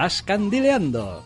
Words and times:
Zascandileando. 0.00 1.24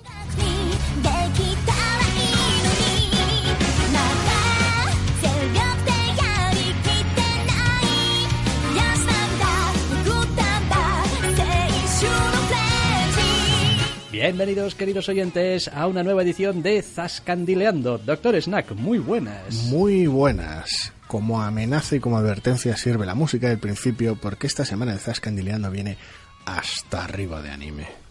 Bienvenidos, 14.10 14.74
queridos 14.74 15.08
oyentes, 15.08 15.68
a 15.68 15.86
una 15.86 16.02
nueva 16.02 16.22
edición 16.22 16.60
de 16.64 16.82
Zascandileando. 16.82 17.98
Doctor 17.98 18.34
Snack, 18.42 18.72
muy 18.72 18.98
buenas. 18.98 19.54
Muy 19.66 20.08
buenas. 20.08 20.92
Como 21.06 21.40
amenaza 21.40 21.94
y 21.94 22.00
como 22.00 22.16
advertencia 22.16 22.76
sirve 22.76 23.06
la 23.06 23.14
música 23.14 23.48
del 23.48 23.60
principio 23.60 24.18
porque 24.20 24.48
esta 24.48 24.64
semana 24.64 24.94
de 24.94 24.98
Zascandileando 24.98 25.70
viene 25.70 25.96
hasta 26.44 27.04
arriba 27.04 27.40
de 27.40 27.50
anime. 27.50 28.03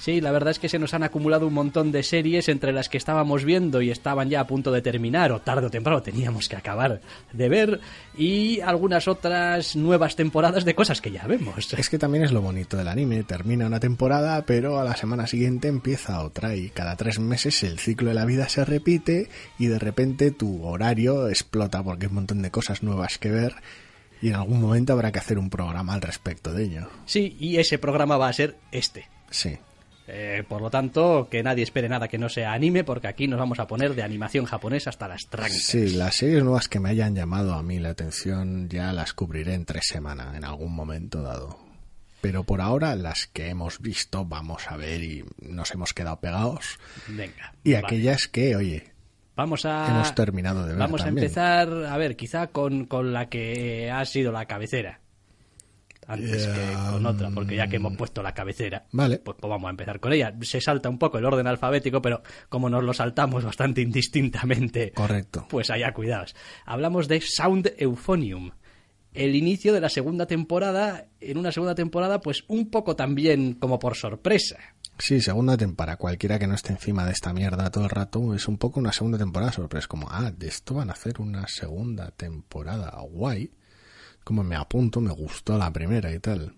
Sí, 0.00 0.22
la 0.22 0.32
verdad 0.32 0.52
es 0.52 0.58
que 0.58 0.70
se 0.70 0.78
nos 0.78 0.94
han 0.94 1.02
acumulado 1.02 1.46
un 1.46 1.52
montón 1.52 1.92
de 1.92 2.02
series 2.02 2.48
entre 2.48 2.72
las 2.72 2.88
que 2.88 2.96
estábamos 2.96 3.44
viendo 3.44 3.82
y 3.82 3.90
estaban 3.90 4.30
ya 4.30 4.40
a 4.40 4.46
punto 4.46 4.72
de 4.72 4.80
terminar, 4.80 5.30
o 5.30 5.42
tarde 5.42 5.66
o 5.66 5.70
temprano 5.70 6.02
teníamos 6.02 6.48
que 6.48 6.56
acabar 6.56 7.02
de 7.34 7.48
ver, 7.50 7.80
y 8.16 8.60
algunas 8.60 9.08
otras 9.08 9.76
nuevas 9.76 10.16
temporadas 10.16 10.64
de 10.64 10.74
cosas 10.74 11.02
que 11.02 11.10
ya 11.10 11.26
vemos. 11.26 11.74
Es 11.74 11.90
que 11.90 11.98
también 11.98 12.24
es 12.24 12.32
lo 12.32 12.40
bonito 12.40 12.78
del 12.78 12.88
anime, 12.88 13.24
termina 13.24 13.66
una 13.66 13.78
temporada, 13.78 14.46
pero 14.46 14.80
a 14.80 14.84
la 14.84 14.96
semana 14.96 15.26
siguiente 15.26 15.68
empieza 15.68 16.24
otra, 16.24 16.56
y 16.56 16.70
cada 16.70 16.96
tres 16.96 17.18
meses 17.18 17.62
el 17.62 17.78
ciclo 17.78 18.08
de 18.08 18.14
la 18.14 18.24
vida 18.24 18.48
se 18.48 18.64
repite 18.64 19.28
y 19.58 19.66
de 19.66 19.78
repente 19.78 20.30
tu 20.30 20.64
horario 20.64 21.28
explota 21.28 21.82
porque 21.82 22.06
hay 22.06 22.08
un 22.08 22.14
montón 22.14 22.40
de 22.40 22.50
cosas 22.50 22.82
nuevas 22.82 23.18
que 23.18 23.30
ver 23.30 23.56
y 24.22 24.28
en 24.28 24.34
algún 24.34 24.62
momento 24.62 24.94
habrá 24.94 25.12
que 25.12 25.18
hacer 25.18 25.38
un 25.38 25.50
programa 25.50 25.92
al 25.92 26.00
respecto 26.00 26.54
de 26.54 26.64
ello. 26.64 26.88
Sí, 27.04 27.36
y 27.38 27.58
ese 27.58 27.78
programa 27.78 28.16
va 28.16 28.28
a 28.28 28.32
ser 28.32 28.56
este. 28.72 29.06
Sí. 29.30 29.58
Eh, 30.12 30.42
por 30.48 30.60
lo 30.60 30.70
tanto, 30.70 31.28
que 31.30 31.42
nadie 31.42 31.62
espere 31.62 31.88
nada 31.88 32.08
que 32.08 32.18
no 32.18 32.28
sea 32.28 32.52
anime, 32.52 32.82
porque 32.82 33.06
aquí 33.06 33.28
nos 33.28 33.38
vamos 33.38 33.60
a 33.60 33.66
poner 33.66 33.94
de 33.94 34.02
animación 34.02 34.44
japonesa 34.44 34.90
hasta 34.90 35.06
las 35.06 35.26
trancas. 35.28 35.62
Sí, 35.62 35.90
las 35.90 36.16
series 36.16 36.42
nuevas 36.42 36.68
que 36.68 36.80
me 36.80 36.88
hayan 36.88 37.14
llamado 37.14 37.54
a 37.54 37.62
mí 37.62 37.78
la 37.78 37.90
atención 37.90 38.68
ya 38.68 38.92
las 38.92 39.12
cubriré 39.12 39.54
en 39.54 39.64
tres 39.64 39.84
semanas, 39.86 40.36
en 40.36 40.44
algún 40.44 40.74
momento 40.74 41.22
dado. 41.22 41.58
Pero 42.20 42.42
por 42.44 42.60
ahora 42.60 42.96
las 42.96 43.28
que 43.28 43.48
hemos 43.48 43.80
visto 43.80 44.24
vamos 44.24 44.68
a 44.68 44.76
ver 44.76 45.02
y 45.02 45.24
nos 45.40 45.70
hemos 45.70 45.94
quedado 45.94 46.18
pegados. 46.18 46.78
Venga. 47.06 47.54
Y 47.62 47.74
aquellas 47.74 48.26
que, 48.26 48.56
oye, 48.56 48.92
Vamos 49.36 49.64
a, 49.64 49.88
hemos 49.88 50.14
terminado 50.14 50.64
de 50.64 50.70
ver. 50.70 50.78
Vamos 50.78 51.02
también. 51.02 51.24
a 51.24 51.26
empezar, 51.26 51.72
a 51.86 51.96
ver, 51.96 52.16
quizá 52.16 52.48
con, 52.48 52.84
con 52.86 53.12
la 53.12 53.28
que 53.28 53.90
ha 53.90 54.04
sido 54.04 54.32
la 54.32 54.44
cabecera 54.46 55.00
antes 56.12 56.46
que 56.46 56.72
con 56.90 57.06
otra, 57.06 57.30
porque 57.30 57.56
ya 57.56 57.66
que 57.68 57.76
hemos 57.76 57.96
puesto 57.96 58.22
la 58.22 58.34
cabecera, 58.34 58.86
Vale. 58.92 59.18
pues, 59.18 59.36
pues 59.40 59.50
vamos 59.50 59.68
a 59.68 59.70
empezar 59.70 60.00
con 60.00 60.12
ella. 60.12 60.34
Se 60.42 60.60
salta 60.60 60.88
un 60.88 60.98
poco 60.98 61.18
el 61.18 61.24
orden 61.24 61.46
alfabético, 61.46 62.02
pero 62.02 62.22
como 62.48 62.68
nos 62.68 62.82
lo 62.84 62.92
saltamos 62.92 63.44
bastante 63.44 63.80
indistintamente, 63.80 64.92
Correcto. 64.92 65.46
pues 65.48 65.70
allá 65.70 65.92
cuidados. 65.92 66.34
Hablamos 66.66 67.08
de 67.08 67.20
Sound 67.20 67.72
Euphonium. 67.78 68.50
El 69.12 69.34
inicio 69.34 69.72
de 69.72 69.80
la 69.80 69.88
segunda 69.88 70.26
temporada, 70.26 71.08
en 71.20 71.36
una 71.36 71.50
segunda 71.50 71.74
temporada, 71.74 72.20
pues 72.20 72.44
un 72.46 72.70
poco 72.70 72.94
también 72.94 73.54
como 73.54 73.78
por 73.80 73.96
sorpresa. 73.96 74.56
Sí, 74.98 75.20
segunda 75.20 75.56
temporada. 75.56 75.96
Cualquiera 75.96 76.38
que 76.38 76.46
no 76.46 76.54
esté 76.54 76.72
encima 76.72 77.04
de 77.06 77.12
esta 77.12 77.32
mierda 77.32 77.70
todo 77.70 77.84
el 77.84 77.90
rato 77.90 78.34
es 78.34 78.46
un 78.46 78.58
poco 78.58 78.78
una 78.78 78.92
segunda 78.92 79.18
temporada 79.18 79.50
sorpresa. 79.50 79.88
Como, 79.88 80.08
ah, 80.10 80.30
de 80.30 80.46
esto 80.46 80.74
van 80.74 80.90
a 80.90 80.92
hacer 80.92 81.20
una 81.20 81.48
segunda 81.48 82.10
temporada. 82.12 82.90
Guay. 83.10 83.50
Como 84.30 84.44
me 84.44 84.54
apunto, 84.54 85.00
me 85.00 85.10
gustó 85.10 85.58
la 85.58 85.72
primera 85.72 86.14
y 86.14 86.20
tal. 86.20 86.54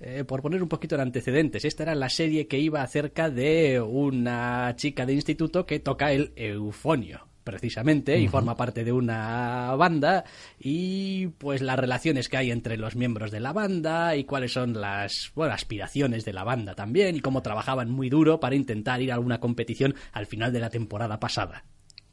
Eh, 0.00 0.24
por 0.24 0.42
poner 0.42 0.60
un 0.60 0.68
poquito 0.68 0.96
de 0.96 1.02
antecedentes, 1.02 1.64
esta 1.64 1.84
era 1.84 1.94
la 1.94 2.08
serie 2.08 2.48
que 2.48 2.58
iba 2.58 2.82
acerca 2.82 3.30
de 3.30 3.80
una 3.80 4.74
chica 4.74 5.06
de 5.06 5.12
instituto 5.12 5.64
que 5.64 5.78
toca 5.78 6.10
el 6.10 6.32
eufonio 6.34 7.28
precisamente 7.44 8.18
y 8.18 8.26
forma 8.26 8.56
parte 8.56 8.82
de 8.82 8.90
una 8.90 9.72
banda 9.76 10.24
y 10.58 11.28
pues 11.28 11.62
las 11.62 11.78
relaciones 11.78 12.28
que 12.28 12.38
hay 12.38 12.50
entre 12.50 12.76
los 12.76 12.96
miembros 12.96 13.30
de 13.30 13.38
la 13.38 13.52
banda 13.52 14.16
y 14.16 14.24
cuáles 14.24 14.52
son 14.52 14.80
las 14.80 15.30
bueno, 15.36 15.54
aspiraciones 15.54 16.24
de 16.24 16.32
la 16.32 16.42
banda 16.42 16.74
también 16.74 17.14
y 17.14 17.20
cómo 17.20 17.40
trabajaban 17.40 17.88
muy 17.88 18.10
duro 18.10 18.40
para 18.40 18.56
intentar 18.56 19.00
ir 19.00 19.12
a 19.12 19.14
alguna 19.14 19.38
competición 19.38 19.94
al 20.10 20.26
final 20.26 20.52
de 20.52 20.58
la 20.58 20.70
temporada 20.70 21.20
pasada. 21.20 21.62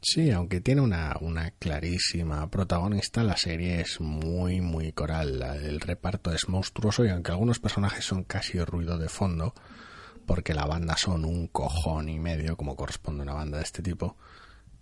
Sí, 0.02 0.30
aunque 0.30 0.62
tiene 0.62 0.80
una, 0.80 1.14
una 1.20 1.50
clarísima 1.50 2.48
protagonista, 2.50 3.22
la 3.22 3.36
serie 3.36 3.80
es 3.80 4.00
muy, 4.00 4.60
muy 4.62 4.92
coral. 4.92 5.42
El 5.62 5.80
reparto 5.80 6.32
es 6.32 6.48
monstruoso 6.48 7.04
y 7.04 7.10
aunque 7.10 7.32
algunos 7.32 7.58
personajes 7.58 8.04
son 8.04 8.24
casi 8.24 8.58
ruido 8.64 8.96
de 8.96 9.10
fondo, 9.10 9.54
porque 10.26 10.54
la 10.54 10.64
banda 10.64 10.96
son 10.96 11.26
un 11.26 11.48
cojón 11.48 12.08
y 12.08 12.18
medio, 12.18 12.56
como 12.56 12.76
corresponde 12.76 13.22
a 13.22 13.24
una 13.24 13.34
banda 13.34 13.58
de 13.58 13.64
este 13.64 13.82
tipo, 13.82 14.16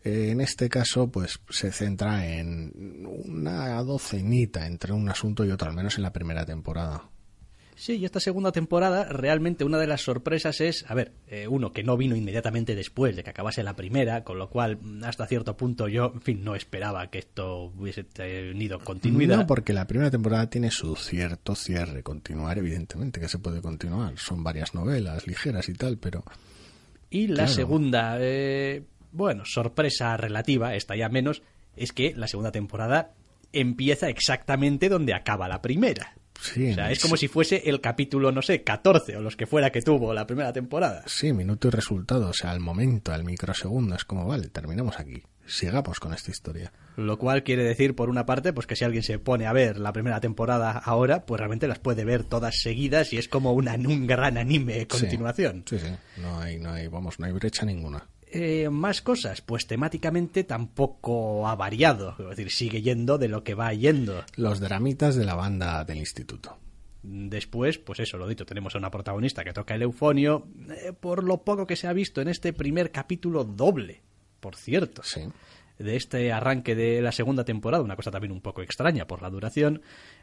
eh, 0.04 0.30
en 0.30 0.40
este 0.40 0.68
caso, 0.68 1.10
pues 1.10 1.40
se 1.50 1.72
centra 1.72 2.26
en 2.26 3.04
una 3.04 3.82
docenita 3.82 4.66
entre 4.66 4.92
un 4.92 5.08
asunto 5.08 5.44
y 5.44 5.50
otro, 5.50 5.68
al 5.68 5.74
menos 5.76 5.96
en 5.96 6.02
la 6.04 6.12
primera 6.12 6.46
temporada. 6.46 7.10
Sí, 7.80 7.94
y 7.94 8.04
esta 8.04 8.18
segunda 8.18 8.50
temporada 8.50 9.04
realmente 9.04 9.62
una 9.62 9.78
de 9.78 9.86
las 9.86 10.00
sorpresas 10.00 10.60
es, 10.60 10.84
a 10.88 10.94
ver, 10.94 11.12
eh, 11.28 11.46
uno 11.46 11.72
que 11.72 11.84
no 11.84 11.96
vino 11.96 12.16
inmediatamente 12.16 12.74
después 12.74 13.14
de 13.14 13.22
que 13.22 13.30
acabase 13.30 13.62
la 13.62 13.76
primera, 13.76 14.24
con 14.24 14.36
lo 14.36 14.50
cual 14.50 14.78
mm, 14.82 15.04
hasta 15.04 15.28
cierto 15.28 15.56
punto 15.56 15.86
yo, 15.86 16.10
en 16.12 16.20
fin, 16.20 16.42
no 16.42 16.56
esperaba 16.56 17.08
que 17.08 17.20
esto 17.20 17.72
hubiese 17.76 18.02
tenido 18.02 18.80
continuidad. 18.80 19.36
No, 19.36 19.46
porque 19.46 19.72
la 19.72 19.86
primera 19.86 20.10
temporada 20.10 20.50
tiene 20.50 20.72
su 20.72 20.96
cierto 20.96 21.54
cierre. 21.54 22.02
Continuar, 22.02 22.58
evidentemente, 22.58 23.20
que 23.20 23.28
se 23.28 23.38
puede 23.38 23.62
continuar. 23.62 24.18
Son 24.18 24.42
varias 24.42 24.74
novelas 24.74 25.28
ligeras 25.28 25.68
y 25.68 25.74
tal, 25.74 25.98
pero 25.98 26.24
Y 27.10 27.28
la 27.28 27.34
Claro. 27.44 27.52
segunda, 27.52 28.16
eh, 28.18 28.82
bueno, 29.12 29.44
sorpresa 29.46 30.16
relativa, 30.16 30.74
esta 30.74 30.96
ya 30.96 31.08
menos, 31.08 31.42
es 31.76 31.92
que 31.92 32.12
la 32.16 32.26
segunda 32.26 32.50
temporada 32.50 33.14
empieza 33.52 34.08
exactamente 34.08 34.88
donde 34.88 35.14
acaba 35.14 35.46
la 35.46 35.62
primera. 35.62 36.14
Sí. 36.40 36.70
O 36.70 36.74
sea, 36.74 36.90
es 36.90 37.00
como 37.00 37.16
si 37.16 37.28
fuese 37.28 37.62
el 37.68 37.80
capítulo, 37.80 38.32
no 38.32 38.42
sé, 38.42 38.62
14 38.62 39.16
o 39.16 39.20
los 39.20 39.36
que 39.36 39.46
fuera 39.46 39.70
que 39.70 39.82
tuvo 39.82 40.12
la 40.14 40.26
primera 40.26 40.52
temporada. 40.52 41.02
Sí, 41.06 41.32
minuto 41.32 41.68
y 41.68 41.70
resultado, 41.70 42.28
o 42.28 42.32
sea, 42.32 42.50
al 42.50 42.60
momento, 42.60 43.12
al 43.12 43.24
microsegundo, 43.24 43.94
es 43.96 44.04
como, 44.04 44.26
vale, 44.26 44.48
terminamos 44.48 44.98
aquí, 44.98 45.22
sigamos 45.46 46.00
con 46.00 46.12
esta 46.14 46.30
historia. 46.30 46.72
Lo 46.96 47.16
cual 47.18 47.44
quiere 47.44 47.62
decir, 47.62 47.94
por 47.94 48.10
una 48.10 48.26
parte, 48.26 48.52
pues 48.52 48.66
que 48.66 48.74
si 48.74 48.84
alguien 48.84 49.02
se 49.04 49.18
pone 49.20 49.46
a 49.46 49.52
ver 49.52 49.78
la 49.78 49.92
primera 49.92 50.20
temporada 50.20 50.72
ahora, 50.72 51.24
pues 51.26 51.38
realmente 51.38 51.68
las 51.68 51.78
puede 51.78 52.04
ver 52.04 52.24
todas 52.24 52.60
seguidas 52.60 53.12
y 53.12 53.18
es 53.18 53.28
como 53.28 53.52
una, 53.52 53.74
un 53.74 54.06
gran 54.06 54.36
anime 54.36 54.74
a 54.74 54.78
Sí. 54.80 54.86
continuación. 54.86 55.62
Sí, 55.68 55.78
sí, 55.78 55.86
no 56.20 56.40
hay, 56.40 56.58
no 56.58 56.70
hay, 56.72 56.88
vamos, 56.88 57.18
no 57.20 57.26
hay 57.26 57.32
brecha 57.32 57.64
ninguna. 57.64 58.06
Eh, 58.30 58.68
más 58.70 59.00
cosas, 59.00 59.40
pues 59.40 59.66
temáticamente 59.66 60.44
tampoco 60.44 61.48
ha 61.48 61.54
variado, 61.54 62.14
es 62.18 62.28
decir, 62.36 62.50
sigue 62.50 62.82
yendo 62.82 63.16
de 63.16 63.28
lo 63.28 63.42
que 63.42 63.54
va 63.54 63.72
yendo. 63.72 64.22
Los 64.36 64.60
dramitas 64.60 65.16
de 65.16 65.24
la 65.24 65.34
banda 65.34 65.84
del 65.84 65.98
instituto. 65.98 66.58
Después, 67.02 67.78
pues 67.78 68.00
eso, 68.00 68.18
lo 68.18 68.26
dicho, 68.28 68.44
tenemos 68.44 68.74
a 68.74 68.78
una 68.78 68.90
protagonista 68.90 69.44
que 69.44 69.52
toca 69.52 69.74
el 69.74 69.82
eufonio, 69.82 70.46
eh, 70.68 70.92
por 70.92 71.24
lo 71.24 71.42
poco 71.42 71.66
que 71.66 71.76
se 71.76 71.86
ha 71.86 71.92
visto 71.92 72.20
en 72.20 72.28
este 72.28 72.52
primer 72.52 72.90
capítulo 72.90 73.44
doble, 73.44 74.02
por 74.40 74.56
cierto. 74.56 75.02
Sí. 75.02 75.22
de 75.78 75.94
este 75.94 76.32
arranque 76.32 76.74
de 76.74 77.00
la 77.00 77.12
segunda 77.12 77.44
temporada, 77.44 77.84
una 77.84 77.94
cosa 77.94 78.10
también 78.10 78.32
un 78.32 78.40
poco 78.40 78.62
extraña 78.62 79.06
por 79.06 79.22
la 79.22 79.30
duración. 79.30 79.80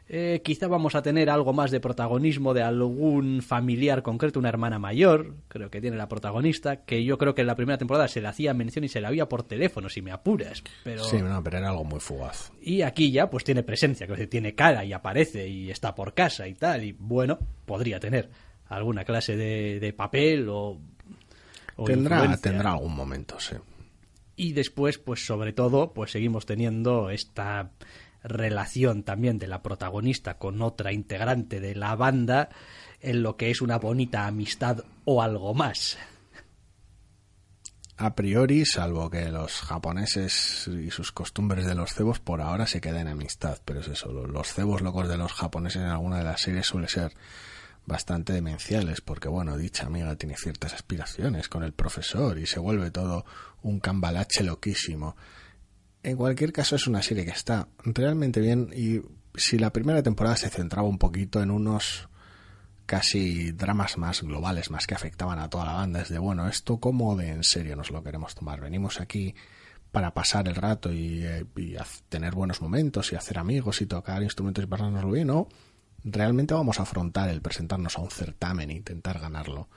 Eh, 0.08 0.40
quizá 0.44 0.68
vamos 0.68 0.94
a 0.94 1.02
tener 1.02 1.28
algo 1.28 1.52
más 1.52 1.72
de 1.72 1.80
protagonismo 1.80 2.54
de 2.54 2.62
algún 2.62 3.42
familiar 3.42 4.02
concreto, 4.02 4.38
una 4.38 4.48
hermana 4.48 4.78
mayor, 4.78 5.34
creo 5.48 5.68
que 5.68 5.80
tiene 5.80 5.96
la 5.96 6.08
protagonista, 6.08 6.84
que 6.84 7.02
yo 7.02 7.18
creo 7.18 7.34
que 7.34 7.40
en 7.40 7.48
la 7.48 7.56
primera 7.56 7.76
temporada 7.76 8.06
se 8.06 8.20
le 8.20 8.28
hacía 8.28 8.54
mención 8.54 8.84
y 8.84 8.88
se 8.88 9.00
la 9.00 9.08
había 9.08 9.28
por 9.28 9.42
teléfono, 9.42 9.88
si 9.88 10.02
me 10.02 10.12
apuras. 10.12 10.62
Pero... 10.84 11.02
Sí, 11.02 11.16
no, 11.20 11.42
pero 11.42 11.58
era 11.58 11.70
algo 11.70 11.82
muy 11.84 11.98
fugaz. 11.98 12.52
Y 12.62 12.82
aquí 12.82 13.10
ya 13.10 13.28
pues 13.28 13.42
tiene 13.42 13.64
presencia, 13.64 14.06
que 14.06 14.28
tiene 14.28 14.54
cara 14.54 14.84
y 14.84 14.92
aparece 14.92 15.48
y 15.48 15.70
está 15.72 15.94
por 15.96 16.14
casa 16.14 16.46
y 16.46 16.54
tal, 16.54 16.84
y 16.84 16.92
bueno, 16.92 17.40
podría 17.64 17.98
tener 17.98 18.30
alguna 18.68 19.04
clase 19.04 19.36
de, 19.36 19.80
de 19.80 19.92
papel 19.92 20.48
o... 20.48 20.78
o 21.74 21.84
Tendrá, 21.84 22.18
influencia. 22.18 22.50
tendrá 22.52 22.72
algún 22.72 22.94
momento, 22.94 23.40
sí. 23.40 23.56
Y 24.36 24.52
después, 24.52 24.98
pues 24.98 25.26
sobre 25.26 25.52
todo, 25.52 25.92
pues 25.94 26.12
seguimos 26.12 26.46
teniendo 26.46 27.10
esta 27.10 27.70
relación 28.26 29.02
también 29.02 29.38
de 29.38 29.46
la 29.46 29.62
protagonista 29.62 30.38
con 30.38 30.60
otra 30.60 30.92
integrante 30.92 31.60
de 31.60 31.74
la 31.74 31.94
banda 31.94 32.50
en 33.00 33.22
lo 33.22 33.36
que 33.36 33.50
es 33.50 33.60
una 33.60 33.78
bonita 33.78 34.26
amistad 34.26 34.84
o 35.04 35.22
algo 35.22 35.54
más. 35.54 35.96
A 37.98 38.14
priori, 38.14 38.66
salvo 38.66 39.08
que 39.08 39.30
los 39.30 39.60
japoneses 39.62 40.68
y 40.68 40.90
sus 40.90 41.12
costumbres 41.12 41.64
de 41.64 41.74
los 41.74 41.94
cebos 41.94 42.20
por 42.20 42.42
ahora 42.42 42.66
se 42.66 42.80
queden 42.80 43.02
en 43.02 43.08
amistad, 43.08 43.58
pero 43.64 43.80
es 43.80 43.88
eso, 43.88 44.12
los 44.12 44.52
cebos 44.52 44.82
locos 44.82 45.08
de 45.08 45.16
los 45.16 45.32
japoneses 45.32 45.80
en 45.80 45.88
alguna 45.88 46.18
de 46.18 46.24
las 46.24 46.42
series 46.42 46.66
suele 46.66 46.88
ser 46.88 47.14
bastante 47.86 48.34
demenciales, 48.34 49.00
porque 49.00 49.28
bueno, 49.28 49.56
dicha 49.56 49.86
amiga 49.86 50.14
tiene 50.16 50.36
ciertas 50.36 50.74
aspiraciones 50.74 51.48
con 51.48 51.62
el 51.62 51.72
profesor 51.72 52.38
y 52.38 52.46
se 52.46 52.58
vuelve 52.58 52.90
todo 52.90 53.24
un 53.62 53.80
cambalache 53.80 54.42
loquísimo. 54.42 55.16
En 56.06 56.16
cualquier 56.16 56.52
caso 56.52 56.76
es 56.76 56.86
una 56.86 57.02
serie 57.02 57.24
que 57.24 57.32
está 57.32 57.66
realmente 57.82 58.38
bien 58.38 58.70
y 58.72 59.00
si 59.34 59.58
la 59.58 59.72
primera 59.72 60.04
temporada 60.04 60.36
se 60.36 60.48
centraba 60.48 60.86
un 60.86 60.98
poquito 60.98 61.42
en 61.42 61.50
unos 61.50 62.08
casi 62.86 63.50
dramas 63.50 63.98
más 63.98 64.22
globales, 64.22 64.70
más 64.70 64.86
que 64.86 64.94
afectaban 64.94 65.40
a 65.40 65.50
toda 65.50 65.64
la 65.64 65.72
banda. 65.72 66.02
Es 66.02 66.08
de, 66.08 66.20
bueno, 66.20 66.46
esto 66.46 66.78
como 66.78 67.16
de 67.16 67.30
en 67.30 67.42
serio 67.42 67.74
nos 67.74 67.90
lo 67.90 68.04
queremos 68.04 68.36
tomar. 68.36 68.60
Venimos 68.60 69.00
aquí 69.00 69.34
para 69.90 70.14
pasar 70.14 70.46
el 70.46 70.54
rato 70.54 70.92
y, 70.92 71.24
eh, 71.24 71.44
tener 72.08 72.36
buenos 72.36 72.62
momentos 72.62 73.10
y 73.10 73.16
hacer 73.16 73.40
amigos 73.40 73.80
y 73.80 73.86
tocar 73.86 74.22
instrumentos 74.22 74.62
y 74.62 74.68
pasárnoslo 74.68 75.10
bien, 75.10 75.26
¿no? 75.26 75.48
Realmente 76.04 76.54
vamos 76.54 76.78
a 76.78 76.84
afrontar 76.84 77.30
el 77.30 77.42
presentarnos 77.42 77.98
a 77.98 78.02
un 78.02 78.12
certamen 78.12 78.70
e 78.70 78.74
intentar 78.74 79.18
ganarlo. 79.18 79.68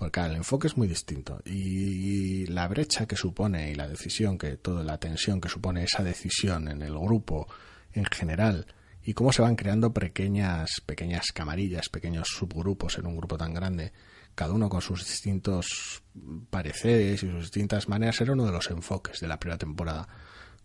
Porque 0.00 0.20
el 0.20 0.36
enfoque 0.36 0.66
es 0.66 0.78
muy 0.78 0.88
distinto 0.88 1.42
y 1.44 2.46
la 2.46 2.66
brecha 2.68 3.04
que 3.04 3.16
supone 3.16 3.70
y 3.70 3.74
la 3.74 3.86
decisión 3.86 4.38
que 4.38 4.56
toda 4.56 4.82
la 4.82 4.96
tensión 4.96 5.42
que 5.42 5.50
supone 5.50 5.84
esa 5.84 6.02
decisión 6.02 6.68
en 6.68 6.80
el 6.80 6.98
grupo 6.98 7.46
en 7.92 8.06
general 8.06 8.66
y 9.02 9.12
cómo 9.12 9.30
se 9.30 9.42
van 9.42 9.56
creando 9.56 9.92
pequeñas, 9.92 10.70
pequeñas 10.86 11.26
camarillas, 11.34 11.90
pequeños 11.90 12.28
subgrupos 12.28 12.96
en 12.96 13.08
un 13.08 13.18
grupo 13.18 13.36
tan 13.36 13.52
grande, 13.52 13.92
cada 14.34 14.54
uno 14.54 14.70
con 14.70 14.80
sus 14.80 15.00
distintos 15.00 16.02
pareceres 16.48 17.22
y 17.22 17.30
sus 17.30 17.42
distintas 17.42 17.86
maneras, 17.86 18.18
era 18.22 18.32
uno 18.32 18.46
de 18.46 18.52
los 18.52 18.70
enfoques 18.70 19.20
de 19.20 19.28
la 19.28 19.38
primera 19.38 19.58
temporada. 19.58 20.08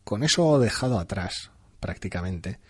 Con 0.05 0.23
eso 0.23 0.59
dejado 0.59 0.97
atrás, 0.97 1.51
prácticamente, 1.81 2.61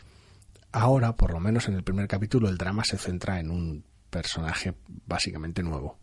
ahora, 0.72 1.16
por 1.16 1.32
lo 1.32 1.40
menos 1.40 1.68
en 1.68 1.76
el 1.76 1.84
primer 1.84 2.08
capítulo, 2.08 2.50
el 2.50 2.58
drama 2.58 2.84
se 2.84 2.98
centra 2.98 3.40
en 3.40 3.52
un 3.52 3.86
personaje 4.10 4.74
básicamente 5.06 5.62
nuevo. 5.62 6.00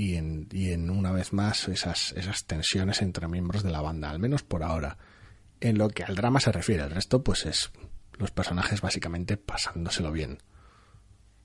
Y 0.00 0.14
en, 0.14 0.48
y 0.50 0.70
en 0.70 0.88
una 0.88 1.12
vez 1.12 1.34
más 1.34 1.68
esas, 1.68 2.12
esas 2.12 2.46
tensiones 2.46 3.02
entre 3.02 3.28
miembros 3.28 3.62
de 3.62 3.70
la 3.70 3.82
banda, 3.82 4.08
al 4.08 4.18
menos 4.18 4.42
por 4.42 4.62
ahora. 4.62 4.96
En 5.60 5.76
lo 5.76 5.90
que 5.90 6.04
al 6.04 6.14
drama 6.14 6.40
se 6.40 6.50
refiere, 6.52 6.84
el 6.84 6.90
resto 6.90 7.22
pues 7.22 7.44
es 7.44 7.70
los 8.16 8.30
personajes 8.30 8.80
básicamente 8.80 9.36
pasándoselo 9.36 10.10
bien. 10.10 10.38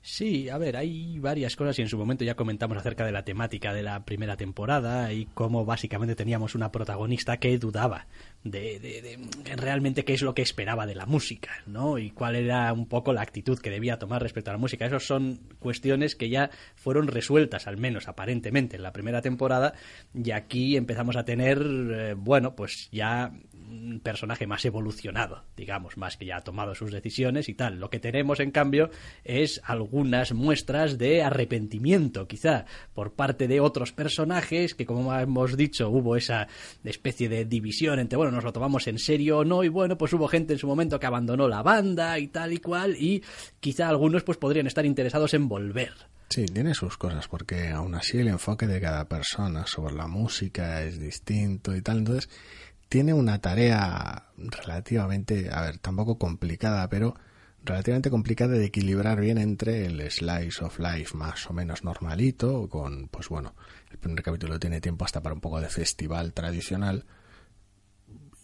Sí, 0.07 0.49
a 0.49 0.59
ver, 0.59 0.77
hay 0.77 1.17
varias 1.17 1.55
cosas 1.55 1.79
y 1.79 1.81
en 1.81 1.89
su 1.89 1.97
momento 1.97 2.23
ya 2.23 2.35
comentamos 2.35 2.77
acerca 2.77 3.03
de 3.07 3.11
la 3.11 3.25
temática 3.25 3.73
de 3.73 3.81
la 3.81 4.05
primera 4.05 4.37
temporada 4.37 5.11
y 5.11 5.25
cómo 5.33 5.65
básicamente 5.65 6.15
teníamos 6.15 6.53
una 6.53 6.71
protagonista 6.71 7.37
que 7.37 7.57
dudaba 7.57 8.05
de, 8.43 8.79
de, 8.79 9.55
realmente 9.55 10.05
qué 10.05 10.13
es 10.13 10.21
lo 10.21 10.35
que 10.35 10.43
esperaba 10.43 10.85
de 10.85 10.93
la 10.93 11.07
música, 11.07 11.49
¿no? 11.65 11.97
Y 11.97 12.11
cuál 12.11 12.35
era 12.35 12.71
un 12.71 12.85
poco 12.85 13.13
la 13.13 13.23
actitud 13.23 13.57
que 13.57 13.71
debía 13.71 13.97
tomar 13.97 14.21
respecto 14.21 14.51
a 14.51 14.53
la 14.53 14.59
música. 14.59 14.85
Esas 14.85 15.07
son 15.07 15.39
cuestiones 15.57 16.15
que 16.15 16.29
ya 16.29 16.51
fueron 16.75 17.07
resueltas, 17.07 17.65
al 17.65 17.77
menos 17.77 18.07
aparentemente, 18.07 18.75
en 18.75 18.83
la 18.83 18.93
primera 18.93 19.23
temporada 19.23 19.73
y 20.13 20.29
aquí 20.29 20.77
empezamos 20.77 21.15
a 21.15 21.25
tener, 21.25 21.59
eh, 21.59 22.13
bueno, 22.13 22.55
pues 22.55 22.89
ya 22.91 23.33
un 23.69 23.99
personaje 23.99 24.47
más 24.47 24.63
evolucionado, 24.65 25.43
digamos, 25.55 25.97
más 25.97 26.17
que 26.17 26.25
ya 26.25 26.37
ha 26.37 26.43
tomado 26.43 26.75
sus 26.75 26.91
decisiones 26.91 27.49
y 27.49 27.53
tal. 27.53 27.79
Lo 27.79 27.89
que 27.89 27.99
tenemos, 27.99 28.39
en 28.39 28.51
cambio, 28.51 28.89
es 29.23 29.61
algunas 29.63 30.33
muestras 30.33 30.97
de 30.97 31.23
arrepentimiento, 31.23 32.27
quizá, 32.27 32.65
por 32.93 33.13
parte 33.13 33.47
de 33.47 33.59
otros 33.59 33.91
personajes 33.91 34.75
que, 34.75 34.85
como 34.85 35.13
hemos 35.13 35.57
dicho, 35.57 35.89
hubo 35.89 36.15
esa 36.15 36.47
especie 36.83 37.29
de 37.29 37.45
división 37.45 37.99
entre, 37.99 38.17
bueno, 38.17 38.31
nos 38.31 38.43
lo 38.43 38.53
tomamos 38.53 38.87
en 38.87 38.99
serio 38.99 39.39
o 39.39 39.45
no, 39.45 39.63
y 39.63 39.69
bueno, 39.69 39.97
pues 39.97 40.13
hubo 40.13 40.27
gente 40.27 40.53
en 40.53 40.59
su 40.59 40.67
momento 40.67 40.99
que 40.99 41.05
abandonó 41.05 41.47
la 41.47 41.63
banda 41.63 42.17
y 42.19 42.27
tal 42.27 42.53
y 42.53 42.57
cual, 42.57 42.95
y 42.97 43.23
quizá 43.59 43.89
algunos 43.89 44.23
pues 44.23 44.37
podrían 44.37 44.67
estar 44.67 44.85
interesados 44.85 45.33
en 45.33 45.47
volver. 45.47 45.93
Sí, 46.29 46.45
tiene 46.45 46.73
sus 46.73 46.97
cosas, 46.97 47.27
porque 47.27 47.69
aún 47.69 47.95
así 47.95 48.17
el 48.17 48.27
enfoque 48.27 48.65
de 48.65 48.81
cada 48.81 49.07
persona 49.07 49.67
sobre 49.67 49.93
la 49.95 50.07
música 50.07 50.83
es 50.83 50.99
distinto 50.99 51.75
y 51.75 51.81
tal, 51.81 51.99
entonces 51.99 52.29
tiene 52.89 53.13
una 53.13 53.39
tarea 53.39 54.29
relativamente, 54.37 55.49
a 55.51 55.61
ver, 55.61 55.79
tampoco 55.79 56.17
complicada, 56.17 56.87
pero 56.89 57.15
relativamente 57.63 58.09
complicada 58.09 58.53
de 58.53 58.65
equilibrar 58.65 59.19
bien 59.19 59.37
entre 59.37 59.85
el 59.87 60.09
slice 60.11 60.63
of 60.63 60.79
life 60.79 61.15
más 61.17 61.49
o 61.49 61.53
menos 61.53 61.83
normalito, 61.83 62.69
con, 62.69 63.07
pues 63.07 63.29
bueno, 63.29 63.55
el 63.91 63.97
primer 63.97 64.23
capítulo 64.23 64.59
tiene 64.59 64.81
tiempo 64.81 65.05
hasta 65.05 65.21
para 65.21 65.33
un 65.33 65.41
poco 65.41 65.59
de 65.59 65.69
festival 65.69 66.33
tradicional, 66.33 67.05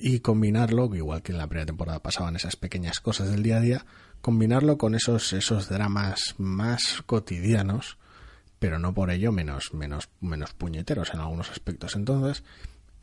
y 0.03 0.19
combinarlo, 0.19 0.93
igual 0.95 1.21
que 1.21 1.31
en 1.31 1.37
la 1.37 1.47
primera 1.47 1.67
temporada 1.67 2.01
pasaban 2.01 2.35
esas 2.35 2.55
pequeñas 2.55 2.99
cosas 2.99 3.29
del 3.29 3.43
día 3.43 3.57
a 3.57 3.61
día, 3.61 3.85
combinarlo 4.21 4.79
con 4.79 4.95
esos, 4.95 5.31
esos 5.33 5.69
dramas 5.69 6.33
más 6.39 7.03
cotidianos, 7.05 7.99
pero 8.57 8.79
no 8.79 8.95
por 8.95 9.11
ello 9.11 9.31
menos, 9.31 9.75
menos, 9.75 10.09
menos 10.19 10.53
puñeteros 10.53 11.13
en 11.13 11.19
algunos 11.19 11.51
aspectos. 11.51 11.95
Entonces, 11.95 12.43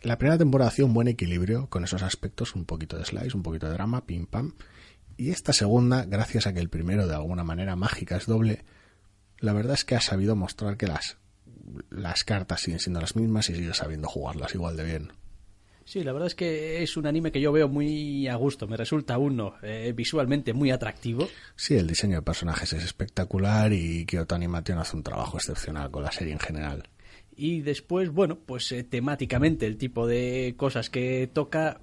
la 0.03 0.19
primera 0.19 0.39
temporada 0.39 0.69
hacía 0.69 0.85
un 0.85 0.95
buen 0.95 1.09
equilibrio 1.09 1.69
con 1.69 1.85
esos 1.85 2.03
aspectos, 2.03 2.55
un 2.55 2.65
poquito 2.65 2.97
de 2.97 3.05
slice, 3.05 3.37
un 3.37 3.43
poquito 3.43 3.67
de 3.67 3.73
drama, 3.73 4.07
pim 4.07 4.27
pam. 4.27 4.55
Y 5.17 5.31
esta 5.31 5.53
segunda, 5.53 6.05
gracias 6.05 6.47
a 6.47 6.53
que 6.53 6.61
el 6.61 6.69
primero 6.69 7.07
de 7.07 7.15
alguna 7.15 7.43
manera 7.43 7.75
mágica 7.75 8.17
es 8.17 8.27
doble, 8.27 8.65
la 9.41 9.53
verdad 9.53 9.75
es 9.75 9.85
que 9.85 9.97
ha 9.97 10.01
sabido 10.01 10.37
mostrar 10.37 10.77
que 10.77 10.87
las, 10.87 11.19
las 11.91 12.25
cartas 12.25 12.61
siguen 12.61 12.81
siendo 12.81 13.01
las 13.01 13.17
mismas 13.17 13.51
y 13.51 13.55
sigue 13.55 13.75
sabiendo 13.75 14.09
jugarlas 14.09 14.55
igual 14.55 14.77
de 14.77 14.85
bien. 14.85 15.13
Sí, 15.85 16.05
la 16.05 16.13
verdad 16.13 16.27
es 16.27 16.35
que 16.35 16.83
es 16.83 16.99
un 16.99 17.07
anime 17.07 17.33
que 17.33 17.41
yo 17.41 17.51
veo 17.51 17.67
muy 17.67 18.29
a 18.29 18.35
gusto. 18.35 18.69
Me 18.69 18.77
resulta 18.77 19.17
uno 19.17 19.55
eh, 19.63 19.95
visualmente 19.97 20.53
muy 20.53 20.71
atractivo. 20.71 21.27
Sí, 21.57 21.77
el 21.77 21.87
diseño 21.87 22.17
de 22.17 22.23
personajes 22.23 22.75
es 22.75 22.85
espectacular 22.85 23.73
y 23.73 24.05
Kyoto 24.05 24.35
Animation 24.35 24.79
hace 24.79 24.97
un 24.97 25.03
trabajo 25.03 25.39
excepcional 25.39 25.91
con 25.91 26.03
la 26.03 26.13
serie 26.13 26.35
en 26.35 26.41
general. 26.41 26.87
Y 27.39 27.63
después, 27.63 28.11
bueno, 28.11 28.37
pues 28.45 28.73
eh, 28.73 28.83
temáticamente 28.83 29.65
el 29.65 29.77
tipo 29.77 30.09
de 30.09 30.55
cosas 30.57 30.91
que 30.91 31.31
toca 31.33 31.81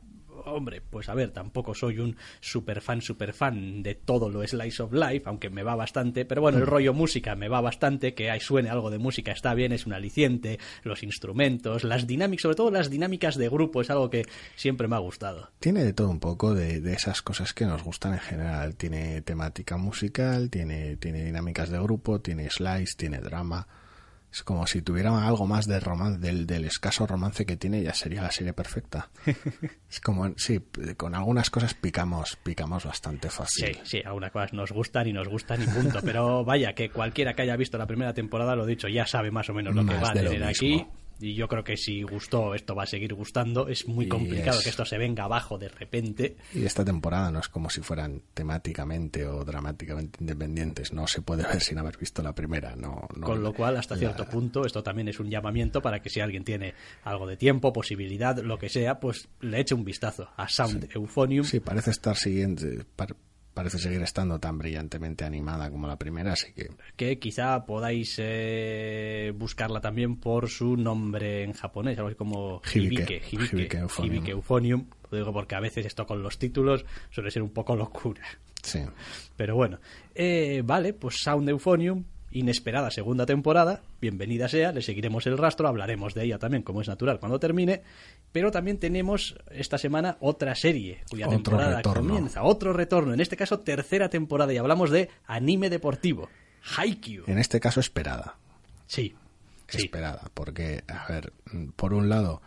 hombre, 0.47 0.81
pues 0.81 1.09
a 1.09 1.13
ver, 1.13 1.31
tampoco 1.31 1.73
soy 1.73 1.99
un 1.99 2.17
super 2.39 2.81
fan, 2.81 3.01
super 3.01 3.33
fan 3.33 3.81
de 3.81 3.95
todo 3.95 4.29
lo 4.29 4.45
Slice 4.45 4.83
of 4.83 4.93
Life, 4.93 5.23
aunque 5.25 5.49
me 5.49 5.63
va 5.63 5.75
bastante, 5.75 6.25
pero 6.25 6.41
bueno, 6.41 6.57
el 6.57 6.65
mm. 6.65 6.67
rollo 6.67 6.93
música 6.93 7.35
me 7.35 7.47
va 7.47 7.61
bastante, 7.61 8.13
que 8.13 8.29
ahí 8.29 8.39
suene 8.39 8.69
algo 8.69 8.89
de 8.91 8.97
música 8.97 9.31
está 9.31 9.53
bien, 9.53 9.71
es 9.71 9.85
un 9.85 9.93
aliciente, 9.93 10.59
los 10.83 11.03
instrumentos, 11.03 11.83
las 11.83 12.05
dinámicas, 12.05 12.43
sobre 12.43 12.55
todo 12.55 12.69
las 12.69 12.89
dinámicas 12.89 13.35
de 13.37 13.49
grupo, 13.49 13.81
es 13.81 13.89
algo 13.89 14.09
que 14.09 14.25
siempre 14.55 14.87
me 14.87 14.95
ha 14.95 14.99
gustado. 14.99 15.51
Tiene 15.59 15.83
de 15.83 15.93
todo 15.93 16.09
un 16.09 16.19
poco 16.19 16.53
de, 16.53 16.81
de 16.81 16.93
esas 16.93 17.21
cosas 17.21 17.53
que 17.53 17.65
nos 17.65 17.83
gustan 17.83 18.13
en 18.13 18.19
general, 18.19 18.75
tiene 18.75 19.21
temática 19.21 19.77
musical, 19.77 20.49
tiene, 20.49 20.97
tiene 20.97 21.23
dinámicas 21.23 21.69
de 21.69 21.79
grupo, 21.79 22.19
tiene 22.19 22.49
slice, 22.49 22.95
tiene 22.97 23.19
drama 23.19 23.67
es 24.35 24.43
como 24.43 24.67
si 24.67 24.81
tuviera 24.81 25.25
algo 25.25 25.47
más 25.47 25.65
de 25.65 25.79
romance, 25.79 26.19
del, 26.19 26.45
del 26.45 26.65
escaso 26.65 27.07
romance 27.07 27.45
que 27.45 27.55
tiene, 27.55 27.81
ya 27.81 27.93
sería 27.93 28.21
la 28.21 28.31
serie 28.31 28.51
perfecta. 28.51 29.09
es 29.89 30.01
como, 30.01 30.29
sí, 30.35 30.59
con 30.97 31.15
algunas 31.15 31.49
cosas 31.49 31.73
picamos, 31.73 32.37
picamos 32.43 32.83
bastante 32.83 33.29
fácil. 33.29 33.75
Sí, 33.75 33.81
sí, 33.85 34.01
algunas 34.03 34.33
cosas 34.33 34.51
nos 34.51 34.73
gustan 34.73 35.07
y 35.07 35.13
nos 35.13 35.29
gustan 35.29 35.63
y 35.63 35.67
punto. 35.67 35.99
Pero 36.03 36.43
vaya, 36.43 36.73
que 36.73 36.89
cualquiera 36.89 37.33
que 37.33 37.43
haya 37.43 37.55
visto 37.55 37.77
la 37.77 37.87
primera 37.87 38.13
temporada, 38.13 38.57
lo 38.57 38.65
dicho, 38.65 38.89
ya 38.89 39.07
sabe 39.07 39.31
más 39.31 39.49
o 39.49 39.53
menos 39.53 39.73
lo 39.73 39.85
que 39.85 39.93
va 39.95 40.09
a 40.09 40.13
tener 40.13 40.43
aquí 40.43 40.85
y 41.19 41.33
yo 41.35 41.47
creo 41.47 41.63
que 41.63 41.77
si 41.77 42.03
gustó, 42.03 42.55
esto 42.55 42.75
va 42.75 42.83
a 42.83 42.87
seguir 42.87 43.13
gustando. 43.13 43.67
Es 43.67 43.87
muy 43.87 44.07
complicado 44.07 44.59
que 44.61 44.69
esto 44.69 44.85
se 44.85 44.97
venga 44.97 45.23
abajo 45.23 45.57
de 45.57 45.69
repente. 45.69 46.37
Y 46.53 46.65
esta 46.65 46.83
temporada 46.83 47.31
no 47.31 47.39
es 47.39 47.47
como 47.47 47.69
si 47.69 47.81
fueran 47.81 48.21
temáticamente 48.33 49.25
o 49.25 49.43
dramáticamente 49.45 50.19
independientes. 50.21 50.93
No 50.93 51.07
se 51.07 51.21
puede 51.21 51.43
ver 51.43 51.61
sin 51.61 51.77
haber 51.77 51.97
visto 51.97 52.21
la 52.21 52.33
primera. 52.33 52.75
No, 52.75 53.07
Con 53.21 53.43
lo 53.43 53.53
cual, 53.53 53.77
hasta 53.77 53.95
cierto 53.95 54.25
punto, 54.25 54.65
esto 54.65 54.83
también 54.83 55.07
es 55.07 55.19
un 55.19 55.29
llamamiento 55.29 55.81
para 55.81 56.01
que 56.01 56.09
si 56.09 56.19
alguien 56.19 56.43
tiene 56.43 56.73
algo 57.03 57.27
de 57.27 57.37
tiempo, 57.37 57.71
posibilidad, 57.71 58.37
lo 58.37 58.57
que 58.57 58.69
sea, 58.69 58.99
pues 58.99 59.27
le 59.41 59.59
eche 59.59 59.75
un 59.75 59.83
vistazo 59.83 60.29
a 60.35 60.47
Sound 60.47 60.89
Euphonium. 60.93 61.45
Sí, 61.45 61.59
parece 61.59 61.91
estar 61.91 62.15
siguiendo 62.15 62.61
parece 63.55 63.79
seguir 63.79 64.01
estando 64.03 64.37
tan 64.37 64.57
brillantemente 64.57 65.23
animada 65.23 65.71
como 65.71 65.87
la 65.87 65.97
primera, 65.97 66.33
así 66.33 66.51
que... 66.53 66.69
Que 66.97 67.17
quizá 67.17 67.65
podáis 67.65 68.17
eh, 68.19 69.33
buscarla 69.33 69.79
también 69.79 70.17
por 70.17 70.49
su 70.49 70.75
nombre 70.75 71.43
en 71.43 71.53
japonés, 71.53 71.97
algo 71.97 72.09
así 72.09 72.17
como 72.17 72.61
Hibike, 72.73 73.23
Hibike, 73.31 73.87
Hibike, 74.03 74.31
Euphonium. 74.31 74.87
Lo 75.09 75.17
digo 75.17 75.31
porque 75.31 75.55
a 75.55 75.61
veces 75.61 75.85
esto 75.85 76.05
con 76.05 76.21
los 76.21 76.37
títulos 76.37 76.85
suele 77.09 77.31
ser 77.31 77.41
un 77.41 77.51
poco 77.51 77.75
locura. 77.77 78.23
Sí. 78.61 78.81
Pero 79.37 79.55
bueno, 79.55 79.79
eh, 80.13 80.61
vale, 80.65 80.93
pues 80.93 81.15
Sound 81.21 81.47
Euphonium 81.47 82.03
inesperada 82.35 82.91
segunda 82.91 83.25
temporada, 83.25 83.81
bienvenida 84.01 84.49
sea, 84.49 84.73
le 84.73 84.81
seguiremos 84.81 85.25
el 85.25 85.37
rastro, 85.37 85.69
hablaremos 85.69 86.13
de 86.13 86.25
ella 86.25 86.37
también, 86.37 86.63
como 86.63 86.81
es 86.81 86.87
natural, 86.89 87.17
cuando 87.17 87.39
termine, 87.39 87.81
pero 88.33 88.51
también 88.51 88.77
tenemos 88.77 89.37
esta 89.51 89.77
semana 89.77 90.17
otra 90.19 90.53
serie 90.53 90.99
cuya 91.09 91.27
Otro 91.27 91.37
temporada 91.37 91.77
retorno. 91.77 92.13
comienza, 92.13 92.43
otro 92.43 92.73
retorno, 92.73 93.13
en 93.13 93.21
este 93.21 93.37
caso 93.37 93.61
tercera 93.61 94.09
temporada, 94.09 94.53
y 94.53 94.57
hablamos 94.57 94.91
de 94.91 95.09
anime 95.25 95.69
deportivo, 95.69 96.29
Haikyuu. 96.77 97.23
En 97.27 97.37
este 97.37 97.61
caso, 97.61 97.79
esperada. 97.79 98.35
Sí, 98.85 99.15
sí. 99.69 99.83
Esperada, 99.83 100.29
porque, 100.33 100.83
a 100.89 101.07
ver, 101.07 101.31
por 101.77 101.93
un 101.93 102.09
lado 102.09 102.41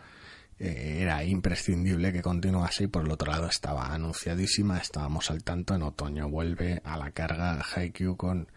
eh, 0.59 0.99
era 1.01 1.23
imprescindible 1.23 2.13
que 2.13 2.21
continuase 2.21 2.83
y 2.83 2.87
por 2.87 3.05
el 3.05 3.11
otro 3.11 3.31
lado 3.31 3.47
estaba 3.47 3.91
anunciadísima, 3.91 4.77
estábamos 4.77 5.31
al 5.31 5.43
tanto, 5.43 5.73
en 5.73 5.81
otoño 5.81 6.29
vuelve 6.29 6.79
a 6.83 6.95
la 6.95 7.09
carga 7.09 7.59
Haikyuu 7.73 8.17
con 8.17 8.51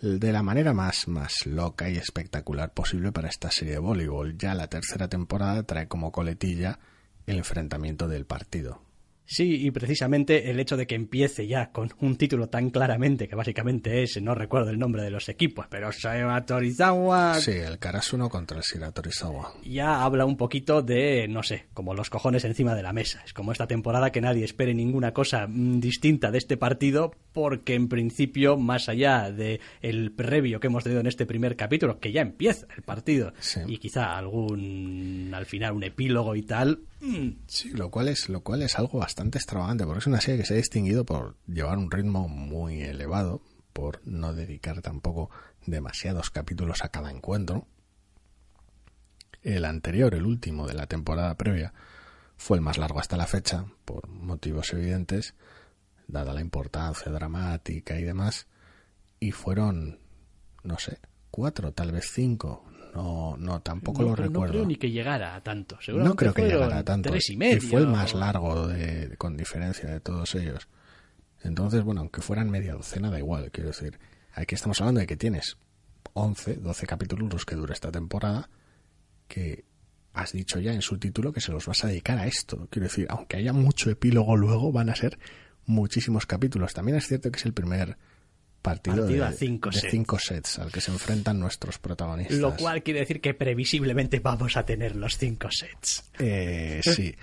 de 0.00 0.32
la 0.32 0.42
manera 0.42 0.72
más, 0.72 1.08
más 1.08 1.46
loca 1.46 1.90
y 1.90 1.96
espectacular 1.96 2.72
posible 2.72 3.12
para 3.12 3.28
esta 3.28 3.50
serie 3.50 3.74
de 3.74 3.80
voleibol. 3.80 4.36
Ya 4.38 4.54
la 4.54 4.68
tercera 4.68 5.08
temporada 5.08 5.62
trae 5.64 5.88
como 5.88 6.10
coletilla 6.10 6.78
el 7.26 7.38
enfrentamiento 7.38 8.08
del 8.08 8.24
partido. 8.24 8.82
Sí, 9.32 9.64
y 9.64 9.70
precisamente 9.70 10.50
el 10.50 10.58
hecho 10.58 10.76
de 10.76 10.88
que 10.88 10.96
empiece 10.96 11.46
ya 11.46 11.70
con 11.70 11.88
un 12.00 12.16
título 12.16 12.48
tan 12.48 12.70
claramente, 12.70 13.28
que 13.28 13.36
básicamente 13.36 14.02
es, 14.02 14.20
no 14.20 14.34
recuerdo 14.34 14.70
el 14.70 14.78
nombre 14.80 15.04
de 15.04 15.10
los 15.10 15.28
equipos, 15.28 15.66
pero 15.70 15.92
Saeba 15.92 16.44
Torizawa 16.44 17.36
Sí, 17.36 17.52
el 17.52 17.78
Karasuno 17.78 18.28
contra 18.28 18.56
el 18.58 18.64
Shira 18.64 18.90
Torizawa. 18.90 19.52
ya 19.64 20.02
habla 20.02 20.24
un 20.26 20.36
poquito 20.36 20.82
de, 20.82 21.28
no 21.28 21.44
sé, 21.44 21.66
como 21.74 21.94
los 21.94 22.10
cojones 22.10 22.44
encima 22.44 22.74
de 22.74 22.82
la 22.82 22.92
mesa. 22.92 23.22
Es 23.24 23.32
como 23.32 23.52
esta 23.52 23.68
temporada 23.68 24.10
que 24.10 24.20
nadie 24.20 24.44
espere 24.44 24.74
ninguna 24.74 25.12
cosa 25.12 25.46
mm, 25.46 25.78
distinta 25.78 26.32
de 26.32 26.38
este 26.38 26.56
partido, 26.56 27.12
porque 27.32 27.74
en 27.76 27.88
principio, 27.88 28.56
más 28.56 28.88
allá 28.88 29.30
de 29.30 29.60
el 29.80 30.10
previo 30.10 30.58
que 30.58 30.66
hemos 30.66 30.82
tenido 30.82 31.00
en 31.02 31.06
este 31.06 31.24
primer 31.24 31.54
capítulo, 31.54 32.00
que 32.00 32.10
ya 32.10 32.20
empieza 32.22 32.66
el 32.76 32.82
partido, 32.82 33.32
Sí. 33.38 33.60
y 33.68 33.78
quizá 33.78 34.16
algún, 34.18 35.30
al 35.32 35.46
final, 35.46 35.72
un 35.74 35.84
epílogo 35.84 36.34
y 36.34 36.42
tal, 36.42 36.80
Sí, 37.46 37.70
lo 37.70 37.90
cual 37.90 38.08
es, 38.08 38.28
lo 38.28 38.42
cual 38.42 38.62
es 38.62 38.78
algo 38.78 38.98
bastante 38.98 39.38
extravagante, 39.38 39.84
porque 39.84 40.00
es 40.00 40.06
una 40.06 40.20
serie 40.20 40.40
que 40.40 40.46
se 40.46 40.54
ha 40.54 40.58
distinguido 40.58 41.04
por 41.04 41.36
llevar 41.46 41.78
un 41.78 41.90
ritmo 41.90 42.28
muy 42.28 42.82
elevado, 42.82 43.42
por 43.72 44.06
no 44.06 44.34
dedicar 44.34 44.82
tampoco 44.82 45.30
demasiados 45.66 46.30
capítulos 46.30 46.84
a 46.84 46.90
cada 46.90 47.10
encuentro. 47.10 47.66
El 49.42 49.64
anterior, 49.64 50.14
el 50.14 50.26
último 50.26 50.66
de 50.66 50.74
la 50.74 50.86
temporada 50.86 51.34
previa, 51.36 51.72
fue 52.36 52.58
el 52.58 52.62
más 52.62 52.76
largo 52.76 53.00
hasta 53.00 53.16
la 53.16 53.26
fecha, 53.26 53.64
por 53.86 54.08
motivos 54.08 54.72
evidentes, 54.74 55.34
dada 56.06 56.34
la 56.34 56.42
importancia 56.42 57.10
dramática 57.10 57.98
y 57.98 58.02
demás, 58.02 58.46
y 59.18 59.32
fueron, 59.32 60.00
no 60.62 60.78
sé, 60.78 60.98
cuatro, 61.30 61.72
tal 61.72 61.92
vez 61.92 62.10
cinco, 62.12 62.64
no, 62.94 63.36
no, 63.38 63.60
tampoco 63.60 64.02
no, 64.02 64.08
lo 64.08 64.14
creo- 64.14 64.26
no 64.26 64.32
recuerdo. 64.32 64.52
creo 64.54 64.66
ni 64.66 64.76
que 64.76 64.90
llegara 64.90 65.34
a 65.34 65.42
tanto. 65.42 65.78
No 65.88 66.14
creo 66.16 66.32
que 66.34 66.42
llegara 66.46 66.78
a 66.78 66.84
tanto. 66.84 67.10
Tres 67.10 67.30
y 67.30 67.36
medio. 67.36 67.60
fue 67.62 67.80
el 67.80 67.86
más 67.86 68.14
largo 68.14 68.66
de, 68.68 69.14
con 69.18 69.36
diferencia 69.36 69.88
de 69.90 70.00
todos 70.00 70.34
ellos. 70.34 70.68
Entonces, 71.42 71.82
bueno, 71.82 72.02
aunque 72.02 72.20
fueran 72.20 72.50
media 72.50 72.74
docena, 72.74 73.10
da 73.10 73.18
igual. 73.18 73.50
Quiero 73.50 73.70
decir, 73.70 73.98
aquí 74.34 74.54
estamos 74.54 74.80
hablando 74.80 75.00
de 75.00 75.06
que 75.06 75.16
tienes 75.16 75.56
11, 76.12 76.56
12 76.56 76.86
capítulos 76.86 77.32
los 77.32 77.44
que 77.46 77.54
dura 77.56 77.72
esta 77.72 77.90
temporada, 77.90 78.50
que 79.28 79.64
has 80.12 80.32
dicho 80.32 80.58
ya 80.58 80.72
en 80.72 80.82
su 80.82 80.98
título 80.98 81.32
que 81.32 81.40
se 81.40 81.52
los 81.52 81.66
vas 81.66 81.84
a 81.84 81.88
dedicar 81.88 82.18
a 82.18 82.26
esto. 82.26 82.66
Quiero 82.70 82.88
decir, 82.88 83.06
aunque 83.10 83.36
haya 83.36 83.52
mucho 83.52 83.90
epílogo 83.90 84.36
luego, 84.36 84.72
van 84.72 84.90
a 84.90 84.96
ser 84.96 85.18
muchísimos 85.66 86.26
capítulos. 86.26 86.74
También 86.74 86.98
es 86.98 87.06
cierto 87.06 87.30
que 87.30 87.38
es 87.38 87.46
el 87.46 87.52
primer 87.54 87.96
partido, 88.62 88.96
Partido 89.02 89.24
de, 89.24 89.30
a 89.30 89.32
cinco 89.32 89.70
de 89.70 89.78
sets. 89.80 89.90
cinco 89.90 90.18
sets 90.18 90.58
al 90.58 90.70
que 90.70 90.80
se 90.80 90.90
enfrentan 90.90 91.38
nuestros 91.40 91.78
protagonistas. 91.78 92.38
Lo 92.38 92.54
cual 92.56 92.82
quiere 92.82 93.00
decir 93.00 93.20
que 93.20 93.34
previsiblemente 93.34 94.20
vamos 94.20 94.56
a 94.56 94.64
tener 94.64 94.96
los 94.96 95.16
cinco 95.16 95.48
sets. 95.50 96.04
Eh, 96.18 96.80
sí, 96.82 97.14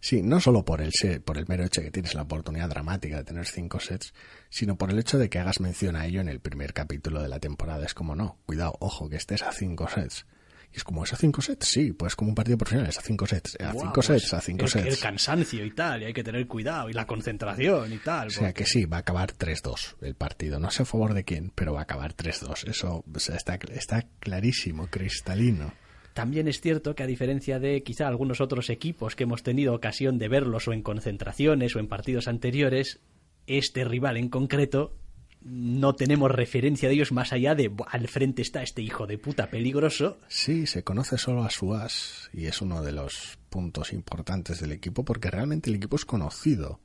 sí, 0.00 0.22
no 0.22 0.40
solo 0.40 0.64
por 0.64 0.80
el, 0.80 0.92
se- 0.92 1.20
por 1.20 1.36
el 1.38 1.46
mero 1.48 1.64
hecho 1.64 1.80
de 1.80 1.86
que 1.88 1.90
tienes 1.92 2.14
la 2.14 2.22
oportunidad 2.22 2.68
dramática 2.68 3.16
de 3.18 3.24
tener 3.24 3.46
cinco 3.46 3.80
sets, 3.80 4.14
sino 4.48 4.76
por 4.76 4.90
el 4.90 4.98
hecho 4.98 5.18
de 5.18 5.28
que 5.28 5.38
hagas 5.38 5.60
mención 5.60 5.96
a 5.96 6.06
ello 6.06 6.20
en 6.20 6.28
el 6.28 6.40
primer 6.40 6.72
capítulo 6.72 7.20
de 7.22 7.28
la 7.28 7.38
temporada. 7.40 7.84
Es 7.84 7.94
como, 7.94 8.14
no, 8.16 8.38
cuidado, 8.46 8.76
ojo, 8.80 9.08
que 9.08 9.16
estés 9.16 9.42
a 9.42 9.52
cinco 9.52 9.88
sets. 9.88 10.24
Y 10.72 10.76
es 10.76 10.84
como, 10.84 11.04
¿es 11.04 11.12
a 11.12 11.16
cinco 11.16 11.40
sets? 11.40 11.66
Sí, 11.66 11.92
pues 11.92 12.14
como 12.14 12.30
un 12.30 12.34
partido 12.34 12.58
profesional, 12.58 12.90
es 12.90 12.98
a 12.98 13.02
cinco 13.02 13.26
sets, 13.26 13.56
a 13.60 13.72
Buah, 13.72 13.82
cinco 13.82 13.94
pues, 13.94 14.06
sets, 14.06 14.34
a 14.34 14.40
cinco 14.40 14.64
el, 14.64 14.70
sets. 14.70 14.86
El 14.86 14.98
cansancio 14.98 15.64
y 15.64 15.70
tal, 15.70 16.02
y 16.02 16.04
hay 16.06 16.12
que 16.12 16.22
tener 16.22 16.46
cuidado, 16.46 16.90
y 16.90 16.92
la 16.92 17.06
concentración 17.06 17.92
y 17.92 17.98
tal. 17.98 18.28
O 18.28 18.30
sea 18.30 18.52
que 18.52 18.66
sí, 18.66 18.84
va 18.84 18.98
a 18.98 19.00
acabar 19.00 19.32
3-2 19.32 19.96
el 20.02 20.14
partido. 20.14 20.58
No 20.58 20.70
sé 20.70 20.82
a 20.82 20.86
favor 20.86 21.14
de 21.14 21.24
quién, 21.24 21.52
pero 21.54 21.72
va 21.72 21.80
a 21.80 21.82
acabar 21.84 22.14
3-2. 22.14 22.68
Eso 22.68 23.04
o 23.12 23.18
sea, 23.18 23.36
está, 23.36 23.58
está 23.72 24.06
clarísimo, 24.20 24.88
cristalino. 24.88 25.72
También 26.18 26.48
es 26.48 26.60
cierto 26.60 26.96
que 26.96 27.04
a 27.04 27.06
diferencia 27.06 27.60
de 27.60 27.82
quizá 27.84 28.08
algunos 28.08 28.40
otros 28.40 28.70
equipos 28.70 29.14
que 29.14 29.22
hemos 29.22 29.44
tenido 29.44 29.72
ocasión 29.72 30.18
de 30.18 30.28
verlos 30.28 30.66
o 30.66 30.72
en 30.72 30.82
concentraciones 30.82 31.76
o 31.76 31.78
en 31.78 31.86
partidos 31.86 32.26
anteriores, 32.26 33.00
este 33.46 33.84
rival 33.84 34.16
en 34.16 34.28
concreto 34.28 34.96
no 35.40 35.94
tenemos 35.94 36.30
referencia 36.30 36.88
de 36.88 36.94
ellos 36.94 37.12
más 37.12 37.32
allá 37.32 37.54
de 37.54 37.68
"Buah, 37.68 37.88
al 37.90 38.08
frente 38.08 38.42
está 38.42 38.62
este 38.62 38.82
hijo 38.82 39.06
de 39.06 39.18
puta 39.18 39.50
peligroso. 39.50 40.18
Sí, 40.28 40.66
se 40.66 40.82
conoce 40.82 41.18
solo 41.18 41.44
a 41.44 41.50
su 41.50 41.74
as 41.74 42.30
y 42.32 42.46
es 42.46 42.60
uno 42.60 42.82
de 42.82 42.92
los 42.92 43.38
puntos 43.50 43.92
importantes 43.92 44.60
del 44.60 44.72
equipo 44.72 45.04
porque 45.04 45.30
realmente 45.30 45.70
el 45.70 45.76
equipo 45.76 45.96
es 45.96 46.04
conocido 46.04 46.80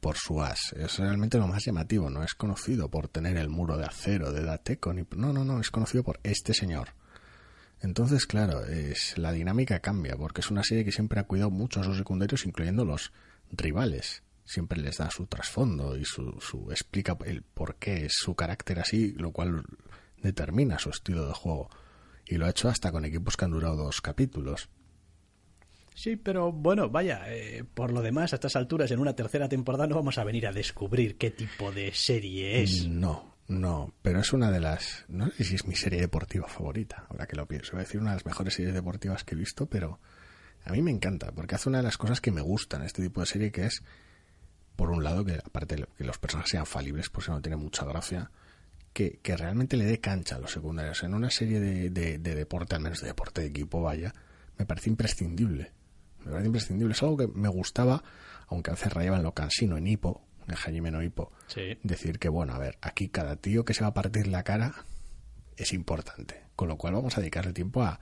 por 0.00 0.16
su 0.16 0.42
as. 0.42 0.72
Es 0.72 0.98
realmente 0.98 1.38
lo 1.38 1.46
más 1.46 1.64
llamativo, 1.64 2.10
no 2.10 2.24
es 2.24 2.34
conocido 2.34 2.90
por 2.90 3.08
tener 3.08 3.36
el 3.36 3.48
muro 3.48 3.76
de 3.76 3.84
acero 3.84 4.32
de 4.32 4.42
Dateco, 4.42 4.92
ni... 4.92 5.04
no, 5.16 5.32
no, 5.32 5.44
no, 5.44 5.60
es 5.60 5.70
conocido 5.70 6.02
por 6.02 6.18
este 6.24 6.54
señor. 6.54 6.88
Entonces, 7.80 8.26
claro, 8.26 8.64
es, 8.64 9.16
la 9.18 9.32
dinámica 9.32 9.80
cambia 9.80 10.16
porque 10.16 10.40
es 10.40 10.50
una 10.50 10.62
serie 10.64 10.84
que 10.84 10.92
siempre 10.92 11.20
ha 11.20 11.24
cuidado 11.24 11.50
mucho 11.50 11.80
a 11.80 11.84
sus 11.84 11.96
secundarios, 11.96 12.46
incluyendo 12.46 12.84
los 12.84 13.12
rivales. 13.50 14.22
Siempre 14.44 14.80
les 14.80 14.98
da 14.98 15.10
su 15.10 15.26
trasfondo 15.26 15.96
y 15.96 16.04
su, 16.04 16.38
su 16.40 16.70
explica 16.70 17.16
el 17.24 17.42
por 17.42 17.76
qué 17.76 18.06
es 18.06 18.12
su 18.14 18.34
carácter 18.34 18.80
así, 18.80 19.12
lo 19.12 19.32
cual 19.32 19.62
determina 20.22 20.78
su 20.78 20.90
estilo 20.90 21.26
de 21.26 21.34
juego. 21.34 21.70
Y 22.26 22.36
lo 22.36 22.46
ha 22.46 22.50
hecho 22.50 22.68
hasta 22.68 22.92
con 22.92 23.04
equipos 23.04 23.36
que 23.36 23.44
han 23.44 23.50
durado 23.50 23.76
dos 23.76 24.00
capítulos. 24.00 24.68
Sí, 25.94 26.16
pero 26.16 26.52
bueno, 26.52 26.88
vaya, 26.88 27.24
eh, 27.28 27.64
por 27.74 27.92
lo 27.92 28.00
demás, 28.00 28.32
a 28.32 28.36
estas 28.36 28.56
alturas, 28.56 28.90
en 28.90 28.98
una 28.98 29.14
tercera 29.14 29.48
temporada 29.48 29.86
no 29.86 29.96
vamos 29.96 30.18
a 30.18 30.24
venir 30.24 30.46
a 30.46 30.52
descubrir 30.52 31.16
qué 31.18 31.30
tipo 31.30 31.70
de 31.70 31.92
serie 31.92 32.62
es. 32.62 32.86
No, 32.88 33.36
no, 33.48 33.92
pero 34.00 34.20
es 34.20 34.32
una 34.32 34.50
de 34.50 34.60
las... 34.60 35.04
No 35.08 35.30
sé 35.30 35.44
si 35.44 35.54
es 35.54 35.66
mi 35.66 35.74
serie 35.74 36.00
deportiva 36.00 36.48
favorita, 36.48 37.06
ahora 37.10 37.26
que 37.26 37.36
lo 37.36 37.46
pienso. 37.46 37.72
Voy 37.72 37.80
a 37.80 37.84
decir 37.84 38.00
una 38.00 38.10
de 38.10 38.16
las 38.16 38.26
mejores 38.26 38.54
series 38.54 38.74
deportivas 38.74 39.24
que 39.24 39.34
he 39.34 39.38
visto, 39.38 39.66
pero 39.66 40.00
a 40.64 40.72
mí 40.72 40.80
me 40.80 40.90
encanta, 40.90 41.32
porque 41.32 41.56
hace 41.56 41.68
una 41.68 41.78
de 41.78 41.84
las 41.84 41.98
cosas 41.98 42.20
que 42.20 42.30
me 42.30 42.40
gustan 42.40 42.80
en 42.80 42.86
este 42.86 43.02
tipo 43.02 43.20
de 43.20 43.26
serie, 43.26 43.52
que 43.52 43.66
es, 43.66 43.82
por 44.76 44.90
un 44.90 45.04
lado, 45.04 45.24
que 45.24 45.34
aparte 45.34 45.76
de 45.76 45.86
que 45.96 46.04
los 46.04 46.18
personajes 46.18 46.50
sean 46.50 46.66
falibles, 46.66 47.08
pues 47.10 47.28
no 47.28 47.40
tiene 47.40 47.56
mucha 47.56 47.84
gracia, 47.84 48.30
que, 48.92 49.18
que 49.22 49.36
realmente 49.36 49.76
le 49.76 49.84
dé 49.84 50.00
cancha 50.00 50.36
a 50.36 50.38
los 50.38 50.52
secundarios. 50.52 51.02
En 51.02 51.14
una 51.14 51.30
serie 51.30 51.60
de, 51.60 51.90
de, 51.90 52.18
de 52.18 52.34
deporte, 52.34 52.74
al 52.74 52.82
menos 52.82 53.00
de 53.00 53.06
deporte 53.08 53.40
de 53.40 53.48
equipo, 53.48 53.80
vaya, 53.82 54.12
me 54.58 54.66
parece 54.66 54.90
imprescindible. 54.90 55.72
Me 56.24 56.30
parece 56.30 56.46
imprescindible. 56.46 56.92
Es 56.92 57.02
algo 57.02 57.16
que 57.16 57.26
me 57.28 57.48
gustaba, 57.48 58.02
aunque 58.48 58.70
a 58.70 58.74
veces 58.74 58.92
rayaba 58.92 59.16
en 59.16 59.22
lo 59.22 59.32
cansino, 59.32 59.76
en 59.76 59.86
Hippo, 59.86 60.22
en 60.48 60.54
Jaime 60.56 60.90
no 60.90 61.02
Hippo 61.02 61.32
Sí. 61.46 61.78
decir 61.82 62.18
que, 62.18 62.28
bueno, 62.28 62.52
a 62.54 62.58
ver, 62.58 62.78
aquí 62.82 63.08
cada 63.08 63.36
tío 63.36 63.64
que 63.64 63.74
se 63.74 63.82
va 63.82 63.88
a 63.88 63.94
partir 63.94 64.26
la 64.26 64.42
cara 64.42 64.74
es 65.56 65.72
importante. 65.72 66.42
Con 66.56 66.68
lo 66.68 66.76
cual 66.76 66.94
vamos 66.94 67.16
a 67.16 67.20
dedicarle 67.20 67.52
tiempo 67.52 67.82
a 67.82 67.98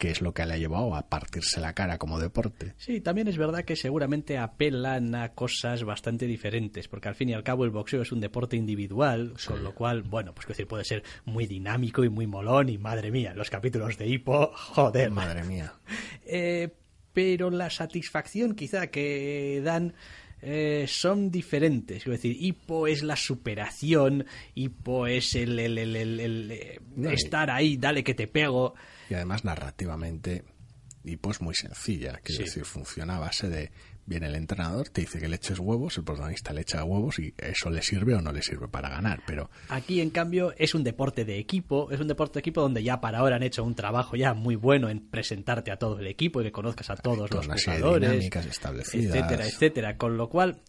qué 0.00 0.10
es 0.10 0.20
lo 0.20 0.34
que 0.34 0.44
le 0.44 0.54
ha 0.54 0.56
llevado 0.56 0.96
a 0.96 1.08
partirse 1.08 1.60
la 1.60 1.74
cara 1.74 1.98
como 1.98 2.18
deporte. 2.18 2.74
Sí, 2.78 3.00
también 3.00 3.28
es 3.28 3.36
verdad 3.38 3.64
que 3.64 3.76
seguramente 3.76 4.36
apelan 4.38 5.14
a 5.14 5.28
cosas 5.34 5.84
bastante 5.84 6.26
diferentes, 6.26 6.88
porque 6.88 7.08
al 7.08 7.14
fin 7.14 7.28
y 7.28 7.34
al 7.34 7.44
cabo 7.44 7.64
el 7.64 7.70
boxeo 7.70 8.02
es 8.02 8.10
un 8.10 8.18
deporte 8.20 8.56
individual, 8.56 9.34
con 9.46 9.62
lo 9.62 9.74
cual, 9.74 10.02
bueno, 10.02 10.34
pues 10.34 10.46
que 10.46 10.54
decir, 10.54 10.66
puede 10.66 10.84
ser 10.84 11.04
muy 11.24 11.46
dinámico 11.46 12.02
y 12.02 12.08
muy 12.08 12.26
molón 12.26 12.68
y 12.70 12.78
madre 12.78 13.12
mía, 13.12 13.34
los 13.34 13.50
capítulos 13.50 13.96
de 13.98 14.08
Hippo, 14.08 14.50
joder. 14.54 15.10
Madre 15.12 15.44
mía. 15.44 15.72
Eh, 16.32 16.68
pero 17.12 17.50
la 17.50 17.70
satisfacción 17.70 18.54
quizá 18.54 18.86
que 18.86 19.60
dan 19.64 19.94
eh, 20.42 20.86
son 20.88 21.30
diferentes. 21.30 21.98
Es 22.04 22.10
decir, 22.10 22.36
Hippo 22.40 22.86
es 22.86 23.02
la 23.02 23.16
superación, 23.16 24.24
Hippo 24.54 25.06
es 25.06 25.34
el, 25.34 25.58
el- 25.58 25.76
el- 25.78 26.50
eh, 26.52 26.80
No, 26.96 27.10
estar 27.10 27.50
ahí, 27.50 27.76
dale 27.76 28.02
que 28.04 28.14
te 28.14 28.26
pego. 28.28 28.74
Y 29.10 29.14
además 29.14 29.44
narrativamente, 29.44 30.44
y 31.04 31.16
pues 31.16 31.40
muy 31.40 31.54
sencilla, 31.54 32.20
quiero 32.22 32.38
Sí. 32.38 32.44
decir, 32.44 32.64
funciona 32.64 33.16
a 33.16 33.18
base 33.20 33.48
de, 33.48 33.72
viene 34.06 34.26
el 34.28 34.36
entrenador, 34.36 34.88
te 34.88 35.00
dice 35.02 35.18
que 35.18 35.28
le 35.28 35.36
eches 35.36 35.58
huevos, 35.58 35.96
el 35.98 36.04
protagonista 36.04 36.52
le 36.52 36.60
echa 36.62 36.84
huevos 36.84 37.18
y 37.18 37.34
eso 37.38 37.70
le 37.70 37.82
sirve 37.82 38.14
o 38.14 38.20
no 38.20 38.32
le 38.32 38.42
sirve 38.42 38.68
para 38.68 38.88
ganar, 38.88 39.22
pero 39.26 39.50
Aquí, 39.68 40.00
en 40.00 40.10
cambio, 40.10 40.52
es 40.58 40.74
un 40.74 40.84
deporte 40.84 41.24
de 41.24 41.38
equipo, 41.38 41.90
es 41.90 42.00
un 42.00 42.06
deporte 42.08 42.34
de 42.34 42.40
equipo 42.40 42.60
donde 42.60 42.82
ya 42.82 43.00
para 43.00 43.18
ahora 43.18 43.36
han 43.36 43.42
hecho 43.42 43.64
un 43.64 43.74
trabajo 43.74 44.14
ya 44.16 44.32
muy 44.34 44.54
bueno 44.56 44.88
en 44.88 45.00
presentarte 45.00 45.70
a 45.72 45.76
todo 45.76 45.98
el 46.00 46.06
equipo 46.06 46.40
y 46.40 46.44
que 46.44 46.52
conozcas 46.52 46.90
a 46.90 46.96
todos 46.96 47.30
los 47.30 47.46
jugadores, 47.46 48.10
dinámicas 48.10 48.46
establecidas. 48.46 49.14
etcétera, 49.16 49.46
etcétera. 49.46 49.96
Con 49.96 50.16
lo 50.16 50.28
cual, 50.28 50.60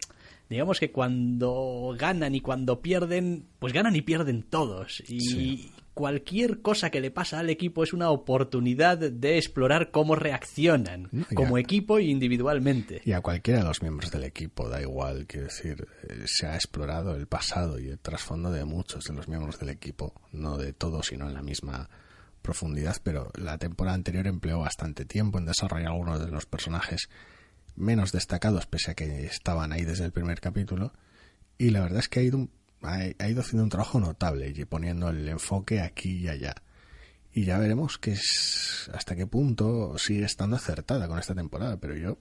digamos 0.50 0.79
que 0.79 0.91
cuando 0.91 1.95
ganan 1.98 2.33
y 2.36 2.41
cuando 2.41 2.81
pierden, 2.81 3.48
pues 3.60 3.74
ganan 3.74 3.95
y 3.95 4.01
pierden 4.01 4.43
todos. 4.43 5.01
Y 5.07 5.71
cualquier 5.93 6.62
cosa 6.62 6.89
que 6.89 7.01
le 7.01 7.12
pasa 7.12 7.39
al 7.39 7.50
equipo 7.50 7.83
es 7.83 7.93
una 7.93 8.10
oportunidad 8.10 8.98
de 8.98 9.38
explorar 9.38 9.91
cómo 9.91 10.15
reaccionan 10.15 11.10
como 11.36 11.57
equipo 11.57 11.98
e 11.98 12.03
individualmente. 12.03 13.01
Y 13.05 13.12
a 13.12 13.21
cualquiera 13.21 13.60
de 13.60 13.65
los 13.65 13.81
miembros 13.81 14.12
del 14.12 14.24
equipo, 14.24 14.69
da 14.69 14.81
igual, 14.81 15.25
quiero 15.27 15.48
decir, 15.48 15.88
eh, 16.07 16.24
se 16.25 16.48
ha 16.48 16.55
explorado 16.55 17.15
el 17.15 17.27
pasado 17.27 17.79
y 17.79 17.88
el 17.88 18.00
trasfondo 18.00 18.51
de 18.51 18.65
muchos 18.65 19.05
de 19.05 19.13
los 19.13 19.27
miembros 19.27 19.60
del 19.60 19.69
equipo, 19.69 20.13
no 20.31 20.57
de 20.57 20.74
todos, 20.74 21.07
sino 21.07 21.27
en 21.27 21.33
la 21.33 21.41
misma 21.41 21.89
profundidad, 22.41 22.98
pero 23.03 23.31
la 23.36 23.57
temporada 23.57 23.95
anterior 23.95 24.27
empleó 24.27 24.60
bastante 24.60 25.05
tiempo 25.05 25.38
en 25.38 25.45
desarrollar 25.45 25.89
algunos 25.89 26.19
de 26.19 26.31
los 26.31 26.45
personajes 26.45 27.10
menos 27.75 28.12
destacados, 28.12 28.65
pese 28.65 28.91
a 28.91 28.93
que 28.95 29.25
estaban 29.25 29.71
ahí 29.71 29.83
desde 29.83 30.05
el 30.05 30.12
primer 30.12 30.39
capítulo, 30.39 30.93
y 31.57 31.69
la 31.69 31.81
verdad 31.81 32.00
es 32.00 32.10
que 32.10 32.19
ha 32.19 32.24
ido, 32.24 32.50
ha, 32.83 33.29
ido 33.29 33.41
haciendo 33.41 33.63
un 33.63 33.69
trabajo 33.69 34.00
notable 34.00 34.53
y 34.55 34.65
poniendo 34.65 35.09
el 35.09 35.27
enfoque 35.27 35.81
aquí 35.81 36.17
y 36.17 36.27
allá. 36.27 36.55
Y 37.33 37.45
ya 37.45 37.57
veremos 37.57 37.97
que 37.97 38.11
es, 38.11 38.89
hasta 38.93 39.15
qué 39.15 39.25
punto 39.25 39.97
sigue 39.97 40.25
estando 40.25 40.57
acertada 40.57 41.07
con 41.07 41.17
esta 41.17 41.33
temporada, 41.33 41.77
pero 41.79 41.95
yo 41.95 42.17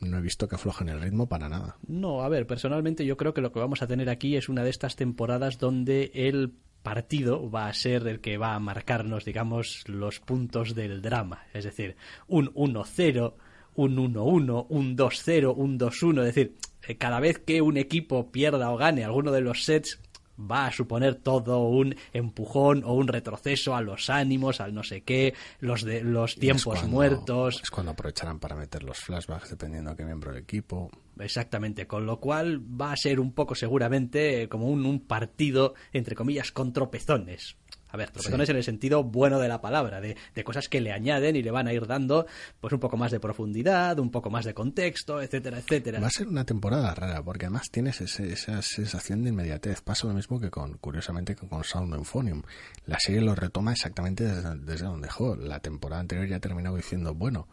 no 0.00 0.18
he 0.18 0.20
visto 0.20 0.48
que 0.48 0.54
aflojen 0.54 0.88
el 0.88 1.00
ritmo 1.00 1.28
para 1.28 1.48
nada. 1.48 1.76
No, 1.86 2.22
a 2.22 2.28
ver, 2.28 2.46
personalmente 2.46 3.04
yo 3.04 3.16
creo 3.16 3.34
que 3.34 3.40
lo 3.40 3.52
que 3.52 3.58
vamos 3.58 3.82
a 3.82 3.86
tener 3.86 4.08
aquí 4.08 4.36
es 4.36 4.48
una 4.48 4.62
de 4.62 4.70
estas 4.70 4.96
temporadas 4.96 5.58
donde 5.58 6.10
el 6.14 6.54
partido 6.82 7.50
va 7.50 7.66
a 7.66 7.74
ser 7.74 8.06
el 8.06 8.20
que 8.20 8.38
va 8.38 8.54
a 8.54 8.60
marcarnos, 8.60 9.24
digamos, 9.24 9.84
los 9.86 10.20
puntos 10.20 10.74
del 10.74 11.02
drama. 11.02 11.44
Es 11.52 11.64
decir, 11.64 11.96
un 12.26 12.52
1-0, 12.54 13.34
un 13.74 13.96
1-1, 13.96 14.66
un 14.68 14.96
2-0, 14.96 15.54
un 15.56 15.78
2-1. 15.78 16.20
Es 16.20 16.34
decir, 16.34 16.56
cada 16.98 17.20
vez 17.20 17.38
que 17.38 17.62
un 17.62 17.76
equipo 17.76 18.30
pierda 18.30 18.70
o 18.70 18.76
gane 18.76 19.04
alguno 19.04 19.32
de 19.32 19.40
los 19.40 19.64
sets, 19.64 19.98
va 20.40 20.66
a 20.66 20.72
suponer 20.72 21.16
todo 21.16 21.60
un 21.60 21.94
empujón 22.12 22.82
o 22.84 22.94
un 22.94 23.08
retroceso 23.08 23.74
a 23.74 23.82
los 23.82 24.10
ánimos, 24.10 24.60
al 24.60 24.74
no 24.74 24.82
sé 24.82 25.02
qué, 25.02 25.34
los 25.60 25.82
de 25.82 26.02
los 26.02 26.36
tiempos 26.36 26.84
muertos. 26.84 27.60
Es 27.62 27.70
cuando 27.70 27.92
aprovecharán 27.92 28.38
para 28.38 28.56
meter 28.56 28.82
los 28.82 28.98
flashbacks 28.98 29.50
dependiendo 29.50 29.90
de 29.90 29.96
qué 29.96 30.04
miembro 30.04 30.32
del 30.32 30.42
equipo. 30.42 30.90
Exactamente, 31.18 31.86
con 31.86 32.06
lo 32.06 32.18
cual 32.18 32.60
va 32.60 32.92
a 32.92 32.96
ser 32.96 33.20
un 33.20 33.32
poco 33.32 33.54
seguramente 33.54 34.48
como 34.48 34.68
un, 34.68 34.86
un 34.86 35.00
partido, 35.00 35.74
entre 35.92 36.14
comillas, 36.14 36.52
con 36.52 36.72
tropezones. 36.72 37.56
A 37.92 37.96
ver, 37.96 38.10
tropezones 38.10 38.48
en 38.48 38.56
el 38.56 38.64
sentido 38.64 39.04
bueno 39.04 39.38
de 39.38 39.48
la 39.48 39.60
palabra, 39.60 40.00
de, 40.00 40.16
cosas 40.44 40.68
que 40.68 40.80
le 40.80 40.92
añaden 40.92 41.36
y 41.36 41.42
le 41.42 41.50
van 41.50 41.66
a 41.66 41.72
ir 41.72 41.86
dando 41.86 42.26
pues 42.60 42.72
un 42.72 42.80
poco 42.80 42.96
más 42.96 43.10
de 43.10 43.20
profundidad, 43.20 43.98
un 43.98 44.10
poco 44.10 44.30
más 44.30 44.44
de 44.44 44.54
contexto, 44.54 45.20
etcétera, 45.20 45.58
etcétera. 45.58 46.00
Va 46.00 46.06
a 46.06 46.10
ser 46.10 46.28
una 46.28 46.44
temporada 46.44 46.94
rara, 46.94 47.22
porque 47.22 47.46
además 47.46 47.70
tienes 47.70 48.00
esa 48.00 48.62
sensación 48.62 49.22
de 49.22 49.30
inmediatez. 49.30 49.82
Pasa 49.82 50.06
lo 50.06 50.14
mismo 50.14 50.40
que 50.40 50.50
con, 50.50 50.78
curiosamente, 50.78 51.36
con 51.36 51.62
Sound 51.64 51.94
and 51.94 52.04
Phonium. 52.04 52.42
La 52.86 52.98
serie 52.98 53.20
lo 53.20 53.34
retoma 53.34 53.72
exactamente 53.72 54.24
desde, 54.24 54.56
desde 54.58 54.86
donde 54.86 55.08
dejó. 55.08 55.36
La 55.36 55.60
temporada 55.60 56.00
anterior 56.00 56.26
ya 56.26 56.40
terminado 56.40 56.76
diciendo, 56.76 57.14
bueno, 57.14 57.48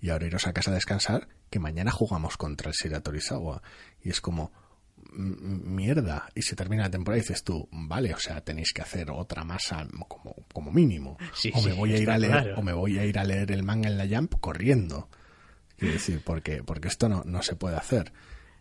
y 0.00 0.10
ahora 0.10 0.26
iros 0.26 0.46
a 0.46 0.52
casa 0.52 0.72
a 0.72 0.74
descansar, 0.74 1.28
que 1.48 1.60
mañana 1.60 1.92
jugamos 1.92 2.36
contra 2.36 2.68
el 2.68 2.74
Sira 2.74 3.00
Torizawa. 3.00 3.62
Y 4.02 4.10
es 4.10 4.20
como, 4.20 4.52
mierda 5.12 6.28
y 6.34 6.42
se 6.42 6.56
termina 6.56 6.84
la 6.84 6.90
temporada 6.90 7.18
y 7.18 7.22
dices 7.22 7.44
tú, 7.44 7.68
vale, 7.70 8.14
o 8.14 8.18
sea, 8.18 8.40
tenéis 8.40 8.72
que 8.72 8.82
hacer 8.82 9.10
otra 9.10 9.44
masa 9.44 9.86
como, 10.08 10.34
como 10.52 10.72
mínimo. 10.72 11.16
o 11.52 11.62
me 11.62 11.72
voy 11.72 11.94
a 11.94 11.98
ir 11.98 12.10
a 12.10 12.18
leer, 12.18 12.54
o 12.56 12.62
me 12.62 12.72
voy 12.72 12.98
a 12.98 13.04
ir 13.04 13.18
a 13.18 13.24
leer 13.24 13.52
el 13.52 13.62
manga 13.62 13.88
en 13.88 13.98
la 13.98 14.06
Jump 14.08 14.34
corriendo. 14.40 15.08
Quiero 15.76 15.94
decir, 15.94 16.22
porque, 16.24 16.62
porque 16.62 16.88
esto 16.88 17.08
no, 17.08 17.22
no 17.24 17.42
se 17.42 17.56
puede 17.56 17.76
hacer. 17.76 18.12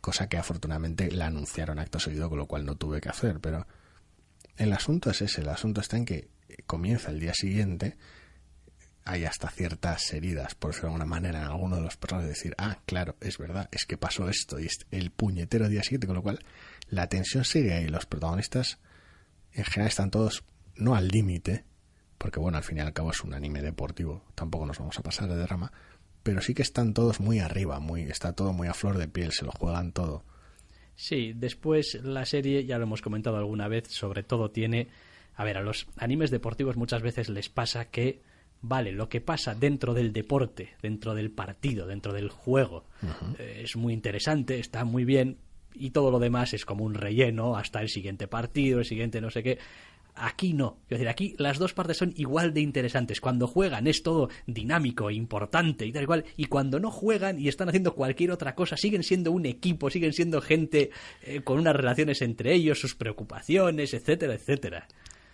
Cosa 0.01 0.27
que 0.27 0.37
afortunadamente 0.37 1.11
la 1.11 1.27
anunciaron 1.27 1.77
acto 1.77 1.99
seguido, 1.99 2.29
con 2.29 2.39
lo 2.39 2.47
cual 2.47 2.65
no 2.65 2.75
tuve 2.75 3.01
que 3.01 3.09
hacer. 3.09 3.39
Pero 3.39 3.67
el 4.57 4.73
asunto 4.73 5.11
es 5.11 5.21
ese, 5.21 5.41
el 5.41 5.49
asunto 5.49 5.81
está 5.81 5.97
en 5.97 6.05
que 6.05 6.29
comienza 6.65 7.11
el 7.11 7.19
día 7.19 7.33
siguiente 7.33 7.97
hay 9.03 9.25
hasta 9.25 9.49
ciertas 9.49 10.13
heridas, 10.13 10.55
por 10.55 10.71
decirlo 10.71 10.89
de 10.89 10.95
alguna 10.95 11.09
manera, 11.09 11.39
en 11.39 11.47
alguno 11.47 11.77
de 11.77 11.81
los 11.81 11.97
perros 11.97 12.23
de 12.23 12.29
decir, 12.29 12.53
ah, 12.57 12.79
claro, 12.85 13.15
es 13.19 13.37
verdad, 13.37 13.67
es 13.71 13.85
que 13.85 13.97
pasó 13.97 14.29
esto 14.29 14.59
y 14.59 14.67
es 14.67 14.85
el 14.91 15.11
puñetero 15.11 15.69
día 15.69 15.83
siguiente, 15.83 16.07
con 16.07 16.15
lo 16.15 16.21
cual 16.21 16.39
la 16.89 17.07
tensión 17.07 17.43
sigue 17.43 17.81
y 17.81 17.87
los 17.87 18.05
protagonistas 18.05 18.79
en 19.53 19.65
general 19.65 19.87
están 19.87 20.11
todos 20.11 20.43
no 20.75 20.95
al 20.95 21.07
límite, 21.07 21.65
porque 22.17 22.39
bueno, 22.39 22.57
al 22.57 22.63
fin 22.63 22.77
y 22.77 22.81
al 22.81 22.93
cabo 22.93 23.11
es 23.11 23.21
un 23.21 23.33
anime 23.33 23.61
deportivo, 23.61 24.23
tampoco 24.35 24.65
nos 24.65 24.77
vamos 24.77 24.97
a 24.97 25.03
pasar 25.03 25.27
de 25.27 25.37
drama, 25.37 25.71
pero 26.23 26.41
sí 26.41 26.53
que 26.53 26.61
están 26.61 26.93
todos 26.93 27.19
muy 27.19 27.39
arriba, 27.39 27.79
muy 27.79 28.03
está 28.03 28.33
todo 28.33 28.53
muy 28.53 28.67
a 28.67 28.73
flor 28.73 28.97
de 28.97 29.07
piel, 29.07 29.31
se 29.31 29.45
lo 29.45 29.51
juegan 29.51 29.91
todo. 29.91 30.23
Sí, 30.95 31.33
después 31.35 31.95
la 32.03 32.25
serie, 32.25 32.65
ya 32.65 32.77
lo 32.77 32.83
hemos 32.83 33.01
comentado 33.01 33.37
alguna 33.37 33.67
vez, 33.67 33.87
sobre 33.87 34.21
todo 34.21 34.51
tiene, 34.51 34.89
a 35.33 35.43
ver, 35.43 35.57
a 35.57 35.61
los 35.61 35.87
animes 35.97 36.29
deportivos 36.29 36.77
muchas 36.77 37.01
veces 37.01 37.29
les 37.29 37.49
pasa 37.49 37.85
que 37.85 38.21
vale, 38.61 38.91
lo 38.91 39.09
que 39.09 39.21
pasa 39.21 39.55
dentro 39.55 39.93
del 39.93 40.13
deporte, 40.13 40.75
dentro 40.81 41.13
del 41.13 41.31
partido, 41.31 41.87
dentro 41.87 42.13
del 42.13 42.29
juego, 42.29 42.85
eh, 43.37 43.61
es 43.63 43.75
muy 43.75 43.93
interesante, 43.93 44.59
está 44.59 44.85
muy 44.85 45.05
bien, 45.05 45.37
y 45.73 45.91
todo 45.91 46.11
lo 46.11 46.19
demás 46.19 46.53
es 46.53 46.65
como 46.65 46.83
un 46.83 46.93
relleno 46.93 47.55
hasta 47.55 47.81
el 47.81 47.89
siguiente 47.89 48.27
partido, 48.27 48.79
el 48.79 48.85
siguiente 48.85 49.21
no 49.21 49.29
sé 49.29 49.43
qué. 49.43 49.59
Aquí 50.13 50.53
no. 50.53 50.79
Es 50.83 50.97
decir, 50.97 51.07
aquí 51.07 51.35
las 51.37 51.57
dos 51.57 51.73
partes 51.73 51.97
son 51.97 52.13
igual 52.17 52.53
de 52.53 52.59
interesantes. 52.59 53.21
Cuando 53.21 53.47
juegan 53.47 53.87
es 53.87 54.03
todo 54.03 54.29
dinámico, 54.45 55.09
importante 55.09 55.85
y 55.85 55.93
tal 55.93 56.03
igual. 56.03 56.25
Y 56.35 56.45
cuando 56.45 56.79
no 56.81 56.91
juegan 56.91 57.39
y 57.39 57.47
están 57.47 57.69
haciendo 57.69 57.95
cualquier 57.95 58.31
otra 58.31 58.53
cosa, 58.53 58.75
siguen 58.75 59.03
siendo 59.03 59.31
un 59.31 59.45
equipo, 59.45 59.89
siguen 59.89 60.11
siendo 60.11 60.41
gente 60.41 60.91
eh, 61.23 61.41
con 61.41 61.59
unas 61.59 61.75
relaciones 61.75 62.21
entre 62.21 62.53
ellos, 62.53 62.79
sus 62.79 62.93
preocupaciones, 62.93 63.93
etcétera, 63.93 64.33
etcétera. 64.33 64.87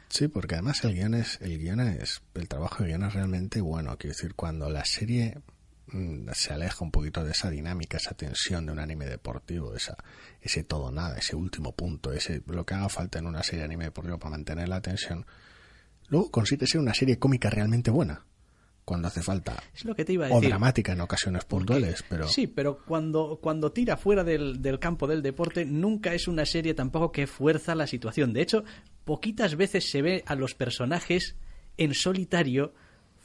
Sí, 0.10 0.28
porque 0.28 0.56
además 0.56 0.84
el 0.84 0.94
guion 0.94 1.14
es, 1.16 1.40
el 1.42 1.58
guion 1.58 1.80
es, 1.82 2.22
el 2.34 2.48
trabajo 2.48 2.84
de 2.84 2.90
guion 2.90 3.04
es 3.04 3.14
realmente 3.14 3.62
bueno. 3.62 3.98
Quiero 3.98 4.16
decir, 4.16 4.36
cuando 4.36 4.70
la 4.70 4.86
serie 4.86 5.40
mm, 5.88 6.30
se 6.34 6.54
aleja 6.54 6.84
un 6.84 6.92
poquito 6.92 7.24
de 7.24 7.32
esa 7.32 7.50
dinámica, 7.50 7.98
esa 7.98 8.14
tensión 8.16 8.66
de 8.66 8.72
un 8.72 8.80
anime 8.80 9.06
deportivo, 9.06 9.76
esa, 9.76 9.98
ese 10.42 10.64
todo 10.64 10.92
nada, 10.92 11.18
ese 11.18 11.36
último 11.36 11.74
punto, 11.74 12.14
ese 12.14 12.42
lo 12.48 12.66
que 12.66 12.76
haga 12.76 12.90
falta 12.90 13.20
en 13.20 13.28
una 13.28 13.44
serie 13.44 13.60
de 13.60 13.66
anime 13.66 13.86
deportivo 13.86 14.18
para 14.18 14.32
mantener 14.32 14.70
la 14.70 14.82
tensión, 14.82 15.26
luego 16.08 16.32
consigue 16.32 16.68
ser 16.68 16.80
una 16.80 16.94
serie 16.94 17.20
cómica 17.20 17.50
realmente 17.50 17.92
buena 17.92 18.26
cuando 18.86 19.10
hace 19.10 19.22
falta. 19.22 19.62
Es 19.76 19.84
lo 19.84 19.94
que 19.94 20.06
te 20.06 20.14
iba 20.14 20.28
a 20.28 20.30
decir. 20.30 20.46
O 20.46 20.48
dramática 20.48 20.94
en 20.94 21.02
ocasiones 21.02 21.44
puntuales, 21.44 22.06
pero... 22.08 22.26
Sí, 22.30 22.48
pero 22.48 22.86
cuando, 22.86 23.38
cuando 23.42 23.74
tira 23.74 23.98
fuera 23.98 24.24
del, 24.24 24.62
del, 24.62 24.80
campo 24.80 25.08
del 25.08 25.22
deporte, 25.22 25.66
nunca 25.66 26.14
es 26.14 26.30
una 26.30 26.46
serie 26.46 26.74
tampoco 26.74 27.12
que 27.12 27.28
fuerza 27.28 27.76
la 27.76 27.86
situación. 27.86 28.32
De 28.32 28.42
hecho, 28.42 28.64
poquitas 29.08 29.56
veces 29.56 29.90
se 29.90 30.02
ve 30.02 30.24
a 30.28 30.36
los 30.36 30.54
personajes 30.54 31.38
en 31.78 31.94
solitario 31.94 32.74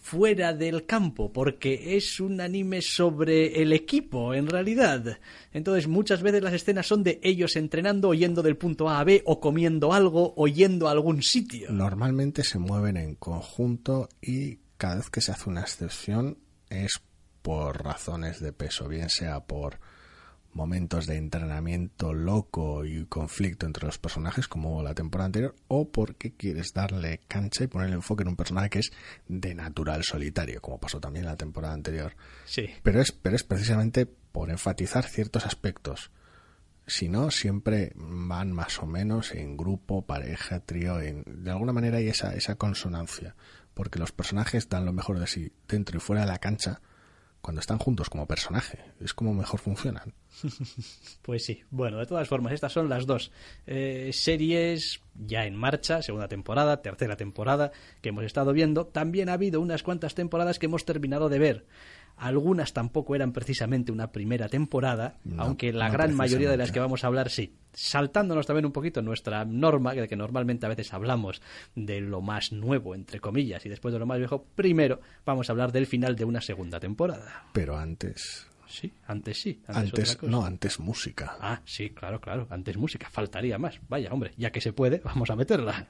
fuera 0.01 0.55
del 0.55 0.87
campo, 0.87 1.33
porque 1.33 1.97
es 1.97 2.21
un 2.21 2.41
anime 2.41 2.83
sobre 2.83 3.61
el 3.61 3.73
equipo, 3.73 4.33
en 4.33 4.47
realidad. 4.47 5.19
Entonces, 5.53 5.89
muchas 5.89 6.23
veces 6.23 6.41
las 6.41 6.55
escenas 6.55 6.87
son 6.87 7.03
de 7.03 7.21
ellos 7.23 7.57
entrenando, 7.57 8.11
o 8.11 8.15
yendo 8.15 8.43
del 8.43 8.57
punto 8.57 8.89
A 8.89 9.01
a 9.01 9.05
B, 9.05 9.23
o 9.27 9.41
comiendo 9.41 9.93
algo, 9.93 10.35
o 10.37 10.47
yendo 10.47 10.87
a 10.87 10.93
algún 10.93 11.21
sitio. 11.23 11.71
Normalmente 11.73 12.45
se 12.45 12.61
mueven 12.61 12.97
en 12.97 13.17
conjunto 13.17 14.09
y 14.21 14.61
cada 14.77 14.97
vez 14.97 15.11
que 15.11 15.21
se 15.21 15.33
hace 15.33 15.51
una 15.51 15.63
excepción 15.63 16.39
es 16.71 16.93
por 17.43 17.85
razones 17.85 18.41
de 18.41 18.53
peso, 18.53 18.87
bien 18.87 19.11
sea 19.11 19.41
por 19.41 19.81
momentos 20.55 21.07
de 21.07 21.17
entrenamiento 21.17 22.13
loco 22.13 22.85
y 22.85 23.07
conflicto 23.07 23.67
entre 23.67 23.87
los 23.87 23.99
personajes 23.99 24.49
como 24.49 24.83
la 24.83 24.95
temporada 24.95 25.27
anterior 25.27 25.55
o 25.69 25.91
porque 25.91 26.35
quieres 26.35 26.73
darle 26.73 27.21
cancha 27.29 27.65
y 27.65 27.69
poner 27.69 27.89
el 27.89 27.95
enfoque 27.95 28.23
en 28.23 28.29
un 28.29 28.37
personaje 28.37 28.71
que 28.71 28.79
es 28.81 28.93
de 29.29 29.55
natural 29.55 30.05
solitario 30.05 30.61
como 30.61 30.79
pasó 30.79 31.01
también 31.01 31.25
la 31.25 31.37
temporada 31.37 31.75
anterior. 31.75 32.15
Sí. 32.45 32.69
Pero 32.83 33.01
es 33.01 33.13
pero 33.13 33.37
es 33.37 33.45
precisamente 33.45 34.07
por 34.07 34.51
enfatizar 34.51 35.05
ciertos 35.05 35.47
aspectos. 35.47 36.11
Si 36.87 37.09
no 37.09 37.31
siempre 37.31 37.93
van 37.95 38.53
más 38.53 38.81
o 38.81 38.87
menos 38.87 39.33
en 39.33 39.57
grupo 39.57 40.05
pareja 40.05 40.61
trío 40.61 41.01
en, 41.01 41.25
de 41.27 41.51
alguna 41.51 41.73
manera 41.73 41.99
hay 41.99 42.09
esa 42.09 42.35
esa 42.35 42.57
consonancia 42.57 43.37
porque 43.75 43.99
los 43.99 44.13
personajes 44.13 44.69
dan 44.69 44.85
lo 44.85 44.93
mejor 44.93 45.19
de 45.19 45.27
sí 45.27 45.53
dentro 45.69 45.97
y 45.97 46.01
fuera 46.01 46.23
de 46.23 46.29
la 46.29 46.39
cancha 46.39 46.81
cuando 47.43 47.61
están 47.61 47.79
juntos 47.79 48.09
como 48.09 48.27
personaje. 48.27 48.79
Es 49.01 49.13
como 49.13 49.35
mejor 49.35 49.59
funcionan. 49.61 50.15
pues 51.23 51.45
sí. 51.45 51.63
Bueno, 51.71 51.99
de 51.99 52.07
todas 52.07 52.29
formas, 52.29 52.53
estas 52.53 52.73
son 52.73 52.89
las 52.89 53.05
dos 53.05 53.33
eh, 53.67 54.11
series 54.13 55.03
ya 55.15 55.45
en 55.45 55.57
marcha, 55.57 56.03
segunda 56.03 56.29
temporada, 56.29 56.81
tercera 56.83 57.17
temporada, 57.17 57.73
que 58.01 58.11
hemos 58.11 58.25
estado 58.25 58.53
viendo. 58.53 58.87
También 58.87 59.29
ha 59.29 59.35
habido 59.35 59.61
unas 59.61 59.83
cuantas 59.83 60.15
temporadas 60.15 60.61
que 60.61 60.67
hemos 60.67 60.85
terminado 60.85 61.29
de 61.29 61.39
ver. 61.41 61.67
Algunas 62.23 62.73
tampoco 62.73 63.17
eran 63.17 63.33
precisamente 63.33 63.91
una 63.91 64.13
primera 64.13 64.49
temporada, 64.49 65.17
aunque 65.39 65.73
la 65.73 65.91
gran 65.91 66.15
mayoría 66.15 66.49
de 66.49 66.57
las 66.57 66.71
que 66.71 66.79
vamos 66.79 67.03
a 67.03 67.09
hablar 67.09 67.31
sí. 67.31 67.57
Saltándonos 67.73 68.47
también 68.47 68.65
un 68.65 68.71
poquito 68.71 69.03
nuestra 69.03 69.45
norma, 69.45 69.93
de 69.93 70.07
que 70.07 70.15
normalmente 70.15 70.65
a 70.65 70.69
veces 70.69 70.93
hablamos 70.93 71.43
de 71.75 72.01
lo 72.01 72.21
más 72.21 72.53
nuevo, 72.53 72.95
entre 72.95 73.19
comillas, 73.19 73.67
y 73.67 73.69
después 73.69 73.93
de 73.93 73.99
lo 73.99 74.07
más 74.07 74.19
viejo, 74.19 74.47
primero 74.55 75.01
vamos 75.27 75.49
a 75.49 75.53
hablar 75.53 75.73
del 75.73 75.87
final 75.87 76.15
de 76.15 76.25
una 76.25 76.41
segunda 76.41 76.79
temporada. 76.79 77.47
Pero 77.53 77.77
antes, 77.77 78.47
Sí, 78.69 78.91
antes 79.07 79.43
sí. 79.43 79.61
Antes, 79.67 80.23
no, 80.23 80.45
antes 80.47 80.79
música. 80.79 81.37
Ah, 81.41 81.61
sí, 81.65 81.91
claro, 81.91 82.21
claro. 82.21 82.47
Antes 82.49 82.79
música. 82.79 83.11
Faltaría 83.11 83.59
más. 83.59 83.79
Vaya, 83.89 84.11
hombre, 84.13 84.33
ya 84.39 84.51
que 84.51 84.63
se 84.63 84.73
puede, 84.73 85.03
vamos 85.05 85.29
a 85.29 85.37
meterla. 85.37 85.89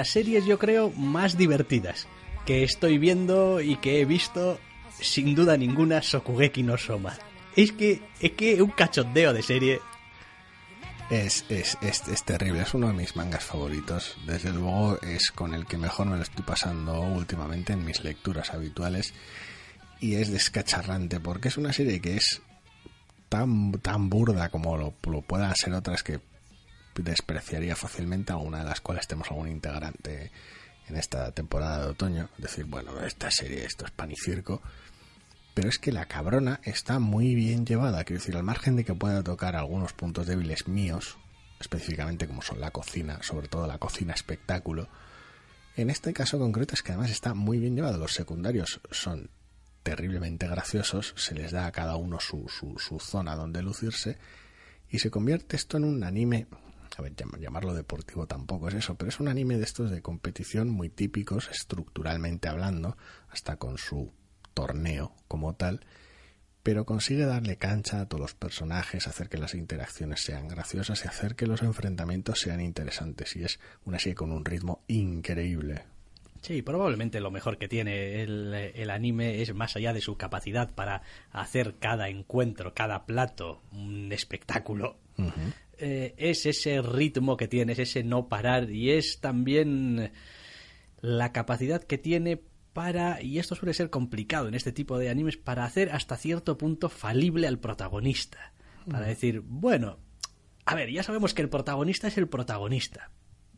Las 0.00 0.08
series 0.08 0.46
yo 0.46 0.58
creo 0.58 0.90
más 0.92 1.36
divertidas 1.36 2.06
que 2.46 2.64
estoy 2.64 2.96
viendo 2.96 3.60
y 3.60 3.76
que 3.76 4.00
he 4.00 4.06
visto 4.06 4.58
sin 4.98 5.34
duda 5.34 5.58
ninguna 5.58 6.00
Sokugeki 6.00 6.62
no 6.62 6.78
Soma. 6.78 7.18
Es 7.54 7.72
que 7.72 8.00
es 8.18 8.32
que 8.32 8.62
un 8.62 8.70
cachondeo 8.70 9.34
de 9.34 9.42
serie 9.42 9.80
es, 11.10 11.44
es, 11.50 11.76
es, 11.82 12.24
terrible, 12.24 12.62
es 12.62 12.72
uno 12.72 12.86
de 12.86 12.94
mis 12.94 13.14
mangas 13.14 13.44
favoritos. 13.44 14.16
Desde 14.26 14.52
luego 14.52 14.98
es 15.02 15.30
con 15.32 15.52
el 15.52 15.66
que 15.66 15.76
mejor 15.76 16.06
me 16.06 16.16
lo 16.16 16.22
estoy 16.22 16.46
pasando 16.46 16.98
últimamente 17.02 17.74
en 17.74 17.84
mis 17.84 18.02
lecturas 18.02 18.54
habituales. 18.54 19.12
Y 20.00 20.14
es 20.14 20.32
descacharrante 20.32 21.20
porque 21.20 21.48
es 21.48 21.58
una 21.58 21.74
serie 21.74 22.00
que 22.00 22.16
es 22.16 22.40
tan, 23.28 23.72
tan 23.82 24.08
burda 24.08 24.48
como 24.48 24.78
lo, 24.78 24.94
lo 25.02 25.20
puedan 25.20 25.54
ser 25.56 25.74
otras 25.74 26.02
que 26.02 26.20
despreciaría 26.94 27.76
fácilmente 27.76 28.32
a 28.32 28.36
una 28.36 28.58
de 28.58 28.64
las 28.64 28.80
cuales 28.80 29.06
tenemos 29.06 29.30
algún 29.30 29.48
integrante 29.48 30.30
en 30.88 30.96
esta 30.96 31.32
temporada 31.32 31.84
de 31.84 31.90
otoño. 31.90 32.28
Decir, 32.38 32.64
bueno, 32.64 33.00
esta 33.00 33.30
serie, 33.30 33.64
esto 33.64 33.84
es 33.84 33.90
pan 33.90 34.10
y 34.10 34.16
circo. 34.16 34.60
Pero 35.54 35.68
es 35.68 35.78
que 35.78 35.92
la 35.92 36.06
cabrona 36.06 36.60
está 36.62 36.98
muy 36.98 37.34
bien 37.34 37.66
llevada. 37.66 38.04
Quiero 38.04 38.20
decir, 38.20 38.36
al 38.36 38.42
margen 38.42 38.76
de 38.76 38.84
que 38.84 38.94
pueda 38.94 39.22
tocar 39.22 39.56
algunos 39.56 39.92
puntos 39.92 40.26
débiles 40.26 40.68
míos, 40.68 41.18
específicamente 41.58 42.26
como 42.26 42.42
son 42.42 42.60
la 42.60 42.70
cocina, 42.70 43.22
sobre 43.22 43.48
todo 43.48 43.66
la 43.66 43.78
cocina 43.78 44.14
espectáculo, 44.14 44.88
en 45.76 45.90
este 45.90 46.12
caso 46.12 46.38
concreto 46.38 46.74
es 46.74 46.82
que 46.82 46.92
además 46.92 47.10
está 47.10 47.34
muy 47.34 47.58
bien 47.58 47.74
llevado. 47.74 47.98
Los 47.98 48.12
secundarios 48.12 48.80
son 48.90 49.30
terriblemente 49.82 50.46
graciosos, 50.46 51.14
se 51.16 51.34
les 51.34 51.52
da 51.52 51.66
a 51.66 51.72
cada 51.72 51.96
uno 51.96 52.20
su, 52.20 52.46
su 52.48 53.00
zona 53.00 53.34
donde 53.34 53.62
lucirse 53.62 54.18
y 54.90 54.98
se 54.98 55.10
convierte 55.10 55.56
esto 55.56 55.76
en 55.76 55.84
un 55.84 56.04
anime 56.04 56.46
a 57.00 57.02
ver, 57.02 57.14
llamarlo 57.40 57.74
deportivo 57.74 58.26
tampoco 58.26 58.68
es 58.68 58.74
eso, 58.74 58.94
pero 58.94 59.08
es 59.08 59.20
un 59.20 59.28
anime 59.28 59.56
de 59.56 59.64
estos 59.64 59.90
de 59.90 60.02
competición 60.02 60.68
muy 60.68 60.90
típicos, 60.90 61.48
estructuralmente 61.48 62.48
hablando, 62.48 62.96
hasta 63.30 63.56
con 63.56 63.78
su 63.78 64.12
torneo 64.54 65.14
como 65.26 65.54
tal, 65.54 65.80
pero 66.62 66.84
consigue 66.84 67.24
darle 67.24 67.56
cancha 67.56 68.02
a 68.02 68.06
todos 68.06 68.20
los 68.20 68.34
personajes, 68.34 69.08
hacer 69.08 69.30
que 69.30 69.38
las 69.38 69.54
interacciones 69.54 70.20
sean 70.20 70.46
graciosas 70.46 71.04
y 71.04 71.08
hacer 71.08 71.34
que 71.34 71.46
los 71.46 71.62
enfrentamientos 71.62 72.40
sean 72.40 72.60
interesantes. 72.60 73.34
Y 73.34 73.44
es 73.44 73.58
una 73.84 73.98
serie 73.98 74.14
con 74.14 74.30
un 74.30 74.44
ritmo 74.44 74.84
increíble. 74.86 75.84
Sí, 76.42 76.60
probablemente 76.62 77.20
lo 77.20 77.30
mejor 77.30 77.58
que 77.58 77.68
tiene 77.68 78.22
el, 78.22 78.90
anime 78.90 79.42
es 79.42 79.54
más 79.54 79.76
allá 79.76 79.92
de 79.92 80.00
su 80.00 80.16
capacidad 80.16 80.74
para 80.74 81.02
hacer 81.32 81.76
cada 81.78 82.08
encuentro, 82.08 82.74
cada 82.74 83.06
plato 83.06 83.62
un 83.72 84.12
espectáculo. 84.12 84.96
Eh, 85.80 86.14
es 86.18 86.44
ese 86.44 86.82
ritmo 86.82 87.36
que 87.36 87.48
tiene, 87.48 87.72
es 87.72 87.78
ese 87.78 88.02
no 88.02 88.28
parar 88.28 88.70
y 88.70 88.90
es 88.90 89.20
también 89.20 90.12
la 91.00 91.32
capacidad 91.32 91.82
que 91.82 91.96
tiene 91.96 92.42
para, 92.72 93.22
y 93.22 93.38
esto 93.38 93.54
suele 93.54 93.74
ser 93.74 93.88
complicado 93.90 94.46
en 94.46 94.54
este 94.54 94.72
tipo 94.72 94.98
de 94.98 95.08
animes, 95.08 95.36
para 95.36 95.64
hacer 95.64 95.90
hasta 95.90 96.16
cierto 96.16 96.58
punto 96.58 96.88
falible 96.88 97.46
al 97.46 97.58
protagonista. 97.58 98.52
Para 98.90 99.06
decir, 99.06 99.42
bueno, 99.44 99.98
a 100.66 100.74
ver, 100.74 100.90
ya 100.90 101.02
sabemos 101.02 101.34
que 101.34 101.42
el 101.42 101.48
protagonista 101.48 102.08
es 102.08 102.18
el 102.18 102.28
protagonista. 102.28 103.10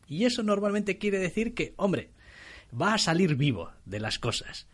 Y 0.07 0.25
eso 0.25 0.43
normalmente 0.43 0.97
quiere 0.97 1.19
decir 1.19 1.53
que, 1.53 1.73
hombre, 1.77 2.11
va 2.79 2.93
a 2.93 2.97
salir 2.97 3.35
vivo 3.35 3.71
de 3.85 3.99
las 3.99 4.19
cosas 4.19 4.67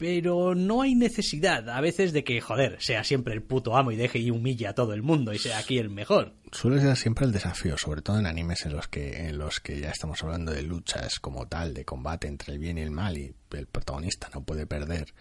pero 0.00 0.54
no 0.54 0.80
hay 0.80 0.94
necesidad 0.94 1.68
a 1.68 1.78
veces 1.82 2.14
de 2.14 2.24
que, 2.24 2.40
joder, 2.40 2.80
sea 2.80 3.04
siempre 3.04 3.34
el 3.34 3.42
puto 3.42 3.76
amo 3.76 3.92
y 3.92 3.96
deje 3.96 4.18
y 4.18 4.30
humille 4.30 4.66
a 4.66 4.74
todo 4.74 4.94
el 4.94 5.02
mundo 5.02 5.34
y 5.34 5.38
sea 5.38 5.58
aquí 5.58 5.76
el 5.76 5.90
mejor. 5.90 6.32
Suele 6.52 6.80
ser 6.80 6.96
siempre 6.96 7.26
el 7.26 7.32
desafío, 7.32 7.76
sobre 7.76 8.00
todo 8.00 8.18
en 8.18 8.24
animes 8.24 8.64
en 8.64 8.72
los 8.72 8.88
que, 8.88 9.28
en 9.28 9.36
los 9.36 9.60
que 9.60 9.78
ya 9.78 9.90
estamos 9.90 10.22
hablando 10.22 10.52
de 10.52 10.62
luchas 10.62 11.20
como 11.20 11.46
tal, 11.48 11.74
de 11.74 11.84
combate 11.84 12.28
entre 12.28 12.54
el 12.54 12.58
bien 12.58 12.78
y 12.78 12.80
el 12.80 12.90
mal 12.90 13.18
y 13.18 13.34
el 13.50 13.66
protagonista 13.66 14.30
no 14.32 14.42
puede 14.42 14.66
perder 14.66 15.12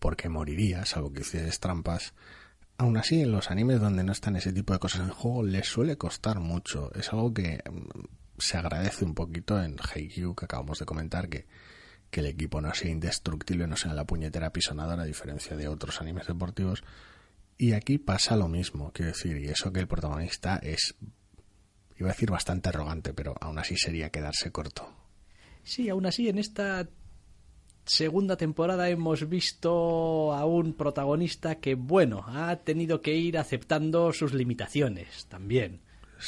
porque 0.00 0.28
moriría, 0.28 0.84
salvo 0.84 1.12
que 1.12 1.20
hicieses 1.20 1.60
trampas. 1.60 2.12
Aún 2.76 2.96
así, 2.96 3.20
en 3.20 3.30
los 3.30 3.52
animes 3.52 3.80
donde 3.80 4.02
no 4.02 4.10
están 4.10 4.34
ese 4.34 4.52
tipo 4.52 4.72
de 4.72 4.80
cosas 4.80 5.02
en 5.02 5.10
juego, 5.10 5.44
les 5.44 5.68
suele 5.68 5.96
costar 5.96 6.40
mucho. 6.40 6.92
Es 6.96 7.12
algo 7.12 7.32
que 7.32 7.62
mm, 7.70 8.00
se 8.38 8.56
agradece 8.56 9.04
un 9.04 9.14
poquito 9.14 9.62
en 9.62 9.76
Haikyuu, 9.78 10.34
que 10.34 10.46
acabamos 10.46 10.80
de 10.80 10.86
comentar, 10.86 11.28
que 11.28 11.46
que 12.14 12.20
el 12.20 12.26
equipo 12.26 12.60
no 12.60 12.72
sea 12.72 12.92
indestructible, 12.92 13.66
no 13.66 13.76
sea 13.76 13.92
la 13.92 14.04
puñetera 14.04 14.52
pisonadora, 14.52 15.02
a 15.02 15.04
diferencia 15.04 15.56
de 15.56 15.66
otros 15.66 16.00
animes 16.00 16.28
deportivos. 16.28 16.84
Y 17.58 17.72
aquí 17.72 17.98
pasa 17.98 18.36
lo 18.36 18.46
mismo, 18.46 18.92
quiero 18.92 19.10
decir, 19.10 19.36
y 19.36 19.48
eso 19.48 19.72
que 19.72 19.80
el 19.80 19.88
protagonista 19.88 20.58
es, 20.62 20.94
iba 21.98 22.10
a 22.10 22.12
decir 22.12 22.30
bastante 22.30 22.68
arrogante, 22.68 23.12
pero 23.14 23.34
aún 23.40 23.58
así 23.58 23.76
sería 23.76 24.10
quedarse 24.10 24.52
corto. 24.52 24.88
Sí, 25.64 25.88
aún 25.88 26.06
así 26.06 26.28
en 26.28 26.38
esta 26.38 26.88
segunda 27.84 28.36
temporada 28.36 28.88
hemos 28.88 29.28
visto 29.28 30.32
a 30.32 30.44
un 30.44 30.74
protagonista 30.74 31.56
que, 31.56 31.74
bueno, 31.74 32.22
ha 32.28 32.54
tenido 32.58 33.00
que 33.00 33.16
ir 33.16 33.38
aceptando 33.38 34.12
sus 34.12 34.34
limitaciones 34.34 35.26
también. 35.26 35.80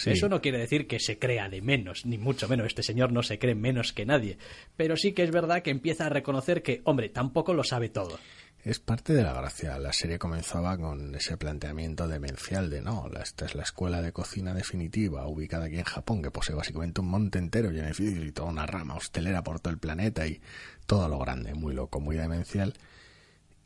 Eso 0.05 0.29
no 0.29 0.41
quiere 0.41 0.59
decir 0.59 0.87
que 0.87 1.01
se 1.01 1.19
crea 1.19 1.49
de 1.49 1.63
menos, 1.63 2.05
ni 2.05 2.19
mucho 2.19 2.49
menos. 2.49 2.67
Este 2.67 2.83
señor 2.83 3.13
no 3.13 3.23
se 3.23 3.39
cree 3.39 3.55
menos 3.55 3.93
que 3.93 4.07
nadie. 4.07 4.39
Pero 4.77 4.97
sí 4.97 5.13
que 5.13 5.23
es 5.23 5.31
verdad 5.31 5.63
que 5.63 5.71
empieza 5.71 6.07
a 6.07 6.11
reconocer 6.11 6.63
que, 6.63 6.83
hombre, 6.85 7.09
tampoco 7.09 7.55
lo 7.55 7.65
sabe 7.65 7.89
todo. 7.89 8.19
Es 8.67 8.81
parte 8.81 9.13
de 9.13 9.23
la 9.23 9.33
gracia. 9.33 9.79
La 9.79 9.93
serie 9.93 10.19
comenzaba 10.19 10.77
con 10.77 11.15
ese 11.15 11.37
planteamiento 11.37 12.09
demencial 12.09 12.69
de 12.69 12.83
no, 12.83 13.09
esta 13.23 13.47
es 13.47 13.55
la 13.55 13.63
escuela 13.63 14.03
de 14.03 14.11
cocina 14.11 14.55
definitiva, 14.55 15.29
ubicada 15.29 15.67
aquí 15.67 15.79
en 15.79 15.85
Japón, 15.85 16.21
que 16.21 16.33
posee 16.33 16.57
básicamente 16.57 17.01
un 17.01 17.09
monte 17.09 17.39
entero 17.39 17.71
lleno 17.71 17.85
de 17.85 17.91
edificios 17.91 18.27
y 18.27 18.33
toda 18.33 18.49
una 18.49 18.67
rama 18.67 18.97
hostelera 18.97 19.45
por 19.45 19.61
todo 19.61 19.73
el 19.73 19.79
planeta 19.79 20.27
y 20.27 20.41
todo 20.85 21.09
lo 21.09 21.21
grande, 21.21 21.55
muy 21.55 21.75
loco, 21.75 22.01
muy 22.01 22.17
demencial. 22.17 22.75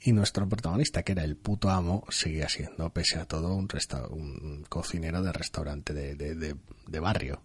Y 0.02 0.12
nuestro 0.12 0.48
protagonista, 0.48 1.02
que 1.02 1.12
era 1.12 1.24
el 1.24 1.36
puto 1.36 1.68
amo, 1.68 2.06
seguía 2.08 2.48
siendo, 2.48 2.90
pese 2.90 3.18
a 3.18 3.26
todo, 3.26 3.54
un, 3.54 3.68
un 4.10 4.64
cocinero 4.66 5.22
de 5.22 5.32
restaurante 5.32 5.92
de, 5.92 6.14
de, 6.14 6.56
de, 6.86 7.00
barrio. 7.00 7.42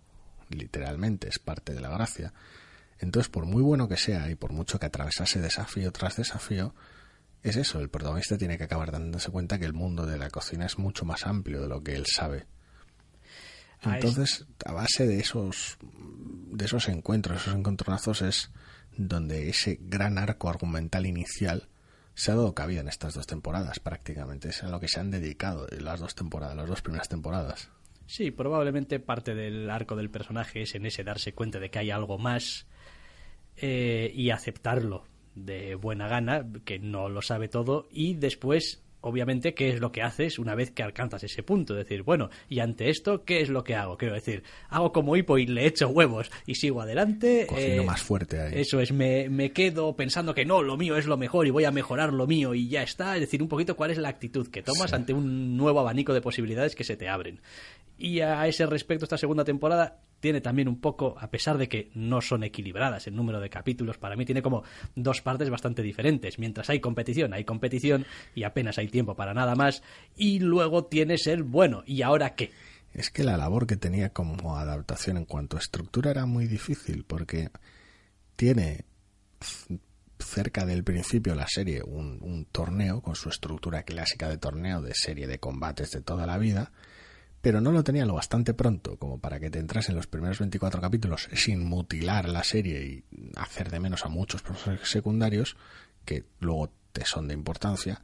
Literalmente, 0.49 1.27
es 1.27 1.37
parte 1.37 1.73
de 1.73 1.81
la 1.81 1.89
gracia. 1.89 2.33
Entonces, 2.99 3.29
por 3.29 3.45
muy 3.45 3.61
bueno 3.61 3.89
que 3.89 3.97
sea 3.97 4.29
y 4.29 4.35
por 4.35 4.53
mucho 4.53 4.79
que 4.79 4.85
atravesase 4.85 5.41
desafío 5.41 5.91
tras 5.91 6.15
desafío, 6.15 6.73
es 7.43 7.57
eso, 7.57 7.81
el 7.81 7.89
protagonista 7.89 8.37
tiene 8.37 8.57
que 8.57 8.63
acabar 8.63 8.89
dándose 8.89 9.31
cuenta 9.31 9.59
que 9.59 9.65
el 9.65 9.73
mundo 9.73 10.05
de 10.05 10.17
la 10.17 10.29
cocina 10.29 10.65
es 10.65 10.79
mucho 10.79 11.03
más 11.03 11.27
amplio 11.27 11.61
de 11.61 11.67
lo 11.67 11.83
que 11.83 11.95
él 11.95 12.05
sabe. 12.05 12.47
Entonces, 13.83 14.45
a 14.65 14.71
base 14.71 15.05
de 15.05 15.19
esos, 15.19 15.77
de 15.81 16.65
esos 16.65 16.87
encuentros, 16.87 17.41
esos 17.41 17.55
encontronazos, 17.55 18.21
es 18.21 18.51
donde 18.97 19.49
ese 19.49 19.77
gran 19.81 20.17
arco 20.17 20.49
argumental 20.49 21.05
inicial 21.05 21.67
se 22.15 22.31
ha 22.31 22.35
dado 22.35 22.55
cabida 22.55 22.79
en 22.79 22.87
estas 22.87 23.13
dos 23.13 23.27
temporadas 23.27 23.79
prácticamente. 23.79 24.49
Es 24.49 24.63
a 24.63 24.69
lo 24.69 24.79
que 24.79 24.87
se 24.87 24.99
han 24.99 25.11
dedicado 25.11 25.67
las 25.79 25.99
dos 25.99 26.15
temporadas, 26.15 26.55
las 26.55 26.67
dos 26.67 26.81
primeras 26.81 27.09
temporadas. 27.09 27.69
Sí, 28.07 28.31
probablemente 28.31 28.99
parte 28.99 29.35
del 29.35 29.69
arco 29.69 29.95
del 29.95 30.09
personaje 30.09 30.61
es 30.61 30.75
en 30.75 30.85
ese 30.85 31.03
darse 31.03 31.33
cuenta 31.33 31.59
de 31.59 31.69
que 31.69 31.79
hay 31.79 31.91
algo 31.91 32.17
más 32.17 32.67
eh, 33.57 34.11
y 34.15 34.29
aceptarlo 34.29 35.05
de 35.35 35.75
buena 35.75 36.07
gana, 36.07 36.45
que 36.63 36.79
no 36.79 37.09
lo 37.09 37.21
sabe 37.21 37.49
todo, 37.49 37.87
y 37.91 38.13
después 38.13 38.84
obviamente, 39.05 39.53
¿qué 39.53 39.69
es 39.69 39.79
lo 39.79 39.91
que 39.91 40.01
haces 40.01 40.39
una 40.39 40.55
vez 40.55 40.71
que 40.71 40.81
alcanzas 40.81 41.23
ese 41.23 41.43
punto? 41.43 41.75
Decir, 41.75 42.01
bueno, 42.01 42.31
y 42.49 42.59
ante 42.59 42.89
esto, 42.89 43.23
¿qué 43.23 43.41
es 43.41 43.49
lo 43.49 43.63
que 43.63 43.75
hago? 43.75 43.97
Quiero 43.97 44.15
decir, 44.15 44.43
hago 44.69 44.91
como 44.91 45.15
hipo 45.15 45.37
y 45.37 45.45
le 45.45 45.67
echo 45.67 45.87
huevos 45.89 46.31
y 46.47 46.55
sigo 46.55 46.81
adelante. 46.81 47.45
Cocino 47.47 47.83
eh, 47.83 47.85
más 47.85 48.01
fuerte 48.01 48.41
ahí. 48.41 48.53
Eso 48.55 48.79
es, 48.79 48.91
me, 48.91 49.29
me, 49.29 49.51
quedo 49.51 49.95
pensando 49.95 50.33
que 50.33 50.43
no, 50.43 50.63
lo 50.63 50.75
mío 50.75 50.97
es 50.97 51.05
lo 51.05 51.17
mejor 51.17 51.45
y 51.45 51.51
voy 51.51 51.65
a 51.65 51.71
mejorar 51.71 52.13
lo 52.13 52.25
mío 52.25 52.55
y 52.55 52.67
ya 52.67 52.81
está. 52.81 53.13
Es 53.15 53.21
decir, 53.21 53.43
un 53.43 53.47
poquito 53.47 53.75
cuál 53.75 53.91
es 53.91 53.99
la 53.99 54.09
actitud 54.09 54.47
que 54.47 54.63
tomas 54.63 54.91
ante 54.91 55.13
un 55.13 55.55
nuevo 55.55 55.79
abanico 55.79 56.13
de 56.13 56.21
posibilidades 56.21 56.75
que 56.75 56.83
se 56.83 56.97
te 56.97 57.07
abren. 57.07 57.41
Y 57.97 58.21
a 58.21 58.45
ese 58.47 58.65
respecto, 58.65 59.05
esta 59.05 59.17
segunda 59.17 59.45
temporada 59.45 60.01
tiene 60.25 60.41
también 60.41 60.67
un 60.67 60.81
poco, 60.81 61.15
a 61.19 61.29
pesar 61.29 61.55
de 61.59 61.69
que 61.69 61.91
no 61.93 62.19
son 62.19 62.43
equilibradas 62.43 63.05
el 63.05 63.15
número 63.15 63.39
de 63.39 63.47
capítulos, 63.47 63.99
para 63.99 64.15
mí 64.15 64.25
tiene 64.25 64.41
como 64.41 64.63
dos 64.95 65.21
partes 65.21 65.51
bastante 65.51 65.83
diferentes. 65.83 66.39
Mientras 66.39 66.67
hay 66.71 66.79
competición, 66.79 67.31
hay 67.31 67.43
competición 67.43 68.07
y 68.33 68.41
apenas 68.41 68.79
hay 68.79 68.87
tiempo 68.87 69.15
para 69.15 69.35
nada 69.35 69.53
más. 69.53 69.83
Y 70.17 70.39
luego 70.39 70.85
tienes 70.85 71.27
el 71.27 71.43
bueno, 71.43 71.83
¿y 71.85 72.01
ahora 72.01 72.33
qué? 72.33 72.49
es 72.91 73.11
que 73.11 73.23
la 73.23 73.37
labor 73.37 73.67
que 73.67 73.77
tenía 73.77 74.09
como 74.09 74.57
adaptación 74.57 75.17
en 75.17 75.25
cuanto 75.25 75.57
a 75.57 75.59
estructura 75.59 76.09
era 76.09 76.25
muy 76.25 76.47
difícil 76.47 77.03
porque 77.03 77.51
tiene 78.35 78.85
cerca 80.17 80.65
del 80.65 80.83
principio 80.83 81.35
la 81.35 81.45
serie 81.47 81.83
un, 81.83 82.17
un, 82.23 82.45
torneo 82.45 83.01
con 83.01 83.15
su 83.15 83.29
estructura 83.29 83.83
clásica 83.83 84.27
de 84.27 84.39
torneo 84.39 84.81
de 84.81 84.95
serie 84.95 85.27
de 85.27 85.37
combates 85.37 85.91
de 85.91 86.01
toda 86.01 86.25
la 86.25 86.39
vida, 86.39 86.71
pero 87.45 87.61
no 87.61 87.71
lo 87.71 87.83
tenía 87.83 88.07
lo 88.07 88.15
bastante 88.15 88.55
pronto 88.55 88.97
como 88.97 89.19
para 89.19 89.39
que 89.39 89.51
te 89.51 89.59
entras 89.59 89.89
en 89.89 89.95
los 89.95 90.07
primeros 90.07 90.39
24 90.39 90.81
capítulos 90.81 91.29
sin 91.35 91.63
mutilar 91.63 92.27
la 92.27 92.43
serie 92.43 92.83
y 92.83 93.03
hacer 93.35 93.69
de 93.69 93.79
menos 93.79 94.03
a 94.03 94.09
muchos 94.09 94.41
personajes 94.41 94.89
secundarios 94.89 95.55
que 96.05 96.25
luego 96.39 96.71
te 96.91 97.05
son 97.05 97.27
de 97.27 97.35
importancia 97.35 98.01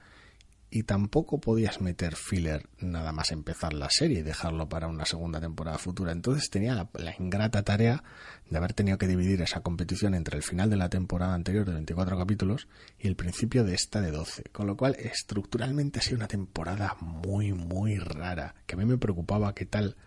y 0.73 0.84
tampoco 0.84 1.41
podías 1.41 1.81
meter 1.81 2.15
filler 2.15 2.65
nada 2.79 3.12
más 3.12 3.31
empezar 3.31 3.73
la 3.73 3.89
serie 3.89 4.19
y 4.19 4.23
dejarlo 4.23 4.69
para 4.69 4.88
una 4.88 5.05
segunda 5.05 5.41
temporada 5.41 5.77
futura. 5.77 6.13
Entonces 6.13 6.49
tenía 6.49 6.73
la, 6.73 6.89
la, 6.93 7.13
ingrata 7.19 7.62
tarea 7.63 8.03
de 8.49 8.57
haber 8.57 8.71
tenido 8.71 8.97
que 8.97 9.05
dividir 9.05 9.41
esa 9.41 9.60
competición 9.60 10.15
entre 10.15 10.38
el 10.38 10.43
final 10.43 10.69
de 10.69 10.77
la 10.77 10.89
temporada 10.89 11.34
anterior 11.34 11.65
de 11.65 11.73
24 11.73 12.17
capítulos 12.17 12.69
y 12.97 13.10
el 13.10 13.17
principio 13.17 13.65
de 13.65 13.75
esta 13.75 13.99
de 13.99 14.12
12. 14.12 14.43
Con 14.53 14.65
lo 14.65 14.77
cual, 14.77 14.95
estructuralmente 14.97 15.99
ha 15.99 16.01
sido 16.01 16.15
una 16.15 16.29
temporada 16.29 16.95
muy, 17.01 17.51
muy 17.51 17.97
rara, 17.97 18.55
que 18.65 18.75
a 18.75 18.77
mí 18.77 18.86
me 18.86 18.97
preocupaba 18.97 19.53
qué 19.53 19.65
tal 19.65 19.97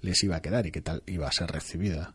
les 0.00 0.24
iba 0.24 0.36
a 0.36 0.42
quedar 0.42 0.66
y 0.66 0.72
qué 0.72 0.80
tal 0.80 1.02
iba 1.06 1.28
a 1.28 1.32
ser 1.32 1.50
recibida. 1.50 2.14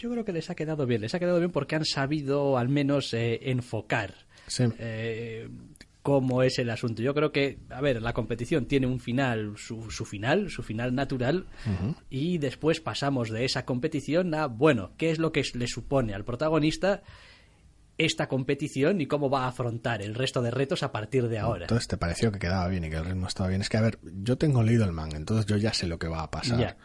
Yo 0.00 0.10
creo 0.10 0.24
que 0.24 0.32
les 0.32 0.50
ha 0.50 0.56
quedado 0.56 0.84
bien, 0.84 1.02
les 1.02 1.14
ha 1.14 1.20
quedado 1.20 1.38
bien 1.38 1.52
porque 1.52 1.76
han 1.76 1.84
sabido 1.84 2.58
al 2.58 2.68
menos 2.68 3.14
eh, 3.14 3.38
enfocar. 3.50 4.26
Sí. 4.48 4.64
Eh, 4.78 5.48
cómo 6.04 6.42
es 6.42 6.58
el 6.58 6.68
asunto. 6.68 7.00
Yo 7.00 7.14
creo 7.14 7.32
que, 7.32 7.60
a 7.70 7.80
ver, 7.80 8.02
la 8.02 8.12
competición 8.12 8.66
tiene 8.66 8.86
un 8.86 9.00
final, 9.00 9.54
su, 9.56 9.90
su 9.90 10.04
final, 10.04 10.50
su 10.50 10.62
final 10.62 10.94
natural, 10.94 11.46
uh 11.64 11.70
-huh. 11.70 11.96
y 12.10 12.36
después 12.36 12.82
pasamos 12.82 13.30
de 13.30 13.46
esa 13.46 13.64
competición 13.64 14.34
a, 14.34 14.46
bueno, 14.46 14.92
¿qué 14.98 15.10
es 15.10 15.18
lo 15.18 15.32
que 15.32 15.42
le 15.54 15.66
supone 15.66 16.12
al 16.12 16.22
protagonista 16.22 17.02
esta 17.96 18.28
competición 18.28 19.00
y 19.00 19.06
cómo 19.06 19.30
va 19.30 19.44
a 19.44 19.48
afrontar 19.48 20.02
el 20.02 20.14
resto 20.14 20.42
de 20.42 20.50
retos 20.50 20.82
a 20.82 20.92
partir 20.92 21.26
de 21.28 21.38
ahora? 21.38 21.64
Entonces, 21.64 21.88
¿te 21.88 21.96
pareció 21.96 22.30
que 22.30 22.38
quedaba 22.38 22.68
bien 22.68 22.84
y 22.84 22.90
que 22.90 22.96
el 22.96 23.06
ritmo 23.06 23.26
estaba 23.26 23.48
bien? 23.48 23.62
Es 23.62 23.70
que, 23.70 23.78
a 23.78 23.80
ver, 23.80 23.98
yo 24.02 24.36
tengo 24.36 24.62
leído 24.62 24.84
el 24.84 24.92
manga, 24.92 25.16
entonces 25.16 25.46
yo 25.46 25.56
ya 25.56 25.72
sé 25.72 25.86
lo 25.86 25.98
que 25.98 26.08
va 26.08 26.22
a 26.22 26.30
pasar. 26.30 26.76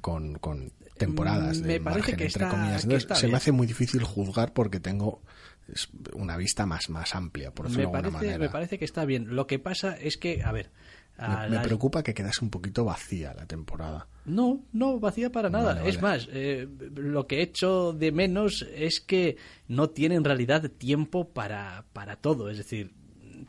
Con, 0.00 0.36
con 0.36 0.72
temporadas 0.96 1.60
de 1.60 1.66
me 1.66 1.80
parece 1.80 2.12
margen, 2.12 2.16
que 2.16 2.24
entre 2.26 2.44
está, 2.44 2.48
comillas. 2.48 2.84
Entonces, 2.84 3.18
se 3.18 3.26
bien. 3.26 3.32
me 3.32 3.36
hace 3.36 3.52
muy 3.52 3.66
difícil 3.66 4.02
juzgar 4.02 4.52
porque 4.52 4.80
tengo 4.80 5.20
es 5.68 5.88
una 6.12 6.36
vista 6.36 6.66
más, 6.66 6.88
más 6.90 7.14
amplia, 7.14 7.50
por 7.52 7.66
decirlo 7.66 7.90
me 7.90 7.92
de 7.92 7.96
alguna 7.98 8.12
parece, 8.18 8.26
manera. 8.32 8.44
me 8.46 8.52
parece 8.52 8.78
que 8.78 8.84
está 8.84 9.04
bien. 9.04 9.34
Lo 9.34 9.46
que 9.46 9.58
pasa 9.58 9.96
es 9.96 10.16
que, 10.16 10.42
a 10.42 10.52
ver, 10.52 10.70
a 11.18 11.48
Me, 11.48 11.58
preocupa 11.60 12.02
que 12.02 12.12
quedase 12.12 12.44
un 12.44 12.50
poquito 12.50 12.84
vacía 12.84 13.32
la 13.34 13.46
temporada. 13.46 14.06
No, 14.26 14.64
no, 14.72 15.00
vacía 15.00 15.32
para 15.32 15.48
nada. 15.48 15.74
Vale, 15.74 15.88
Es 15.88 16.00
más, 16.02 16.28
eh, 16.30 16.68
lo 16.94 17.26
que 17.26 17.38
he 17.38 17.42
hecho 17.42 17.92
de 17.92 18.12
menos 18.12 18.66
es 18.74 19.00
que 19.00 19.36
no 19.68 19.90
tiene 19.90 20.16
en 20.16 20.24
realidad 20.24 20.70
tiempo 20.70 21.28
para, 21.30 21.86
para 21.92 22.16
todo. 22.16 22.50
Es 22.50 22.58
decir, 22.58 22.92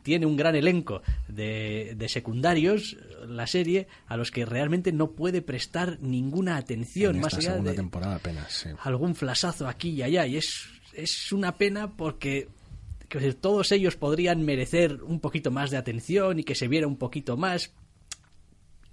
tiene 0.02 0.24
un 0.24 0.36
gran 0.36 0.54
elenco 0.54 1.02
de, 1.28 1.94
de 1.96 2.08
secundarios, 2.08 2.96
la 3.26 3.46
serie, 3.46 3.88
a 4.06 4.16
los 4.16 4.30
que 4.30 4.46
realmente 4.46 4.92
no 4.92 5.12
puede 5.12 5.42
prestar 5.42 5.98
ninguna 6.00 6.56
atención, 6.56 7.16
en 7.16 7.22
más 7.22 7.34
allá 7.34 7.50
segunda 7.50 7.72
de 7.72 7.76
temporada 7.76 8.14
apenas, 8.16 8.52
sí. 8.52 8.70
algún 8.80 9.14
flasazo 9.14 9.68
aquí 9.68 9.90
y 9.90 10.02
allá. 10.02 10.26
Y 10.26 10.38
es, 10.38 10.68
es 10.94 11.32
una 11.32 11.56
pena 11.56 11.96
porque 11.96 12.48
todos 13.40 13.72
ellos 13.72 13.96
podrían 13.96 14.42
merecer 14.42 15.02
un 15.02 15.20
poquito 15.20 15.50
más 15.50 15.70
de 15.70 15.76
atención 15.76 16.38
y 16.38 16.44
que 16.44 16.54
se 16.54 16.68
viera 16.68 16.86
un 16.86 16.96
poquito 16.96 17.36
más. 17.36 17.72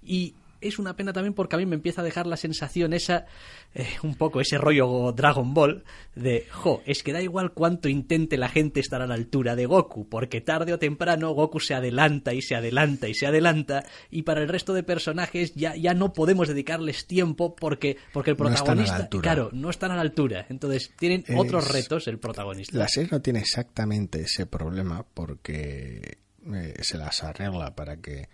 Y 0.02 0.34
es 0.68 0.78
una 0.78 0.96
pena 0.96 1.12
también 1.12 1.34
porque 1.34 1.56
a 1.56 1.58
mí 1.58 1.66
me 1.66 1.74
empieza 1.76 2.00
a 2.00 2.04
dejar 2.04 2.26
la 2.26 2.36
sensación 2.36 2.92
esa, 2.92 3.26
eh, 3.74 3.86
un 4.02 4.14
poco 4.14 4.40
ese 4.40 4.58
rollo 4.58 5.12
Dragon 5.12 5.54
Ball, 5.54 5.84
de, 6.14 6.46
jo, 6.50 6.82
es 6.86 7.02
que 7.02 7.12
da 7.12 7.20
igual 7.22 7.52
cuánto 7.52 7.88
intente 7.88 8.36
la 8.36 8.48
gente 8.48 8.80
estar 8.80 9.02
a 9.02 9.06
la 9.06 9.14
altura 9.14 9.56
de 9.56 9.66
Goku, 9.66 10.08
porque 10.08 10.40
tarde 10.40 10.72
o 10.72 10.78
temprano 10.78 11.32
Goku 11.32 11.60
se 11.60 11.74
adelanta 11.74 12.32
y 12.34 12.42
se 12.42 12.54
adelanta 12.54 13.08
y 13.08 13.14
se 13.14 13.26
adelanta, 13.26 13.84
y 14.10 14.22
para 14.22 14.42
el 14.42 14.48
resto 14.48 14.72
de 14.74 14.82
personajes 14.82 15.54
ya, 15.54 15.74
ya 15.76 15.94
no 15.94 16.12
podemos 16.12 16.48
dedicarles 16.48 17.06
tiempo 17.06 17.54
porque, 17.56 17.96
porque 18.12 18.30
el 18.30 18.36
No 18.38 18.44
protagonista, 18.44 18.96
altura. 18.96 19.22
claro, 19.22 19.50
no 19.52 19.70
están 19.70 19.90
a 19.90 19.96
la 19.96 20.02
altura. 20.02 20.46
Entonces 20.48 20.92
tienen 20.98 21.24
Es- 21.26 21.36
otros 21.38 21.70
retos 21.72 22.06
el 22.08 22.18
protagonista. 22.18 22.76
La 22.76 22.88
serie 22.88 23.08
no 23.12 23.20
tiene 23.20 23.40
exactamente 23.40 24.22
ese 24.22 24.46
problema 24.46 25.04
porque 25.14 26.18
eh, 26.54 26.74
se 26.80 26.96
las 26.96 27.22
arregla 27.24 27.74
para 27.74 27.96
que 27.96 28.28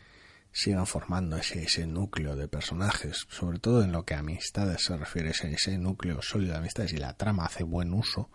sigan 0.53 0.87
formando 0.87 1.37
ese, 1.37 1.63
ese 1.63 1.87
núcleo 1.87 2.37
de 2.37 2.47
personajes, 2.49 3.27
sobre 3.31 3.59
todo 3.59 3.83
en 3.83 3.93
lo 3.93 4.05
que 4.05 4.15
a 4.15 4.19
amistades 4.19 4.85
se 4.85 4.97
refiere, 4.97 5.31
ese, 5.31 5.51
ese 5.53 5.79
núcleo 5.79 6.21
sólido 6.23 6.53
de 6.53 6.59
amistades 6.59 6.93
y 6.93 6.99
la 6.99 7.17
trama 7.17 7.47
hace 7.47 7.63
buen 7.65 7.93
uso 7.95 8.31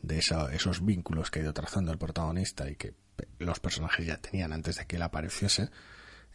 de 0.00 0.18
esa- 0.18 0.52
esos 0.54 0.84
vínculos 0.84 1.30
que 1.30 1.40
ha 1.40 1.42
ido 1.42 1.52
trazando 1.52 1.90
el 1.90 1.98
protagonista 1.98 2.70
y 2.70 2.76
que 2.76 2.94
los 3.40 3.58
personajes 3.58 4.06
ya 4.06 4.18
tenían 4.20 4.52
antes 4.52 4.76
de 4.76 4.86
que 4.86 4.94
él 4.96 5.02
apareciese. 5.02 5.70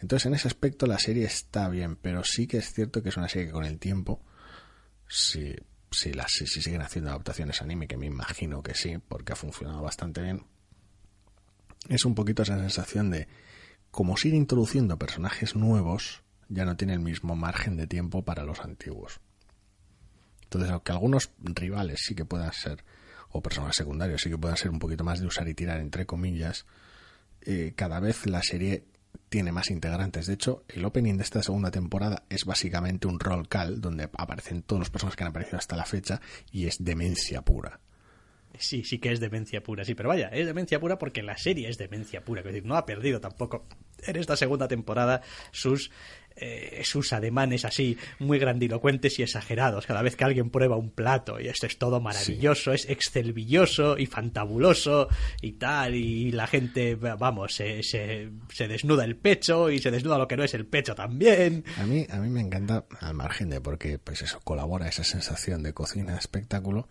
Entonces 0.01 0.25
en 0.25 0.33
ese 0.33 0.49
aspecto 0.49 0.85
la 0.85 0.99
serie 0.99 1.23
está 1.25 1.69
bien, 1.69 1.95
pero 1.95 2.23
sí 2.25 2.45
que 2.45 2.57
es 2.57 2.73
cierto 2.73 3.01
que 3.01 3.07
es 3.09 3.15
una 3.17 3.29
serie 3.29 3.47
que 3.47 3.53
con 3.53 3.63
el 3.63 3.79
tiempo 3.79 4.21
si, 5.07 5.55
si, 5.91 6.11
las, 6.11 6.31
si 6.33 6.45
siguen 6.47 6.81
haciendo 6.81 7.11
adaptaciones 7.11 7.61
anime, 7.61 7.87
que 7.87 7.95
me 7.95 8.07
imagino 8.07 8.61
que 8.61 8.73
sí, 8.75 8.97
porque 9.07 9.31
ha 9.31 9.35
funcionado 9.37 9.81
bastante 9.81 10.21
bien, 10.21 10.45
es 11.87 12.03
un 12.03 12.15
poquito 12.15 12.43
esa 12.43 12.57
sensación 12.57 13.09
de, 13.11 13.27
como 13.93 14.17
sigue 14.17 14.37
introduciendo 14.37 14.97
personajes 14.97 15.55
nuevos, 15.55 16.23
ya 16.49 16.65
no 16.65 16.75
tiene 16.75 16.93
el 16.93 16.99
mismo 16.99 17.35
margen 17.35 17.77
de 17.77 17.85
tiempo 17.85 18.25
para 18.25 18.43
los 18.43 18.61
antiguos. 18.61 19.19
Entonces, 20.41 20.71
aunque 20.71 20.93
algunos 20.93 21.29
rivales 21.37 22.01
sí 22.03 22.15
que 22.15 22.25
puedan 22.25 22.51
ser, 22.53 22.83
o 23.29 23.43
personajes 23.43 23.75
secundarios 23.75 24.19
sí 24.19 24.31
que 24.31 24.37
puedan 24.39 24.57
ser 24.57 24.71
un 24.71 24.79
poquito 24.79 25.03
más 25.03 25.19
de 25.19 25.27
usar 25.27 25.47
y 25.47 25.53
tirar, 25.53 25.79
entre 25.79 26.07
comillas, 26.07 26.65
eh, 27.41 27.73
cada 27.75 27.99
vez 27.99 28.25
la 28.25 28.41
serie 28.41 28.83
tiene 29.29 29.51
más 29.51 29.69
integrantes. 29.69 30.25
De 30.25 30.33
hecho, 30.33 30.63
el 30.69 30.83
opening 30.85 31.17
de 31.17 31.23
esta 31.23 31.43
segunda 31.43 31.69
temporada 31.69 32.23
es 32.29 32.45
básicamente 32.45 33.05
un 33.05 33.19
roll 33.19 33.47
call 33.47 33.79
donde 33.79 34.05
aparecen 34.05 34.63
todos 34.63 34.79
los 34.79 34.89
personajes 34.89 35.17
que 35.17 35.23
han 35.23 35.29
aparecido 35.29 35.59
hasta 35.59 35.75
la 35.75 35.85
fecha 35.85 36.19
y 36.51 36.65
es 36.65 36.77
demencia 36.83 37.43
pura. 37.43 37.79
Sí, 38.57 38.83
sí 38.83 38.99
que 38.99 39.11
es 39.11 39.19
demencia 39.19 39.63
pura, 39.63 39.83
sí, 39.83 39.95
pero 39.95 40.09
vaya, 40.09 40.27
es 40.27 40.45
demencia 40.45 40.79
pura 40.79 40.97
porque 40.97 41.23
la 41.23 41.37
serie 41.37 41.69
es 41.69 41.77
demencia 41.77 42.23
pura, 42.23 42.41
es 42.41 42.45
decir, 42.45 42.65
no 42.65 42.75
ha 42.75 42.85
perdido 42.85 43.19
tampoco 43.19 43.65
en 44.05 44.15
esta 44.15 44.35
segunda 44.35 44.67
temporada 44.67 45.21
sus 45.51 45.91
eh, 46.35 46.81
sus 46.83 47.13
ademanes 47.13 47.63
así 47.63 47.95
muy 48.17 48.39
grandilocuentes 48.39 49.19
y 49.19 49.23
exagerados 49.23 49.85
cada 49.85 50.01
vez 50.01 50.15
que 50.15 50.23
alguien 50.23 50.49
prueba 50.49 50.75
un 50.75 50.89
plato 50.89 51.39
y 51.39 51.47
esto 51.47 51.67
es 51.67 51.77
todo 51.77 52.01
maravilloso, 52.01 52.73
es 52.73 52.89
excelvilloso 52.89 53.99
y 53.99 54.07
fantabuloso 54.07 55.09
y 55.41 55.53
tal 55.53 55.93
y 55.93 56.31
la 56.31 56.47
gente, 56.47 56.95
vamos, 56.95 57.53
se, 57.53 57.83
se, 57.83 58.31
se 58.49 58.67
desnuda 58.67 59.05
el 59.05 59.15
pecho 59.15 59.69
y 59.69 59.77
se 59.77 59.91
desnuda 59.91 60.17
lo 60.17 60.27
que 60.27 60.35
no 60.35 60.43
es 60.43 60.55
el 60.55 60.65
pecho 60.65 60.95
también. 60.95 61.65
A 61.77 61.85
mí, 61.85 62.07
a 62.09 62.17
mí 62.17 62.29
me 62.29 62.41
encanta, 62.41 62.85
al 62.99 63.13
margen 63.13 63.49
de 63.49 63.61
porque 63.61 63.99
pues 63.99 64.23
eso 64.23 64.39
colabora 64.43 64.87
esa 64.87 65.03
sensación 65.03 65.61
de 65.61 65.73
cocina 65.73 66.17
espectáculo, 66.17 66.89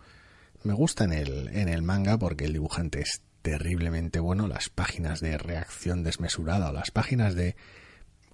me 0.64 0.74
gusta 0.74 1.04
en 1.04 1.12
el, 1.12 1.48
en 1.48 1.68
el 1.68 1.82
manga 1.82 2.18
porque 2.18 2.44
el 2.44 2.52
dibujante 2.52 3.00
es 3.00 3.22
terriblemente 3.42 4.20
bueno, 4.20 4.46
las 4.46 4.68
páginas 4.68 5.20
de 5.20 5.36
reacción 5.36 6.04
desmesurada 6.04 6.70
o 6.70 6.72
las 6.72 6.90
páginas 6.90 7.34
de 7.34 7.56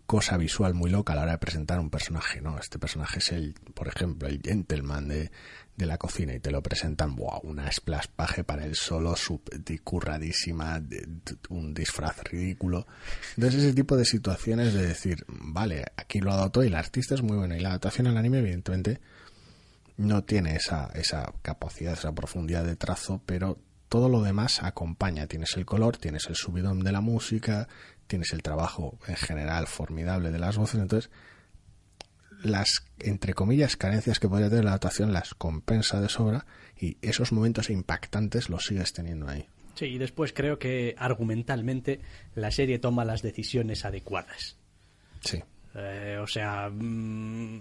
cosa 0.09 0.38
visual 0.38 0.73
muy 0.73 0.91
loca 0.91 1.12
a 1.12 1.17
la 1.17 1.23
hora 1.23 1.33
de 1.33 1.38
presentar 1.38 1.79
un 1.81 1.91
personaje, 1.91 2.41
¿no? 2.41 2.59
Este 2.59 2.79
personaje 2.79 3.19
es 3.19 3.31
el, 3.33 3.55
por 3.75 3.88
ejemplo, 3.88 4.27
el 4.27 4.41
gentleman 4.43 5.07
de, 5.07 5.31
de 5.77 5.87
la 5.87 5.99
cocina 5.99 6.35
y 6.35 6.41
te 6.41 6.51
lo 6.51 6.62
presentan, 6.62 7.14
wow, 7.14 7.41
una 7.43 7.71
splash 7.71 8.07
page 8.17 8.43
para 8.43 8.64
él 8.64 8.75
solo, 8.75 9.14
curradísima, 9.85 10.83
un 11.51 11.75
disfraz 11.75 12.25
ridículo. 12.25 12.87
Entonces 13.37 13.62
ese 13.62 13.75
tipo 13.75 13.99
de 13.99 14.07
situaciones 14.07 14.73
de 14.73 14.87
decir, 14.87 15.27
vale, 15.29 15.85
aquí 15.97 16.21
lo 16.21 16.33
ha 16.33 16.37
dado 16.37 16.51
todo 16.53 16.64
y 16.64 16.69
el 16.69 16.75
artista 16.75 17.14
es 17.14 17.23
muy 17.23 17.37
bueno 17.37 17.55
y 17.55 17.61
la 17.61 17.69
adaptación 17.69 18.07
al 18.07 18.17
anime 18.17 18.38
evidentemente 18.38 19.01
no 19.99 20.25
tiene 20.25 20.57
esa, 20.57 20.91
esa 20.95 21.35
capacidad, 21.43 21.93
esa 21.93 22.15
profundidad 22.15 22.65
de 22.65 22.77
trazo, 22.77 23.21
pero 23.27 23.59
todo 23.89 24.09
lo 24.09 24.23
demás 24.23 24.63
acompaña. 24.63 25.27
Tienes 25.27 25.57
el 25.57 25.67
color, 25.67 25.99
tienes 25.99 26.27
el 26.27 26.37
subidón 26.37 26.81
de 26.81 26.93
la 26.93 27.01
música, 27.01 27.69
tienes 28.07 28.33
el 28.33 28.43
trabajo 28.43 28.99
en 29.07 29.17
general 29.17 29.67
formidable 29.67 30.31
de 30.31 30.39
las 30.39 30.57
voces, 30.57 30.81
entonces 30.81 31.11
las, 32.43 32.85
entre 33.01 33.35
comillas, 33.35 33.77
carencias 33.77 34.21
que 34.21 34.29
podría 34.29 34.49
tener 34.49 34.65
la 34.65 34.71
adaptación 34.71 35.13
las 35.13 35.35
compensa 35.35 36.01
de 36.01 36.09
sobra 36.09 36.47
y 36.81 36.97
esos 37.03 37.33
momentos 37.33 37.69
impactantes 37.69 38.49
los 38.49 38.65
sigues 38.65 38.93
teniendo 38.93 39.29
ahí. 39.29 39.47
Sí, 39.75 39.87
y 39.87 39.99
después 39.99 40.33
creo 40.33 40.59
que 40.59 40.95
argumentalmente 40.99 42.01
la 42.35 42.53
serie 42.53 42.79
toma 42.79 43.05
las 43.05 43.23
decisiones 43.23 43.85
adecuadas. 43.85 44.57
Sí. 45.21 45.43
Eh, 45.79 46.19
o 46.19 46.27
sea, 46.27 46.69
mm, 46.71 47.55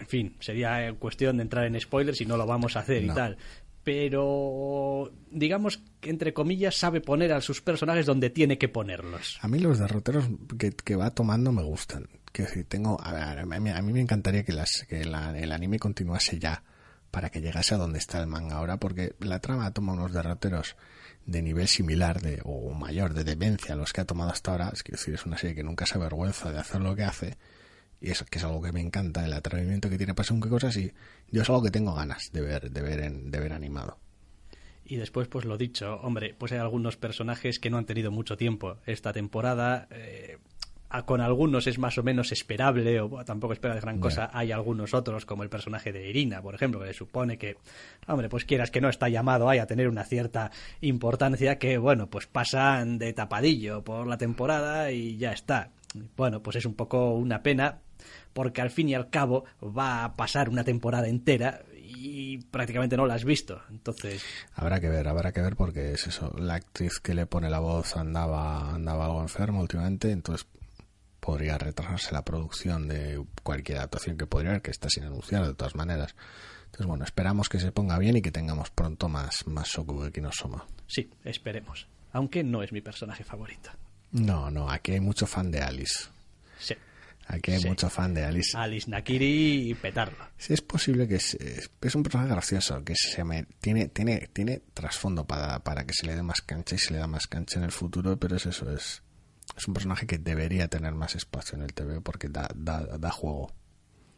en 0.00 0.06
fin, 0.06 0.36
sería 0.40 0.92
cuestión 0.98 1.36
de 1.38 1.42
entrar 1.44 1.64
en 1.66 1.80
spoilers 1.80 2.20
y 2.20 2.26
no 2.26 2.36
lo 2.36 2.46
vamos 2.46 2.76
a 2.76 2.80
hacer 2.80 3.02
No. 3.04 3.12
y 3.12 3.16
tal. 3.16 3.36
Pero, 3.82 5.10
digamos 5.30 5.80
que 6.00 6.10
entre 6.10 6.32
comillas, 6.34 6.74
sabe 6.76 7.00
poner 7.00 7.32
a 7.32 7.40
sus 7.40 7.60
personajes 7.62 8.04
donde 8.06 8.30
tiene 8.30 8.58
que 8.58 8.68
ponerlos. 8.68 9.38
A 9.42 9.48
mí 9.48 9.58
los 9.58 9.78
derroteros 9.78 10.28
que, 10.58 10.72
que 10.72 10.96
va 10.96 11.10
tomando 11.10 11.52
me 11.52 11.62
gustan. 11.62 12.08
que 12.32 12.42
decir, 12.42 12.64
tengo, 12.68 12.98
a, 13.02 13.12
ver, 13.12 13.38
a, 13.38 13.46
mí, 13.46 13.70
a 13.70 13.80
mí 13.82 13.92
me 13.92 14.00
encantaría 14.00 14.44
que, 14.44 14.52
las, 14.52 14.84
que 14.88 15.04
la- 15.06 15.38
el 15.38 15.52
anime 15.52 15.78
continuase 15.78 16.38
ya 16.38 16.62
para 17.10 17.30
que 17.30 17.40
llegase 17.40 17.74
a 17.74 17.78
donde 17.78 17.98
está 17.98 18.20
el 18.20 18.26
manga 18.26 18.56
ahora, 18.56 18.76
porque 18.76 19.14
la 19.20 19.38
trama 19.38 19.72
toma 19.72 19.94
unos 19.94 20.12
derroteros 20.12 20.76
de 21.26 21.42
nivel 21.42 21.68
similar 21.68 22.20
de, 22.22 22.40
o 22.44 22.72
mayor 22.72 23.12
de 23.12 23.24
demencia 23.24 23.74
a 23.74 23.76
los 23.76 23.92
que 23.92 24.00
ha 24.00 24.04
tomado 24.04 24.30
hasta 24.30 24.52
ahora. 24.52 24.72
Es 24.72 24.82
decir, 24.84 25.14
es 25.14 25.26
una 25.26 25.36
serie 25.36 25.56
que 25.56 25.62
nunca 25.62 25.84
se 25.84 25.98
avergüenza 25.98 26.52
de 26.52 26.58
hacer 26.58 26.80
lo 26.80 26.94
que 26.94 27.04
hace 27.04 27.36
y 28.00 28.10
eso 28.10 28.24
que 28.26 28.38
es 28.38 28.44
algo 28.44 28.62
que 28.62 28.72
me 28.72 28.80
encanta, 28.80 29.24
el 29.24 29.32
atrevimiento 29.32 29.88
que 29.88 29.98
tiene 29.98 30.14
para 30.14 30.26
según 30.26 30.42
qué 30.42 30.48
cosas 30.48 30.76
y 30.76 30.92
yo 31.30 31.42
es 31.42 31.48
algo 31.48 31.62
que 31.62 31.70
tengo 31.70 31.94
ganas 31.94 32.30
de 32.32 32.40
ver, 32.40 32.70
de 32.70 32.82
ver, 32.82 33.00
en, 33.00 33.30
de 33.30 33.40
ver 33.40 33.52
animado. 33.52 33.98
Y 34.84 34.96
después, 34.96 35.26
pues 35.26 35.44
lo 35.44 35.56
dicho, 35.56 35.96
hombre, 35.96 36.34
pues 36.38 36.52
hay 36.52 36.58
algunos 36.58 36.96
personajes 36.96 37.58
que 37.58 37.70
no 37.70 37.78
han 37.78 37.86
tenido 37.86 38.12
mucho 38.12 38.36
tiempo 38.36 38.78
esta 38.86 39.12
temporada. 39.12 39.88
eh, 39.90 40.38
con 41.04 41.20
algunos 41.20 41.66
es 41.66 41.78
más 41.78 41.98
o 41.98 42.02
menos 42.02 42.32
esperable, 42.32 43.00
o 43.00 43.24
tampoco 43.24 43.52
espera 43.52 43.74
de 43.74 43.80
gran 43.80 43.98
cosa. 43.98 44.30
Hay 44.32 44.52
algunos 44.52 44.94
otros, 44.94 45.26
como 45.26 45.42
el 45.42 45.48
personaje 45.48 45.92
de 45.92 46.08
Irina, 46.08 46.40
por 46.42 46.54
ejemplo, 46.54 46.80
que 46.80 46.86
le 46.86 46.94
supone 46.94 47.38
que, 47.38 47.56
hombre, 48.06 48.28
pues 48.28 48.44
quieras 48.44 48.70
que 48.70 48.80
no 48.80 48.88
está 48.88 49.08
llamado 49.08 49.48
ahí 49.48 49.58
a 49.58 49.66
tener 49.66 49.88
una 49.88 50.04
cierta 50.04 50.50
importancia, 50.80 51.58
que, 51.58 51.78
bueno, 51.78 52.08
pues 52.08 52.26
pasan 52.26 52.98
de 52.98 53.12
tapadillo 53.12 53.82
por 53.82 54.06
la 54.06 54.18
temporada 54.18 54.90
y 54.90 55.16
ya 55.16 55.32
está. 55.32 55.70
Bueno, 56.16 56.42
pues 56.42 56.56
es 56.56 56.66
un 56.66 56.74
poco 56.74 57.14
una 57.14 57.42
pena, 57.42 57.80
porque 58.32 58.60
al 58.60 58.70
fin 58.70 58.88
y 58.88 58.94
al 58.94 59.10
cabo 59.10 59.44
va 59.62 60.04
a 60.04 60.14
pasar 60.14 60.48
una 60.48 60.64
temporada 60.64 61.08
entera 61.08 61.62
y 61.74 62.38
prácticamente 62.38 62.96
no 62.96 63.06
la 63.06 63.14
has 63.14 63.24
visto. 63.24 63.62
Entonces, 63.70 64.22
Habrá 64.54 64.80
que 64.80 64.88
ver, 64.88 65.08
habrá 65.08 65.32
que 65.32 65.40
ver 65.40 65.56
porque 65.56 65.92
es 65.92 66.06
eso, 66.06 66.34
la 66.38 66.54
actriz 66.54 67.00
que 67.00 67.14
le 67.14 67.26
pone 67.26 67.48
la 67.48 67.60
voz 67.60 67.96
andaba, 67.96 68.74
andaba 68.74 69.06
algo 69.06 69.22
enferma 69.22 69.60
últimamente, 69.60 70.10
entonces 70.10 70.46
podría 71.26 71.58
retrasarse 71.58 72.12
la 72.12 72.24
producción 72.24 72.86
de 72.86 73.20
cualquier 73.42 73.78
adaptación 73.78 74.16
que 74.16 74.26
podría 74.26 74.50
haber, 74.52 74.62
que 74.62 74.70
está 74.70 74.88
sin 74.88 75.02
anunciar 75.02 75.44
de 75.44 75.54
todas 75.54 75.74
maneras. 75.74 76.14
Entonces 76.66 76.86
bueno, 76.86 77.04
esperamos 77.04 77.48
que 77.48 77.58
se 77.58 77.72
ponga 77.72 77.98
bien 77.98 78.16
y 78.16 78.22
que 78.22 78.30
tengamos 78.30 78.70
pronto 78.70 79.08
más, 79.08 79.44
más 79.48 79.66
Shokugeki 79.68 80.20
no 80.20 80.30
Soma. 80.30 80.64
Sí, 80.86 81.10
esperemos. 81.24 81.88
Aunque 82.12 82.44
no 82.44 82.62
es 82.62 82.70
mi 82.70 82.80
personaje 82.80 83.24
favorito. 83.24 83.70
No, 84.12 84.50
no, 84.52 84.70
aquí 84.70 84.92
hay 84.92 85.00
mucho 85.00 85.26
fan 85.26 85.50
de 85.50 85.60
Alice. 85.60 86.04
Sí. 86.60 86.74
Aquí 87.26 87.50
hay 87.50 87.60
Sí. 87.60 87.68
mucho 87.68 87.90
fan 87.90 88.14
de 88.14 88.24
Alice. 88.24 88.56
Alice 88.56 88.88
Nakiri 88.88 89.70
y 89.70 89.74
petarlo. 89.74 90.24
Sí, 90.38 90.52
es 90.54 90.60
posible 90.62 91.08
que 91.08 91.18
se- 91.18 91.68
es, 91.80 91.94
un 91.96 92.04
personaje 92.04 92.30
gracioso, 92.30 92.84
que 92.84 92.94
se 92.94 93.24
me, 93.24 93.46
tiene, 93.60 93.88
tiene, 93.88 94.28
tiene 94.32 94.62
trasfondo 94.74 95.24
para, 95.26 95.58
para 95.64 95.84
que 95.84 95.92
se 95.92 96.06
le 96.06 96.14
dé 96.14 96.22
más 96.22 96.40
cancha 96.40 96.76
y 96.76 96.78
se 96.78 96.92
le 96.92 97.00
da 97.00 97.08
más 97.08 97.26
cancha 97.26 97.58
en 97.58 97.64
el 97.64 97.72
futuro, 97.72 98.16
pero 98.16 98.36
es 98.36 98.46
eso, 98.46 98.70
es, 98.72 99.02
es 99.56 99.66
un 99.68 99.74
personaje 99.74 100.06
que 100.06 100.18
debería 100.18 100.68
tener 100.68 100.94
más 100.94 101.14
espacio 101.14 101.56
en 101.56 101.62
el 101.64 101.72
TV 101.72 102.00
porque 102.00 102.28
da, 102.28 102.48
da, 102.54 102.98
da 102.98 103.10
juego. 103.10 103.52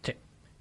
Sí. 0.02 0.12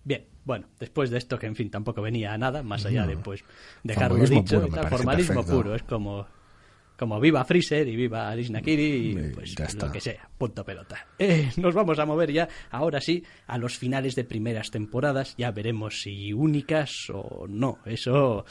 Bien, 0.03 0.25
bueno, 0.45 0.67
después 0.79 1.09
de 1.09 1.17
esto 1.17 1.37
que 1.39 1.47
en 1.47 1.55
fin 1.55 1.69
tampoco 1.69 2.01
venía 2.01 2.33
a 2.33 2.37
nada, 2.37 2.63
más 2.63 2.85
allá 2.85 3.01
No. 3.01 3.07
de 3.07 3.17
pues 3.17 3.43
dejarlo 3.83 4.17
dicho, 4.25 4.61
puro, 4.61 4.73
tal, 4.73 4.87
formalismo 4.89 5.35
perfecto. 5.35 5.57
puro, 5.57 5.75
es 5.75 5.83
como 5.83 6.27
como 6.97 7.19
viva 7.19 7.45
Freezer 7.45 7.87
y 7.87 7.95
viva 7.95 8.27
Alice 8.27 8.51
Nakiri 8.51 9.11
y 9.11 9.31
pues 9.31 9.55
lo 9.75 9.91
que 9.91 10.01
sea, 10.01 10.27
punto 10.35 10.65
pelota. 10.65 11.05
Eh, 11.19 11.51
nos 11.57 11.75
vamos 11.75 11.99
a 11.99 12.05
mover 12.07 12.31
ya, 12.31 12.47
ahora 12.71 12.99
sí, 13.01 13.23
a 13.45 13.57
los 13.59 13.77
finales 13.77 14.15
de 14.15 14.23
primeras 14.23 14.71
temporadas, 14.71 15.35
ya 15.37 15.51
veremos 15.51 16.01
si 16.01 16.33
únicas 16.33 17.09
o 17.13 17.45
no, 17.47 17.77
eso 17.85 18.45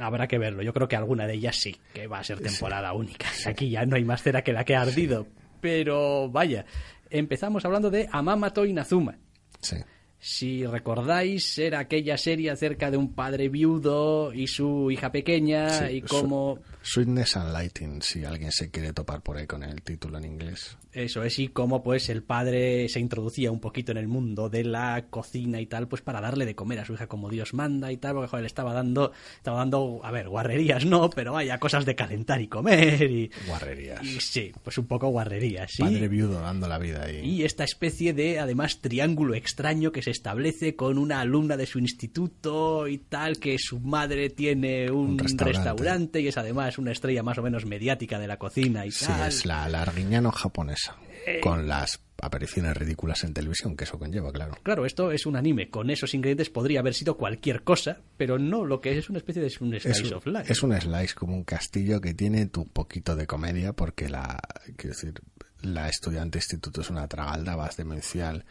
habrá 0.00 0.26
que 0.28 0.38
verlo, 0.38 0.62
yo 0.62 0.72
creo 0.72 0.88
que 0.88 0.96
alguna 0.96 1.26
de 1.26 1.34
ellas 1.34 1.56
sí, 1.56 1.76
que 1.94 2.06
va 2.06 2.18
a 2.18 2.24
ser 2.24 2.40
temporada 2.40 2.92
única, 2.92 3.26
aquí 3.46 3.70
ya 3.70 3.84
no 3.86 3.96
hay 3.96 4.04
más 4.04 4.22
cera 4.22 4.42
que 4.42 4.52
la 4.52 4.64
que 4.64 4.74
ha 4.74 4.82
ardido, 4.82 5.26
pero 5.60 6.28
vaya, 6.30 6.64
empezamos 7.10 7.64
hablando 7.64 7.90
de 7.90 8.08
Amamato 8.10 8.64
Inazuma, 8.64 9.18
Sí. 9.60 9.76
Si 10.24 10.64
recordáis, 10.64 11.58
era 11.58 11.80
aquella 11.80 12.16
serie 12.16 12.52
acerca 12.52 12.92
de 12.92 12.96
un 12.96 13.12
padre 13.12 13.48
viudo 13.48 14.32
y 14.32 14.46
su 14.46 14.88
hija 14.92 15.10
pequeña 15.10 15.68
Sí, 15.88 15.96
y 15.96 16.02
cómo... 16.02 16.60
Sweetness 16.80 17.36
and 17.36 17.52
Lighting, 17.52 18.02
si 18.02 18.24
alguien 18.24 18.52
se 18.52 18.70
quiere 18.70 18.92
topar 18.92 19.20
por 19.20 19.36
ahí 19.36 19.48
con 19.48 19.64
el 19.64 19.82
título 19.82 20.18
en 20.18 20.24
inglés. 20.24 20.76
Eso 20.92 21.24
es, 21.24 21.38
y 21.38 21.48
cómo 21.48 21.82
pues 21.82 22.08
el 22.08 22.22
padre 22.22 22.88
se 22.88 23.00
introducía 23.00 23.50
un 23.50 23.60
poquito 23.60 23.92
en 23.92 23.98
el 23.98 24.08
mundo 24.08 24.48
de 24.48 24.62
la 24.62 25.06
cocina 25.08 25.60
y 25.60 25.66
tal, 25.66 25.88
pues 25.88 26.02
para 26.02 26.20
darle 26.20 26.44
de 26.44 26.54
comer 26.54 26.80
a 26.80 26.84
su 26.84 26.92
hija 26.92 27.06
como 27.06 27.30
Dios 27.30 27.54
manda 27.54 27.90
y 27.90 27.96
tal, 27.96 28.14
porque 28.14 28.28
joder, 28.28 28.42
le 28.42 28.46
estaba 28.46 28.74
dando, 28.74 29.12
estaba 29.36 29.58
dando, 29.58 30.00
a 30.04 30.10
ver, 30.10 30.28
guarrerías 30.28 30.84
no, 30.84 31.08
pero 31.10 31.32
vaya, 31.32 31.58
cosas 31.58 31.84
de 31.84 31.96
calentar 31.96 32.40
y 32.40 32.46
comer 32.46 33.10
y... 33.10 33.30
Guarrerías. 33.46 34.04
y 34.04 34.20
sí, 34.20 34.52
pues 34.62 34.76
un 34.78 34.86
poco 34.86 35.08
guarrerías, 35.08 35.72
sí. 35.72 35.82
Padre 35.82 36.08
viudo 36.08 36.40
dando 36.40 36.68
la 36.68 36.78
vida 36.78 37.04
ahí. 37.04 37.20
Y 37.20 37.44
esta 37.44 37.64
especie 37.64 38.12
de, 38.12 38.38
además, 38.38 38.80
triángulo 38.80 39.34
extraño 39.34 39.92
que 39.92 40.02
se 40.02 40.11
establece 40.12 40.76
con 40.76 40.96
una 40.98 41.20
alumna 41.20 41.56
de 41.56 41.66
su 41.66 41.78
instituto 41.80 42.86
y 42.88 42.98
tal, 42.98 43.38
que 43.38 43.56
su 43.58 43.80
madre 43.80 44.30
tiene 44.30 44.90
un, 44.90 45.10
Un 45.12 45.18
restaurante. 45.18 45.58
restaurante. 45.58 46.20
y 46.20 46.28
es 46.28 46.38
además 46.38 46.78
una 46.78 46.92
estrella 46.92 47.22
más 47.22 47.38
o 47.38 47.42
menos 47.42 47.66
mediática 47.66 48.18
de 48.18 48.26
la 48.28 48.38
cocina 48.38 48.86
y 48.86 48.90
Sí, 48.92 49.06
tal. 49.06 49.28
es 49.28 49.44
la, 49.44 49.68
la 49.68 49.82
arguiñano 49.82 50.30
japonesa, 50.30 50.96
Eh. 51.26 51.40
con 51.40 51.66
las 51.68 52.00
apariciones 52.20 52.76
ridículas 52.76 53.24
en 53.24 53.34
televisión 53.34 53.76
que 53.76 53.82
eso 53.84 53.98
conlleva, 53.98 54.30
claro. 54.32 54.56
Claro, 54.62 54.86
esto 54.86 55.10
es 55.10 55.26
un 55.26 55.34
anime. 55.34 55.70
Con 55.70 55.90
esos 55.90 56.14
ingredientes 56.14 56.50
podría 56.50 56.78
haber 56.80 56.94
sido 56.94 57.16
cualquier 57.16 57.64
cosa, 57.64 58.00
pero 58.16 58.38
no, 58.38 58.64
lo 58.64 58.80
que 58.80 58.92
es 58.92 58.98
es 58.98 59.08
una 59.10 59.18
especie 59.18 59.42
de 59.42 59.48
es 59.48 59.60
un 59.60 59.70
slice 59.70 59.90
es, 59.90 60.12
of 60.12 60.26
life. 60.26 60.52
es 60.52 60.62
un 60.62 60.72
slice 60.80 61.14
como 61.14 61.34
un 61.34 61.42
castillo 61.44 62.00
que 62.00 62.14
tiene 62.14 62.46
tu 62.46 62.68
poquito 62.68 63.16
de 63.16 63.26
comedia 63.26 63.72
porque 63.72 64.08
la 64.08 64.38
quiero 64.76 64.94
decir 64.94 65.14
la 65.62 65.88
estudiante 65.88 66.38
de 66.38 66.42
instituto 66.44 66.80
es 66.80 66.90
una 66.90 67.06
tragaldabas 67.08 67.76
demencial 67.76 68.44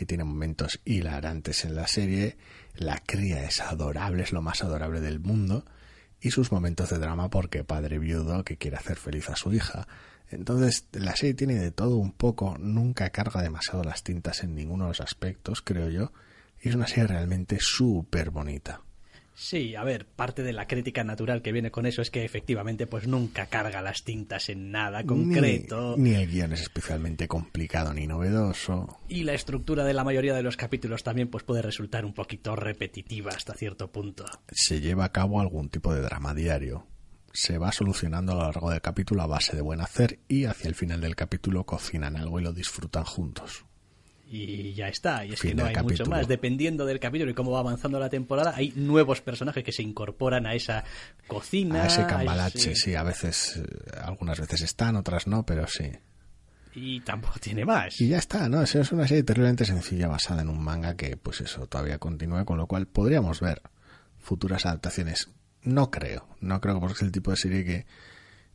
que 0.00 0.06
tiene 0.06 0.24
momentos 0.24 0.80
hilarantes 0.86 1.66
en 1.66 1.74
la 1.74 1.86
serie. 1.86 2.38
La 2.74 3.00
cría 3.00 3.44
es 3.44 3.60
adorable 3.60 4.22
es 4.22 4.32
lo 4.32 4.40
más 4.40 4.64
adorable 4.64 5.02
del 5.02 5.20
mundo. 5.20 5.66
Y 6.22 6.30
sus 6.30 6.52
momentos 6.52 6.88
de 6.88 6.96
drama 6.96 7.28
porque 7.28 7.64
padre 7.64 7.98
viudo 7.98 8.42
que 8.42 8.56
quiere 8.56 8.78
hacer 8.78 8.96
feliz 8.96 9.28
a 9.28 9.36
su 9.36 9.52
hija. 9.52 9.86
Entonces 10.30 10.86
la 10.92 11.14
serie 11.16 11.34
tiene 11.34 11.56
de 11.56 11.70
todo 11.70 11.96
un 11.96 12.12
poco 12.12 12.56
nunca 12.58 13.10
carga 13.10 13.42
demasiado 13.42 13.84
las 13.84 14.02
tintas 14.02 14.42
en 14.42 14.54
ninguno 14.54 14.84
de 14.84 14.92
los 14.92 15.02
aspectos 15.02 15.60
creo 15.60 15.90
yo. 15.90 16.14
Y 16.62 16.70
es 16.70 16.74
una 16.74 16.86
serie 16.86 17.06
realmente 17.06 17.58
súper 17.60 18.30
bonita 18.30 18.80
Sí, 19.34 19.74
a 19.74 19.84
ver, 19.84 20.06
parte 20.06 20.42
de 20.42 20.52
la 20.52 20.66
crítica 20.66 21.02
natural 21.02 21.40
que 21.40 21.52
viene 21.52 21.70
con 21.70 21.86
eso 21.86 22.02
es 22.02 22.10
que 22.10 22.24
efectivamente 22.24 22.86
pues 22.86 23.06
nunca 23.06 23.46
carga 23.46 23.80
las 23.80 24.04
tintas 24.04 24.50
en 24.50 24.70
nada 24.70 25.04
concreto. 25.04 25.94
Ni, 25.96 26.10
ni 26.10 26.16
el 26.16 26.30
guion 26.30 26.52
es 26.52 26.60
especialmente 26.60 27.26
complicado 27.26 27.94
ni 27.94 28.06
novedoso. 28.06 28.98
Y 29.08 29.24
la 29.24 29.32
estructura 29.32 29.84
de 29.84 29.94
la 29.94 30.04
mayoría 30.04 30.34
de 30.34 30.42
los 30.42 30.56
capítulos 30.56 31.02
también 31.02 31.28
pues 31.28 31.44
puede 31.44 31.62
resultar 31.62 32.04
un 32.04 32.12
poquito 32.12 32.54
repetitiva 32.54 33.32
hasta 33.32 33.54
cierto 33.54 33.90
punto. 33.90 34.26
Se 34.50 34.80
lleva 34.80 35.06
a 35.06 35.12
cabo 35.12 35.40
algún 35.40 35.70
tipo 35.70 35.94
de 35.94 36.02
drama 36.02 36.34
diario. 36.34 36.86
Se 37.32 37.58
va 37.58 37.72
solucionando 37.72 38.32
a 38.32 38.34
lo 38.34 38.42
largo 38.42 38.70
del 38.70 38.80
capítulo 38.80 39.22
a 39.22 39.26
base 39.26 39.56
de 39.56 39.62
buen 39.62 39.80
hacer 39.80 40.18
y 40.28 40.44
hacia 40.44 40.68
el 40.68 40.74
final 40.74 41.00
del 41.00 41.16
capítulo 41.16 41.64
cocinan 41.64 42.16
algo 42.16 42.40
y 42.40 42.42
lo 42.42 42.52
disfrutan 42.52 43.04
juntos. 43.04 43.64
Y 44.32 44.74
ya 44.74 44.86
está, 44.86 45.24
y 45.24 45.32
es 45.32 45.40
Fin 45.40 45.50
que 45.50 45.54
no 45.56 45.64
hay 45.64 45.74
mucho 45.82 46.04
más. 46.06 46.28
Dependiendo 46.28 46.86
del 46.86 47.00
capítulo 47.00 47.32
y 47.32 47.34
cómo 47.34 47.50
va 47.50 47.58
avanzando 47.60 47.98
la 47.98 48.08
temporada, 48.08 48.52
hay 48.54 48.72
nuevos 48.76 49.20
personajes 49.20 49.64
que 49.64 49.72
se 49.72 49.82
incorporan 49.82 50.46
a 50.46 50.54
esa 50.54 50.84
cocina. 51.26 51.82
A 51.82 51.86
ese 51.86 52.06
cambalache, 52.06 52.58
ese- 52.72 52.74
sí, 52.76 52.94
a 52.94 53.02
veces, 53.02 53.56
eh, 53.56 53.62
algunas 54.04 54.38
veces 54.38 54.60
están, 54.62 54.94
otras 54.94 55.26
no, 55.26 55.44
pero 55.44 55.66
sí. 55.66 55.90
Y 56.72 57.00
tampoco 57.00 57.40
tiene 57.40 57.64
más. 57.64 58.00
Y 58.00 58.06
ya 58.08 58.18
está, 58.18 58.48
¿no? 58.48 58.62
Es 58.62 58.72
es 58.76 58.92
una 58.92 59.08
serie 59.08 59.24
terriblemente 59.24 59.64
sencilla 59.64 60.06
basada 60.06 60.42
en 60.42 60.48
un 60.48 60.62
manga 60.62 60.94
que, 60.94 61.16
pues 61.16 61.40
eso, 61.40 61.66
todavía 61.66 61.98
continúa, 61.98 62.44
con 62.44 62.56
lo 62.58 62.68
cual 62.68 62.86
podríamos 62.86 63.40
ver 63.40 63.60
futuras 64.20 64.64
adaptaciones. 64.64 65.28
No 65.64 65.90
creo, 65.90 66.28
no 66.40 66.60
creo 66.60 66.78
porque 66.78 66.94
es 66.94 67.02
el 67.02 67.10
tipo 67.10 67.32
de 67.32 67.36
serie 67.36 67.64
que 67.64 67.86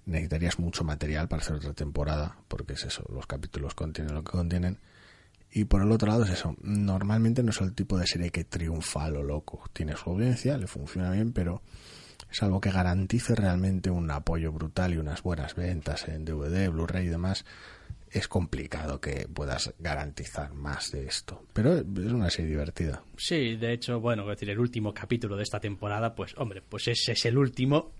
necesitarías 0.06 0.58
mucho 0.60 0.86
material 0.86 1.28
para 1.28 1.42
hacer 1.42 1.56
otra 1.58 1.74
temporada, 1.74 2.38
porque 2.48 2.74
es 2.74 2.86
eso, 2.86 3.04
los 3.12 3.26
capítulos 3.28 3.76
contienen 3.76 4.14
lo 4.14 4.24
que 4.24 4.32
contienen. 4.32 4.80
Y 5.56 5.64
por 5.64 5.82
el 5.82 5.90
otro 5.94 6.10
lado 6.10 6.26
es 6.26 6.32
eso, 6.32 6.58
normalmente 6.64 7.42
no 7.42 7.52
es 7.52 7.62
el 7.62 7.74
tipo 7.74 7.98
de 7.98 8.06
serie 8.06 8.30
que 8.30 8.44
triunfa 8.44 9.06
a 9.06 9.10
lo 9.10 9.24
loco. 9.24 9.64
Tiene 9.72 9.96
su 9.96 10.10
audiencia, 10.10 10.58
le 10.58 10.68
funciona 10.68 11.12
bien, 11.12 11.32
pero 11.32 11.62
es 12.30 12.44
algo 12.44 12.60
que 12.60 12.72
garantice 12.72 13.36
realmente 13.36 13.90
un 13.90 14.12
apoyo 14.12 14.52
brutal 14.52 14.94
y 14.94 14.98
unas 14.98 15.24
buenas 15.24 15.56
ventas 15.56 16.10
en 16.10 16.26
DVD, 16.26 16.70
Blu-ray 16.70 17.06
y 17.06 17.10
demás. 17.10 17.46
Es 18.12 18.28
complicado 18.28 19.00
que 19.00 19.30
puedas 19.34 19.74
garantizar 19.80 20.54
más 20.54 20.92
de 20.92 21.06
esto, 21.06 21.46
pero 21.54 21.78
es 21.78 21.86
una 22.12 22.30
serie 22.30 22.52
divertida. 22.52 23.02
Sí, 23.16 23.56
de 23.56 23.72
hecho, 23.72 24.02
bueno, 24.02 24.28
decir, 24.28 24.50
el 24.50 24.60
último 24.60 24.94
capítulo 24.94 25.38
de 25.38 25.44
esta 25.44 25.62
temporada, 25.62 26.16
pues 26.16 26.34
hombre, 26.36 26.64
pues 26.68 26.90
ese 26.90 27.14
es 27.14 27.26
el 27.26 27.38
último, 27.38 27.94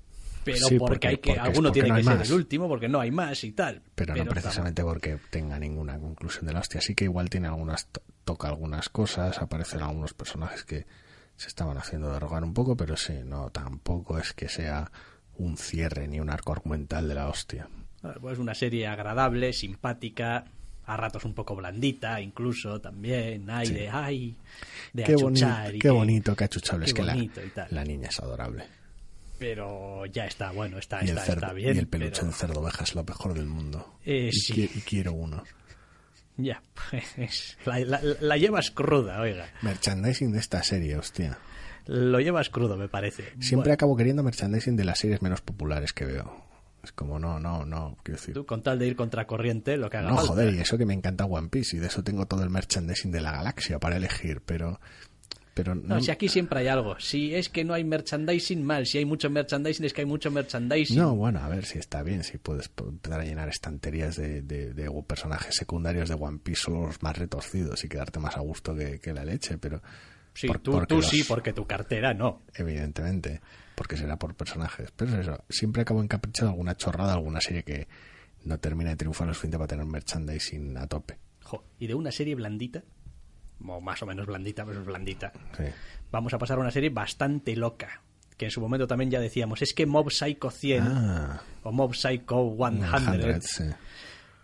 pero 0.46 0.58
Sí, 0.68 0.78
porque, 0.80 0.94
porque- 0.94 1.08
hay 1.10 1.18
que, 1.18 1.22
porque 1.32 1.40
es 1.42 1.46
alguno 1.48 1.72
tiene 1.74 1.90
no 1.90 1.96
que 1.96 2.04
ser 2.04 2.18
más. 2.18 2.30
el 2.30 2.36
último, 2.36 2.68
porque 2.70 2.88
no 2.88 3.00
hay 3.02 3.12
más 3.12 3.44
y 3.44 3.52
tal. 3.52 3.82
pero, 3.96 4.16
no 4.16 4.26
precisamente 4.26 4.84
porque 4.84 5.18
tenga 5.30 5.60
ninguna 5.60 6.00
conclusión 6.00 6.46
de 6.46 6.54
la 6.54 6.60
hostia. 6.62 6.80
Sí 6.80 6.96
que 6.96 7.04
igual 7.06 7.30
tiene 7.30 7.48
algunas, 7.48 7.88
to- 7.88 8.02
toca 8.24 8.48
algunas 8.48 8.88
cosas, 8.90 9.40
aparecen 9.40 9.82
algunos 9.82 10.14
personajes 10.14 10.64
que 10.64 10.86
se 11.36 11.48
estaban 11.50 11.78
haciendo 11.78 12.14
de 12.14 12.20
rogar 12.20 12.44
un 12.46 12.54
poco, 12.54 12.78
pero 12.78 12.96
sí, 12.96 13.14
no, 13.26 13.50
tampoco 13.50 14.18
es 14.20 14.32
que 14.34 14.48
sea 14.48 14.90
un 15.38 15.58
cierre 15.58 16.08
ni 16.08 16.20
un 16.22 16.30
arco 16.30 16.54
argumental 16.54 17.08
de 17.10 17.16
la 17.16 17.28
hostia. 17.28 17.68
Pues 18.22 18.38
una 18.40 18.54
serie 18.56 18.88
agradable, 18.88 19.52
simpática, 19.52 20.46
a 20.86 20.96
ratos 20.98 21.26
un 21.26 21.34
poco 21.34 21.56
blandita, 21.56 22.22
incluso 22.22 22.80
también, 22.80 23.50
hay 23.50 23.70
de 23.70 23.90
ay, 23.90 24.36
de 24.94 25.04
Qué, 25.04 25.14
achuchar 25.16 25.70
y 25.76 25.80
qué 25.80 25.88
que- 25.88 25.90
bonito, 25.90 26.36
qué 26.36 26.44
achuchable. 26.44 26.86
qué 26.86 26.90
es 26.92 26.94
que 26.94 27.04
la, 27.04 27.14
bonito 27.16 27.42
la 27.72 27.84
niña 27.84 28.08
es 28.10 28.20
adorable. 28.20 28.64
Pero 29.38 30.06
ya 30.06 30.26
está, 30.26 30.52
bueno, 30.52 30.78
está, 30.78 31.02
está, 31.02 31.22
cerdo, 31.22 31.42
está 31.42 31.54
bien. 31.54 31.76
y 31.76 31.80
el 31.80 31.88
peluche 31.88 32.12
pero- 32.22 32.28
de 32.28 32.34
cerdo 32.34 32.60
oveja 32.62 32.84
es 32.84 32.96
lo 32.96 33.04
mejor 33.04 33.34
del 33.34 33.48
mundo. 33.48 33.98
Eh, 34.06 34.30
y, 34.32 34.32
sí. 34.32 34.54
qui- 34.54 34.72
y 34.78 34.82
quiero 34.82 35.14
uno. 35.14 35.44
Ya, 36.38 36.62
pues, 37.24 37.58
la, 37.66 37.80
la- 37.80 38.02
la 38.20 38.38
llevas 38.38 38.72
cruda, 38.72 39.20
oiga. 39.22 39.48
Merchandising 39.62 40.32
de 40.32 40.40
esta 40.40 40.64
serie, 40.64 40.98
hostia. 40.98 41.38
Lo 41.88 42.20
llevas 42.20 42.50
crudo, 42.50 42.78
me 42.78 42.88
parece. 42.90 43.24
Siempre 43.40 43.70
Bueno, 43.70 43.74
acabo 43.74 43.96
queriendo 43.96 44.24
merchandising 44.24 44.76
de 44.76 44.86
las 44.86 45.00
series 45.00 45.22
menos 45.22 45.42
populares 45.42 45.94
que 45.94 46.06
veo. 46.06 46.44
Es 46.84 46.92
como, 46.92 47.20
no, 47.20 47.40
no, 47.40 47.66
no, 47.66 47.98
quiero 48.04 48.20
decir. 48.20 48.34
tú, 48.34 48.46
con 48.46 48.62
tal 48.64 48.78
de 48.80 48.88
ir 48.88 48.96
contra 48.96 49.26
corriente, 49.26 49.76
lo 49.78 49.90
que 49.90 49.98
haga 49.98 50.10
No, 50.10 50.16
falta. 50.18 50.30
joder, 50.34 50.54
y 50.54 50.60
eso 50.60 50.78
que 50.78 50.86
me 50.86 50.94
encanta 50.94 51.26
One 51.26 51.50
Piece 51.50 51.78
y 51.78 51.80
de 51.80 51.88
eso 51.88 52.04
tengo 52.04 52.26
todo 52.28 52.44
el 52.44 52.50
merchandising 52.50 53.12
de 53.12 53.22
la 53.22 53.32
galaxia 53.32 53.80
para 53.80 53.98
elegir, 53.98 54.42
pero. 54.46 54.80
Pero 55.56 55.74
No, 55.74 55.96
no, 55.96 56.02
si 56.02 56.12
aquí 56.12 56.28
siempre 56.28 56.60
hay 56.60 56.68
algo. 56.68 57.00
Si 57.00 57.34
es 57.34 57.50
que 57.50 57.64
no 57.64 57.74
hay 57.74 57.84
merchandising, 57.84 58.62
mal. 58.64 58.86
Si 58.86 58.98
hay 59.00 59.06
mucho 59.06 59.30
merchandising, 59.30 59.86
es 59.86 59.94
que 59.94 60.02
hay 60.02 60.06
mucho 60.08 60.30
merchandising. 60.30 60.98
No, 60.98 61.16
bueno, 61.16 61.40
a 61.40 61.48
ver 61.50 61.66
si 61.66 61.80
está 61.80 62.04
bien, 62.04 62.24
si 62.24 62.38
puedes 62.38 62.70
empezar 62.78 63.22
a 63.22 63.24
llenar 63.24 63.48
estanterías 63.50 64.18
de, 64.18 64.42
de- 64.44 64.74
de 64.74 64.92
personajes 65.08 65.56
secundarios 65.56 66.10
de 66.10 66.16
One 66.16 66.40
Piece, 66.44 66.62
solo 66.64 66.86
los 66.86 67.02
más 67.02 67.18
retorcidos 67.18 67.84
y 67.86 67.90
quedarte 67.90 68.20
más 68.20 68.36
a 68.38 68.42
gusto 68.42 68.76
que, 68.76 69.00
que 69.00 69.14
la 69.14 69.24
leche, 69.26 69.58
pero... 69.58 69.82
sí, 70.34 70.48
por- 70.48 70.60
tú, 70.60 70.72
porque 70.74 70.88
tú 70.88 70.96
los- 70.98 71.08
sí, 71.10 71.24
porque 71.26 71.54
tu 71.54 71.66
cartera 71.66 72.14
no. 72.14 72.42
Evidentemente, 72.54 73.40
porque 73.76 73.96
será 73.96 74.18
por 74.20 74.36
personajes. 74.36 74.92
Pero 74.96 75.14
es 75.14 75.20
eso, 75.20 75.44
siempre 75.50 75.84
acabo 75.84 76.04
encaprichado 76.04 76.50
alguna 76.52 76.76
chorrada, 76.76 77.14
alguna 77.14 77.40
serie 77.40 77.64
que 77.64 77.88
no 78.44 78.60
termina 78.60 78.90
de 78.90 78.98
triunfar 78.98 79.28
lo 79.28 79.34
suficiente 79.34 79.58
para 79.58 79.68
tener 79.68 79.86
merchandising 79.86 80.78
a 80.78 80.86
tope. 80.88 81.18
Jo, 81.44 81.64
y 81.80 81.88
de 81.88 81.94
una 81.94 82.12
serie 82.12 82.36
blandita, 82.36 82.84
o 83.68 83.82
más 83.82 84.02
o 84.02 84.06
menos 84.06 84.26
blandita, 84.26 84.66
pues 84.66 84.84
blandita, 84.84 85.32
Sí. 85.58 85.64
vamos 86.12 86.34
a 86.34 86.38
pasar 86.38 86.58
a 86.58 86.62
una 86.62 86.72
serie 86.72 86.90
bastante 86.90 87.56
loca. 87.56 88.02
Que 88.38 88.46
en 88.46 88.52
su 88.52 88.60
momento 88.60 88.86
también 88.86 89.10
ya 89.12 89.20
decíamos, 89.22 89.62
es 89.62 89.74
que 89.74 89.86
Mob 89.86 90.12
Psycho 90.12 90.50
100 90.52 90.84
Ah, 90.84 91.42
o 91.64 91.72
Mob 91.72 91.94
Psycho 91.96 92.54
100 92.58 92.84
100, 93.22 93.42
sí. 93.42 93.64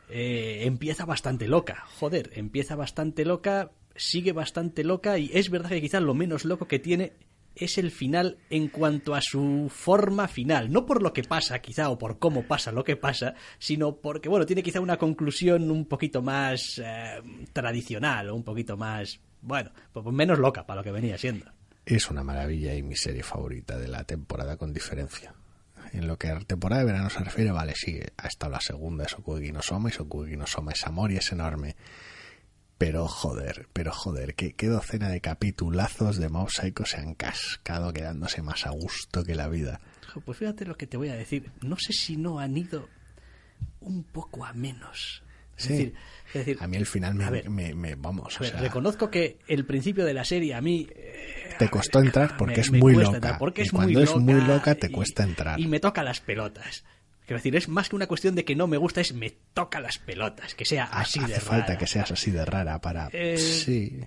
eh, 0.09 0.61
empieza 0.65 1.05
bastante 1.05 1.47
loca. 1.47 1.83
Joder, 1.99 2.31
empieza 2.35 2.75
bastante 2.75 3.25
loca, 3.25 3.71
sigue 3.95 4.31
bastante 4.31 4.83
loca 4.85 5.17
y 5.17 5.29
es 5.33 5.49
verdad 5.49 5.69
que 5.69 5.81
quizás 5.81 6.01
lo 6.01 6.13
menos 6.13 6.45
loco 6.45 6.67
que 6.67 6.79
tiene 6.79 7.13
es 7.55 7.77
el 7.77 7.91
final 7.91 8.37
en 8.49 8.67
cuanto 8.67 9.13
a 9.13 9.21
su 9.21 9.71
forma 9.73 10.27
final. 10.27 10.71
No 10.71 10.85
por 10.85 11.01
lo 11.01 11.13
que 11.13 11.23
pasa, 11.23 11.59
quizá, 11.59 11.89
o 11.89 11.97
por 11.97 12.19
cómo 12.19 12.43
pasa 12.43 12.71
lo 12.71 12.83
que 12.83 12.95
pasa, 12.95 13.35
sino 13.59 13.97
porque, 13.97 14.29
bueno, 14.29 14.45
tiene 14.45 14.63
quizá 14.63 14.79
una 14.79 14.97
conclusión 14.97 15.69
un 15.69 15.85
poquito 15.85 16.21
más 16.21 16.81
eh, 16.83 17.21
tradicional 17.53 18.29
o 18.29 18.35
un 18.35 18.43
poquito 18.43 18.77
más, 18.77 19.19
bueno, 19.41 19.71
pues 19.93 20.05
menos 20.07 20.39
loca 20.39 20.65
para 20.65 20.81
lo 20.81 20.83
que 20.83 20.91
venía 20.91 21.17
siendo. 21.17 21.45
Es 21.85 22.09
una 22.09 22.23
maravilla 22.23 22.75
y 22.75 22.83
mi 22.83 22.95
serie 22.95 23.23
favorita 23.23 23.77
de 23.77 23.87
la 23.87 24.03
temporada 24.03 24.57
con 24.57 24.73
diferencia. 24.73 25.33
En 25.93 26.07
lo 26.07 26.17
que 26.17 26.29
a 26.29 26.39
temporada 26.39 26.81
de 26.81 26.87
verano 26.87 27.09
se 27.09 27.19
refiere, 27.19 27.51
vale, 27.51 27.73
sí, 27.75 27.99
ha 28.17 28.27
estado 28.27 28.53
la 28.53 28.61
segunda, 28.61 29.05
es 29.05 29.13
Okugi 29.13 29.51
no 29.51 29.61
Soma, 29.61 29.89
y 29.89 30.01
Okugi 30.01 30.37
no 30.37 30.47
Soma 30.47 30.71
es 30.71 30.85
amor 30.85 31.11
y 31.11 31.17
es 31.17 31.31
enorme. 31.31 31.75
Pero 32.81 33.07
joder, 33.07 33.67
pero 33.73 33.91
joder, 33.93 34.33
qué, 34.33 34.53
qué 34.53 34.65
docena 34.65 35.07
de 35.09 35.21
capitulazos 35.21 36.17
de 36.17 36.29
Mob 36.29 36.49
Psycho 36.49 36.83
se 36.83 36.97
han 36.97 37.13
cascado 37.13 37.93
quedándose 37.93 38.41
más 38.41 38.65
a 38.65 38.71
gusto 38.71 39.23
que 39.23 39.35
la 39.35 39.47
vida. 39.47 39.79
Pues 40.25 40.39
fíjate 40.39 40.65
lo 40.65 40.75
que 40.75 40.87
te 40.87 40.97
voy 40.97 41.09
a 41.09 41.13
decir. 41.13 41.51
No 41.61 41.77
sé 41.77 41.93
si 41.93 42.17
no 42.17 42.39
han 42.39 42.57
ido 42.57 42.89
un 43.81 44.03
poco 44.03 44.45
a 44.45 44.53
menos. 44.53 45.21
Es 45.57 45.65
Sí. 45.65 45.73
decir, 45.73 45.93
es 46.29 46.33
decir, 46.33 46.57
A 46.59 46.65
mí 46.67 46.77
el 46.77 46.87
final 46.87 47.13
me, 47.13 47.29
ver, 47.29 47.51
me- 47.51 47.75
me- 47.75 47.93
vamos, 47.93 48.35
o 48.37 48.39
ver, 48.39 48.51
sea, 48.53 48.61
reconozco 48.61 49.11
que 49.11 49.37
el 49.47 49.63
principio 49.67 50.03
de 50.03 50.15
la 50.15 50.25
serie 50.25 50.55
a 50.55 50.61
mí 50.61 50.87
eh, 50.95 51.53
te 51.59 51.69
costó 51.69 51.99
entrar 51.99 52.35
porque 52.35 52.61
es 52.61 52.71
muy 52.71 52.95
loca. 52.95 53.15
entrar, 53.17 53.37
porque 53.37 53.61
y 53.61 53.65
es 53.65 53.71
cuando 53.71 53.93
muy 53.93 54.03
es 54.03 54.15
muy 54.15 54.33
loca 54.33 54.47
loca 54.55 54.75
te 54.75 54.87
y- 54.87 54.91
cuesta 54.91 55.21
entrar. 55.23 55.59
Y 55.59 55.67
me 55.67 55.79
toca 55.79 56.01
las 56.01 56.19
pelotas. 56.19 56.83
Quiero 57.31 57.39
decir, 57.39 57.55
es 57.55 57.69
más 57.69 57.87
que 57.87 57.95
una 57.95 58.07
cuestión 58.07 58.35
de 58.35 58.43
que 58.43 58.57
no 58.57 58.67
me 58.67 58.75
gusta, 58.75 58.99
es 58.99 59.13
me 59.13 59.29
toca 59.53 59.79
las 59.79 59.97
pelotas, 59.99 60.53
que 60.53 60.65
sea 60.65 60.83
así 60.91 61.19
Hace 61.19 61.35
de 61.35 61.39
falta 61.39 61.67
rara. 61.67 61.77
que 61.77 61.87
seas 61.87 62.11
así 62.11 62.29
de 62.29 62.43
rara 62.43 62.81
para... 62.81 63.07
Eh, 63.13 63.37
Sí. 63.37 64.01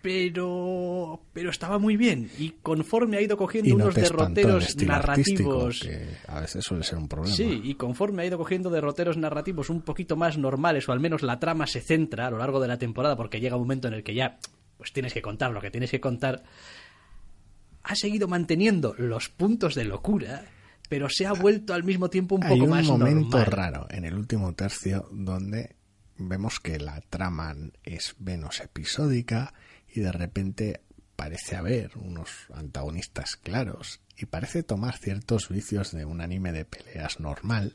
Pero 0.00 1.20
pero 1.34 1.50
estaba 1.50 1.78
muy 1.78 1.98
bien 1.98 2.30
y 2.38 2.52
conforme 2.62 3.18
ha 3.18 3.20
ido 3.20 3.36
cogiendo 3.36 3.76
no 3.76 3.84
unos 3.84 3.94
derroteros 3.94 4.74
narrativos 4.76 5.80
que 5.80 6.16
a 6.28 6.40
veces 6.40 6.64
suele 6.64 6.82
ser 6.82 6.96
un 6.96 7.08
problema. 7.08 7.36
Sí, 7.36 7.60
y 7.62 7.74
conforme 7.74 8.22
ha 8.22 8.24
ido 8.24 8.38
cogiendo 8.38 8.70
derroteros 8.70 9.18
narrativos 9.18 9.68
un 9.68 9.82
poquito 9.82 10.16
más 10.16 10.38
normales, 10.38 10.88
o 10.88 10.92
al 10.92 11.00
menos 11.00 11.20
la 11.22 11.38
trama 11.38 11.66
se 11.66 11.82
centra 11.82 12.28
a 12.28 12.30
lo 12.30 12.38
largo 12.38 12.58
de 12.58 12.68
la 12.68 12.78
temporada, 12.78 13.16
porque 13.18 13.40
llega 13.40 13.56
un 13.56 13.64
momento 13.64 13.86
en 13.88 13.92
el 13.92 14.02
que 14.02 14.14
ya 14.14 14.38
pues 14.78 14.94
tienes 14.94 15.12
que 15.12 15.20
contar 15.20 15.50
lo 15.50 15.60
que 15.60 15.70
tienes 15.70 15.90
que 15.90 16.00
contar, 16.00 16.42
ha 17.82 17.94
seguido 17.94 18.28
manteniendo 18.28 18.94
los 18.96 19.28
puntos 19.28 19.74
de 19.74 19.84
locura, 19.84 20.46
pero 20.90 21.08
se 21.08 21.24
ha 21.24 21.32
vuelto 21.32 21.72
al 21.72 21.84
mismo 21.84 22.10
tiempo 22.10 22.34
un 22.34 22.42
Hay 22.44 22.50
poco 22.50 22.64
un 22.64 22.70
más 22.70 22.84
momento 22.84 23.38
normal. 23.38 23.46
raro 23.46 23.86
en 23.90 24.04
el 24.04 24.14
último 24.14 24.52
tercio 24.54 25.08
donde 25.12 25.76
vemos 26.18 26.58
que 26.58 26.78
la 26.80 27.00
trama 27.00 27.54
es 27.84 28.16
menos 28.18 28.60
episódica 28.60 29.54
y 29.88 30.00
de 30.00 30.10
repente 30.12 30.82
parece 31.14 31.54
haber 31.54 31.92
unos 31.96 32.28
antagonistas 32.52 33.36
claros 33.36 34.00
y 34.16 34.26
parece 34.26 34.64
tomar 34.64 34.98
ciertos 34.98 35.48
vicios 35.48 35.92
de 35.92 36.04
un 36.04 36.20
anime 36.20 36.50
de 36.52 36.64
peleas 36.64 37.20
normal. 37.20 37.72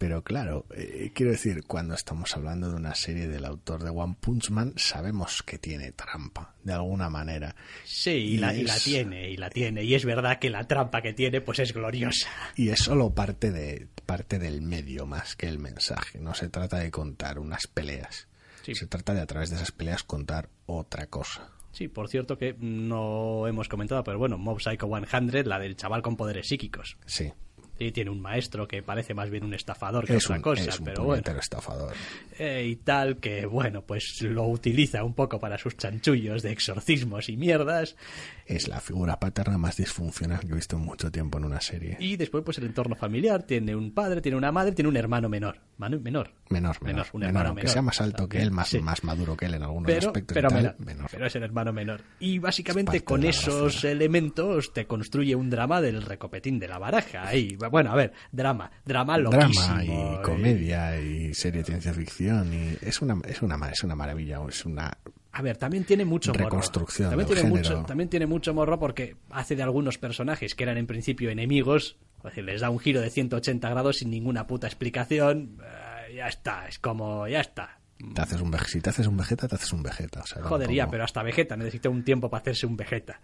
Pero 0.00 0.24
claro, 0.24 0.64
eh, 0.74 1.10
quiero 1.14 1.30
decir, 1.30 1.64
cuando 1.66 1.92
estamos 1.92 2.34
hablando 2.34 2.70
de 2.70 2.74
una 2.74 2.94
serie 2.94 3.28
del 3.28 3.44
autor 3.44 3.84
de 3.84 3.90
One 3.90 4.16
Punch 4.18 4.48
Man, 4.48 4.72
sabemos 4.76 5.42
que 5.42 5.58
tiene 5.58 5.92
trampa, 5.92 6.54
de 6.64 6.72
alguna 6.72 7.10
manera. 7.10 7.54
Sí, 7.84 8.12
y 8.12 8.36
la, 8.38 8.54
y 8.54 8.62
la 8.62 8.78
tiene, 8.78 9.28
y 9.28 9.36
la 9.36 9.50
tiene, 9.50 9.84
y 9.84 9.94
es 9.94 10.06
verdad 10.06 10.38
que 10.38 10.48
la 10.48 10.66
trampa 10.66 11.02
que 11.02 11.12
tiene 11.12 11.42
pues 11.42 11.58
es 11.58 11.74
gloriosa. 11.74 12.30
Y 12.56 12.70
es 12.70 12.78
solo 12.78 13.14
parte 13.14 13.50
de 13.50 13.88
parte 14.06 14.38
del 14.38 14.62
medio 14.62 15.04
más 15.04 15.36
que 15.36 15.48
el 15.48 15.58
mensaje. 15.58 16.18
No 16.18 16.32
se 16.32 16.48
trata 16.48 16.78
de 16.78 16.90
contar 16.90 17.38
unas 17.38 17.66
peleas. 17.66 18.26
Sí. 18.62 18.74
Se 18.74 18.86
trata 18.86 19.12
de 19.12 19.20
a 19.20 19.26
través 19.26 19.50
de 19.50 19.56
esas 19.56 19.70
peleas 19.70 20.02
contar 20.02 20.48
otra 20.64 21.08
cosa. 21.08 21.50
Sí, 21.72 21.88
por 21.88 22.08
cierto 22.08 22.38
que 22.38 22.56
no 22.58 23.46
hemos 23.46 23.68
comentado, 23.68 24.02
pero 24.02 24.18
bueno, 24.18 24.38
Mob 24.38 24.60
Psycho 24.60 24.88
100, 24.88 25.46
la 25.46 25.58
del 25.58 25.76
chaval 25.76 26.00
con 26.00 26.16
poderes 26.16 26.48
psíquicos. 26.48 26.96
Sí. 27.04 27.34
Sí, 27.80 27.92
tiene 27.92 28.10
un 28.10 28.20
maestro 28.20 28.68
que 28.68 28.82
parece 28.82 29.14
más 29.14 29.30
bien 29.30 29.42
un 29.42 29.54
estafador 29.54 30.04
que 30.06 30.14
Es 30.16 30.26
otra 30.26 30.36
un, 30.36 30.42
cosa, 30.42 30.64
es 30.68 30.78
un 30.80 30.84
pero 30.84 31.04
bueno. 31.04 31.22
estafador. 31.40 31.94
Eh, 32.38 32.66
y 32.68 32.76
tal 32.76 33.16
que, 33.16 33.46
bueno, 33.46 33.80
pues 33.86 34.20
lo 34.20 34.46
utiliza 34.48 35.02
un 35.02 35.14
poco 35.14 35.40
para 35.40 35.56
sus 35.56 35.78
chanchullos 35.78 36.42
de 36.42 36.52
exorcismos 36.52 37.30
y 37.30 37.38
mierdas. 37.38 37.96
Es 38.44 38.68
la 38.68 38.80
figura 38.80 39.18
paterna 39.18 39.56
más 39.56 39.78
disfuncional 39.78 40.40
que 40.40 40.48
he 40.48 40.54
visto 40.56 40.76
en 40.76 40.82
mucho 40.82 41.10
tiempo 41.10 41.38
en 41.38 41.44
una 41.44 41.60
serie. 41.62 41.96
Y 42.00 42.16
después, 42.16 42.44
pues 42.44 42.58
el 42.58 42.64
entorno 42.66 42.96
familiar. 42.96 43.44
Tiene 43.44 43.74
un 43.74 43.92
padre, 43.94 44.20
tiene 44.20 44.36
una 44.36 44.52
madre, 44.52 44.72
tiene 44.72 44.88
un 44.88 44.96
hermano 44.98 45.28
menor. 45.30 45.58
Menor. 45.78 46.00
Menor, 46.00 46.30
menor. 46.50 46.82
Menor, 46.82 47.06
un 47.14 47.20
menor, 47.20 47.28
hermano 47.30 47.54
menor. 47.54 47.70
sea 47.70 47.80
más 47.80 48.00
alto 48.02 48.28
que 48.28 48.42
él, 48.42 48.50
más, 48.50 48.68
Sí. 48.68 48.80
más 48.80 49.02
maduro 49.04 49.34
que 49.36 49.46
él 49.46 49.54
en 49.54 49.62
algunos 49.62 49.86
Pero, 49.86 50.08
aspectos. 50.08 50.34
y 50.34 50.34
pero, 50.34 50.48
tal, 50.48 50.58
menor, 50.62 50.80
menor. 50.80 51.08
pero 51.10 51.26
es 51.26 51.34
el 51.36 51.42
hermano 51.44 51.72
menor. 51.72 52.02
Y 52.18 52.38
básicamente 52.38 53.02
con 53.04 53.24
esos 53.24 53.84
elementos 53.84 54.74
te 54.74 54.86
construye 54.86 55.34
un 55.34 55.48
drama 55.48 55.80
del 55.80 56.02
recopetín 56.02 56.58
de 56.58 56.68
la 56.68 56.78
baraja. 56.78 57.34
Y, 57.34 57.56
bueno, 57.70 57.92
a 57.92 57.96
ver, 57.96 58.12
drama. 58.32 58.70
Drama 58.84 59.16
loquísimo. 59.18 59.64
Drama 59.66 59.84
y 59.84 59.90
eh, 59.90 60.18
comedia 60.22 61.00
y 61.00 61.32
serie 61.34 61.60
de 61.60 61.66
ciencia 61.66 61.92
ficción. 61.94 62.52
y 62.52 62.76
Es 62.80 63.00
una, 63.00 63.18
es 63.26 63.40
una, 63.42 63.56
es 63.70 63.82
una 63.84 63.94
maravilla. 63.94 64.40
Es 64.48 64.64
una 64.66 64.90
A 65.32 65.42
ver, 65.42 65.56
también 65.56 65.84
tiene 65.84 66.04
mucho 66.04 66.32
morro. 66.32 66.44
Reconstrucción 66.44 67.10
También 67.10 67.28
del 67.28 67.36
tiene, 67.38 67.50
género. 67.56 67.76
mucho, 67.76 67.86
también 67.86 68.08
tiene 68.10 68.26
mucho 68.26 68.52
morro 68.54 68.78
porque 68.78 69.16
hace 69.30 69.56
de 69.56 69.62
algunos 69.62 69.98
personajes 69.98 70.54
que 70.54 70.64
eran 70.64 70.76
en 70.76 70.86
principio 70.86 71.30
enemigos, 71.30 71.96
es 72.18 72.22
decir, 72.24 72.44
les 72.44 72.60
da 72.60 72.70
un 72.70 72.78
giro 72.78 73.00
de 73.00 73.10
180 73.10 73.68
grados 73.70 73.98
sin 73.98 74.10
ninguna 74.10 74.46
puta 74.46 74.66
explicación. 74.66 75.58
eh, 75.62 76.14
ya 76.16 76.26
está, 76.26 76.66
es 76.68 76.78
como, 76.78 77.26
ya 77.28 77.40
está. 77.40 77.78
Te 78.14 78.20
haces 78.22 78.40
un 78.40 78.50
vege- 78.50 78.66
si 78.66 78.80
te 78.80 78.90
haces 78.90 79.06
un 79.06 79.16
vegeta, 79.16 79.46
te 79.46 79.54
haces 79.56 79.72
un 79.72 79.82
vegeta. 79.82 80.20
o 80.22 80.26
sea, 80.26 80.42
Joder, 80.42 80.68
ya, 80.70 80.82
tampoco- 80.84 80.90
pero 80.92 81.04
hasta 81.04 81.22
Vegeta 81.22 81.56
necesita 81.56 81.88
un 81.90 82.02
tiempo 82.02 82.28
para 82.30 82.40
hacerse 82.40 82.66
un 82.66 82.76
Vegeta. 82.76 83.20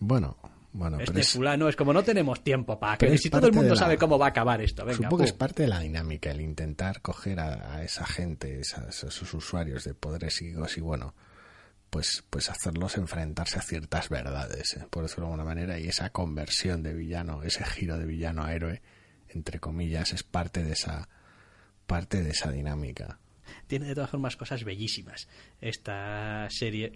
Bueno, 0.00 0.36
bueno, 0.72 0.98
Este 1.00 1.20
es, 1.20 1.30
fulano 1.32 1.68
es 1.68 1.76
como 1.76 1.92
no 1.92 2.02
tenemos 2.02 2.42
tiempo 2.44 2.78
para 2.78 2.96
que 2.98 3.16
si 3.18 3.30
todo 3.30 3.46
el 3.46 3.52
mundo 3.52 3.74
la- 3.74 3.80
sabe 3.80 3.96
cómo 3.96 4.18
va 4.18 4.26
a 4.26 4.28
acabar 4.30 4.60
esto, 4.60 4.84
venga. 4.84 4.96
supongo 4.96 5.18
que 5.18 5.24
es 5.24 5.32
parte 5.32 5.62
de 5.62 5.68
la 5.68 5.80
dinámica 5.80 6.30
el 6.30 6.40
intentar 6.40 7.00
coger 7.02 7.40
a, 7.40 7.74
a 7.76 7.82
esa 7.84 8.06
gente, 8.06 8.60
esas- 8.60 9.02
esos 9.04 9.34
usuarios 9.34 9.84
de 9.84 9.94
poderes 9.94 10.34
psíquicos 10.36 10.76
y 10.76 10.80
bueno, 10.80 11.14
pues, 11.90 12.22
pues 12.28 12.50
hacerlos 12.50 12.96
enfrentarse 12.98 13.58
a 13.58 13.62
ciertas 13.62 14.10
verdades, 14.10 14.76
¿eh? 14.76 14.86
por 14.90 15.04
decirlo 15.04 15.24
de 15.24 15.32
alguna 15.32 15.44
manera, 15.48 15.78
y 15.78 15.88
esa 15.88 16.10
conversión 16.10 16.82
de 16.82 16.92
villano, 16.92 17.42
ese 17.42 17.64
giro 17.64 17.96
de 17.98 18.04
villano 18.04 18.44
a 18.44 18.52
héroe, 18.52 18.82
entre 19.28 19.58
comillas, 19.60 20.12
es 20.12 20.22
parte 20.22 20.62
de 20.64 20.72
esa 20.72 21.08
parte 21.86 22.22
de 22.22 22.30
esa 22.30 22.50
dinámica. 22.52 23.18
Tiene 23.66 23.86
de 23.86 23.94
todas 23.94 24.10
formas 24.10 24.36
cosas 24.36 24.62
bellísimas 24.64 25.26
esta 25.62 26.46
serie 26.50 26.92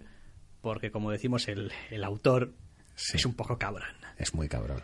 porque 0.61 0.91
como 0.91 1.09
decimos 1.11 1.47
el, 1.47 1.71
el 1.89 2.03
autor 2.03 2.53
Sí. 2.95 3.17
es 3.17 3.25
un 3.25 3.33
poco 3.33 3.57
cabrón. 3.57 3.89
Es 4.17 4.33
muy 4.33 4.47
cabrón. 4.47 4.81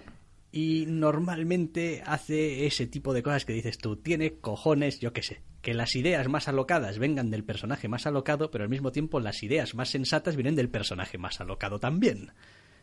y 0.52 0.86
normalmente 0.88 2.02
hace 2.06 2.66
ese 2.66 2.88
tipo 2.88 3.14
de 3.14 3.22
cosas 3.22 3.46
que 3.46 3.54
dices 3.54 3.78
tú, 3.78 3.98
tiene 3.98 4.40
cojones, 4.40 5.00
yo 5.00 5.14
qué 5.14 5.22
sé, 5.22 5.42
que 5.62 5.74
las 5.76 5.96
ideas 5.96 6.28
más 6.28 6.48
alocadas 6.48 6.98
vengan 6.98 7.30
del 7.30 7.44
personaje 7.44 7.88
más 7.88 8.08
alocado, 8.08 8.50
pero 8.50 8.64
al 8.64 8.70
mismo 8.70 8.92
tiempo 8.92 9.20
las 9.20 9.44
ideas 9.44 9.76
más 9.76 9.90
sensatas 9.90 10.36
vienen 10.36 10.56
del 10.56 10.70
personaje 10.70 11.18
más 11.18 11.40
alocado 11.40 11.80
también. 11.80 12.32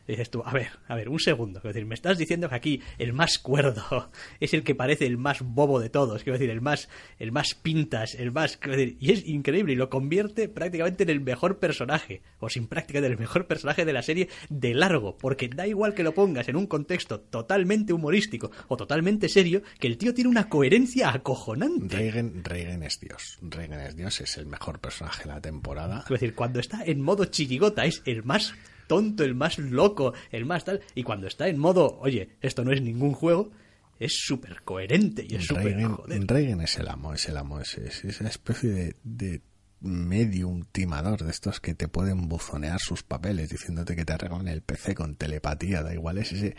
Y 0.07 0.13
dices 0.13 0.31
tú, 0.31 0.43
a 0.45 0.53
ver, 0.53 0.69
a 0.87 0.95
ver, 0.95 1.09
un 1.09 1.19
segundo. 1.19 1.61
Quiero 1.61 1.75
decir, 1.75 1.87
me 1.87 1.95
estás 1.95 2.19
diciendo 2.19 2.49
que 2.49 2.55
aquí 2.55 2.83
el 2.99 3.13
más 3.13 3.39
cuerdo 3.39 4.11
es 4.41 4.55
el 4.55 4.63
que 4.63 4.75
parece 4.75 5.07
el 5.07 5.19
más 5.19 5.43
bobo 5.43 5.81
de 5.81 5.91
todos. 5.91 6.23
Quiero 6.23 6.39
decir, 6.39 6.51
el 6.51 6.61
más, 6.61 6.89
el 7.19 7.33
más 7.33 7.55
pintas, 7.55 8.15
el 8.15 8.33
más. 8.33 8.57
Quiero 8.57 8.79
decir, 8.79 8.97
y 9.01 9.13
es 9.13 9.27
increíble 9.27 9.73
y 9.73 9.77
lo 9.77 9.91
convierte 9.91 10.49
prácticamente 10.49 11.03
en 11.03 11.11
el 11.11 11.21
mejor 11.21 11.59
personaje, 11.59 12.23
o 12.39 12.49
sin 12.49 12.69
práctica, 12.69 13.01
en 13.01 13.05
el 13.07 13.19
mejor 13.19 13.47
personaje 13.47 13.85
de 13.85 13.93
la 13.93 14.03
serie 14.03 14.29
de 14.49 14.75
largo. 14.75 15.19
Porque 15.19 15.49
da 15.49 15.67
igual 15.67 15.95
que 15.95 16.03
lo 16.03 16.15
pongas 16.15 16.49
en 16.49 16.57
un 16.57 16.67
contexto 16.67 17.21
totalmente 17.21 17.93
humorístico 17.93 18.51
o 18.69 18.77
totalmente 18.77 19.29
serio, 19.29 19.63
que 19.79 19.89
el 19.89 19.99
tío 19.99 20.15
tiene 20.15 20.31
una 20.31 20.49
coherencia 20.49 21.11
acojonante. 21.11 21.97
Reagan, 21.97 22.45
Reagan 22.45 22.83
es 22.83 23.01
Dios. 23.01 23.39
Reagan 23.43 23.81
es 23.81 23.97
Dios, 23.97 24.21
es 24.21 24.37
el 24.37 24.47
mejor 24.47 24.79
personaje 24.81 25.25
de 25.25 25.35
la 25.35 25.41
temporada. 25.41 26.03
Es 26.05 26.09
decir, 26.11 26.35
cuando 26.35 26.61
está 26.61 26.85
en 26.85 27.01
modo 27.01 27.25
chirigota 27.25 27.85
es 27.85 28.03
el 28.07 28.23
más 28.23 28.55
tonto, 28.87 29.25
el 29.25 29.35
más 29.35 29.59
loco, 29.59 30.15
el 30.31 30.47
más 30.47 30.65
tal. 30.65 30.81
Y 30.95 31.03
cuando 31.03 31.27
está 31.27 31.49
en 31.49 31.59
modo, 31.59 31.99
oye, 32.01 32.37
esto 32.41 32.65
no 32.65 32.73
es 32.73 32.81
ningún 32.81 33.13
juego, 33.13 33.51
es 33.99 34.15
súper 34.15 34.63
coherente 34.63 35.27
y 35.29 35.37
es 35.37 35.47
súper 35.47 35.77
Reagan, 35.77 36.29
Reagan 36.29 36.61
es 36.61 36.79
el 36.79 36.89
amo, 36.89 37.15
es 37.15 37.29
el 37.29 37.37
amo, 37.37 37.61
es, 37.61 37.79
es 37.79 38.05
esa 38.05 38.29
especie 38.29 38.71
de, 38.71 38.97
de 39.05 39.41
medium 39.81 40.65
timador 40.73 41.23
de 41.23 41.31
estos 41.31 41.61
que 41.61 41.75
te 41.75 41.89
pueden 41.89 42.29
buzonear 42.29 42.79
sus 42.81 43.03
papeles 43.03 43.49
diciéndote 43.49 43.97
que 43.97 44.05
te 44.05 44.13
arreglan 44.13 44.49
el 44.49 44.63
PC 44.63 44.95
con 44.95 45.17
telepatía, 45.17 45.83
da 45.83 45.95
igual, 45.95 46.19
es 46.19 46.33
ese, 46.33 46.57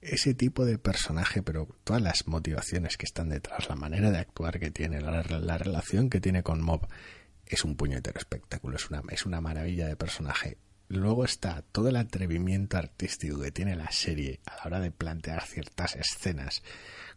ese 0.00 0.34
tipo 0.34 0.64
de 0.64 0.78
personaje, 0.78 1.42
pero 1.42 1.68
todas 1.84 2.02
las 2.02 2.26
motivaciones 2.26 2.96
que 2.96 3.04
están 3.04 3.28
detrás, 3.28 3.68
la 3.68 3.76
manera 3.76 4.10
de 4.10 4.18
actuar 4.18 4.58
que 4.58 4.70
tiene, 4.70 5.00
la, 5.00 5.22
la 5.22 5.58
relación 5.58 6.08
que 6.08 6.20
tiene 6.20 6.42
con 6.42 6.62
Mob, 6.62 6.86
es 7.46 7.64
un 7.64 7.76
puñetero 7.76 8.18
espectáculo, 8.18 8.76
es 8.76 8.88
una, 8.90 9.02
es 9.10 9.26
una 9.26 9.40
maravilla 9.40 9.86
de 9.88 9.96
personaje. 9.96 10.56
Luego 10.90 11.24
está 11.24 11.62
todo 11.70 11.88
el 11.88 11.94
atrevimiento 11.94 12.76
artístico 12.76 13.40
que 13.40 13.52
tiene 13.52 13.76
la 13.76 13.92
serie 13.92 14.40
a 14.44 14.56
la 14.56 14.62
hora 14.64 14.80
de 14.80 14.90
plantear 14.90 15.40
ciertas 15.46 15.94
escenas 15.94 16.64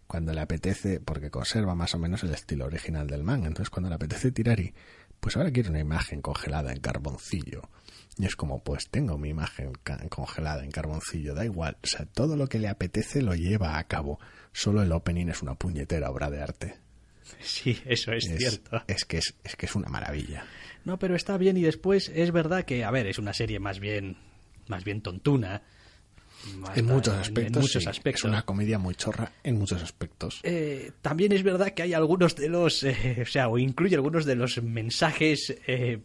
cuando 0.05 0.31
le 0.31 0.41
apetece, 0.41 0.99
porque 0.99 1.31
conserva 1.31 1.73
más 1.73 1.95
o 1.95 1.97
menos 1.97 2.21
el 2.21 2.35
estilo 2.35 2.65
original 2.65 3.07
del 3.07 3.23
manga. 3.23 3.47
Entonces, 3.47 3.71
cuando 3.71 3.89
le 3.89 3.95
apetece 3.95 4.31
tirar 4.31 4.59
y, 4.59 4.75
pues 5.19 5.37
ahora 5.37 5.49
quiero 5.49 5.71
una 5.71 5.79
imagen 5.79 6.21
congelada 6.21 6.71
en 6.71 6.81
carboncillo. 6.81 7.63
Y 8.19 8.27
es 8.27 8.35
como, 8.35 8.63
pues 8.63 8.89
tengo 8.89 9.17
mi 9.17 9.29
imagen 9.29 9.73
congelada 10.07 10.63
en 10.63 10.69
carboncillo, 10.69 11.33
da 11.33 11.43
igual. 11.43 11.75
O 11.81 11.87
sea, 11.87 12.05
todo 12.05 12.35
lo 12.35 12.47
que 12.47 12.59
le 12.59 12.67
apetece 12.67 13.23
lo 13.23 13.33
lleva 13.33 13.79
a 13.79 13.83
cabo. 13.85 14.19
Solo 14.51 14.83
el 14.83 14.91
opening 14.91 15.29
es 15.29 15.41
una 15.41 15.55
puñetera 15.55 16.11
obra 16.11 16.29
de 16.29 16.43
arte. 16.43 16.75
Sí, 17.41 17.81
eso 17.85 18.11
es, 18.11 18.25
cierto. 18.37 18.83
Es 18.85 19.03
que 19.05 19.17
es, 19.17 19.33
es 19.43 19.55
que 19.55 19.65
es 19.65 19.73
una 19.73 19.89
maravilla. 19.89 20.45
No, 20.85 20.99
pero 20.99 21.15
está 21.15 21.37
bien 21.37 21.57
y 21.57 21.61
después 21.61 22.11
es 22.13 22.31
verdad 22.31 22.65
que, 22.65 22.83
a 22.83 22.91
ver, 22.91 23.07
es 23.07 23.19
una 23.19 23.33
serie 23.33 23.59
más 23.59 23.79
bien, 23.79 24.17
más 24.67 24.83
bien 24.83 25.01
tontuna. 25.01 25.61
En 26.75 26.85
muchos 26.85 27.13
aspectos, 27.13 27.55
en 27.55 27.61
muchos 27.61 27.83
sí. 27.83 27.89
aspectos. 27.89 28.21
Es 28.21 28.25
una 28.25 28.41
comedia 28.41 28.77
muy 28.77 28.95
chorra 28.95 29.31
en 29.43 29.57
muchos 29.57 29.81
aspectos. 29.81 30.41
Eh, 30.43 30.91
también 31.01 31.31
es 31.31 31.41
verdad 31.41 31.69
que 31.69 31.83
hay 31.83 31.93
algunos 31.93 32.35
de 32.35 32.49
los, 32.49 32.83
eh, 32.83 33.19
o 33.21 33.25
sea, 33.25 33.47
o 33.47 33.57
incluye 33.57 33.95
algunos 33.95 34.25
de 34.25 34.35
los 34.35 34.61
mensajes 34.61 35.55
eh, 35.67 35.99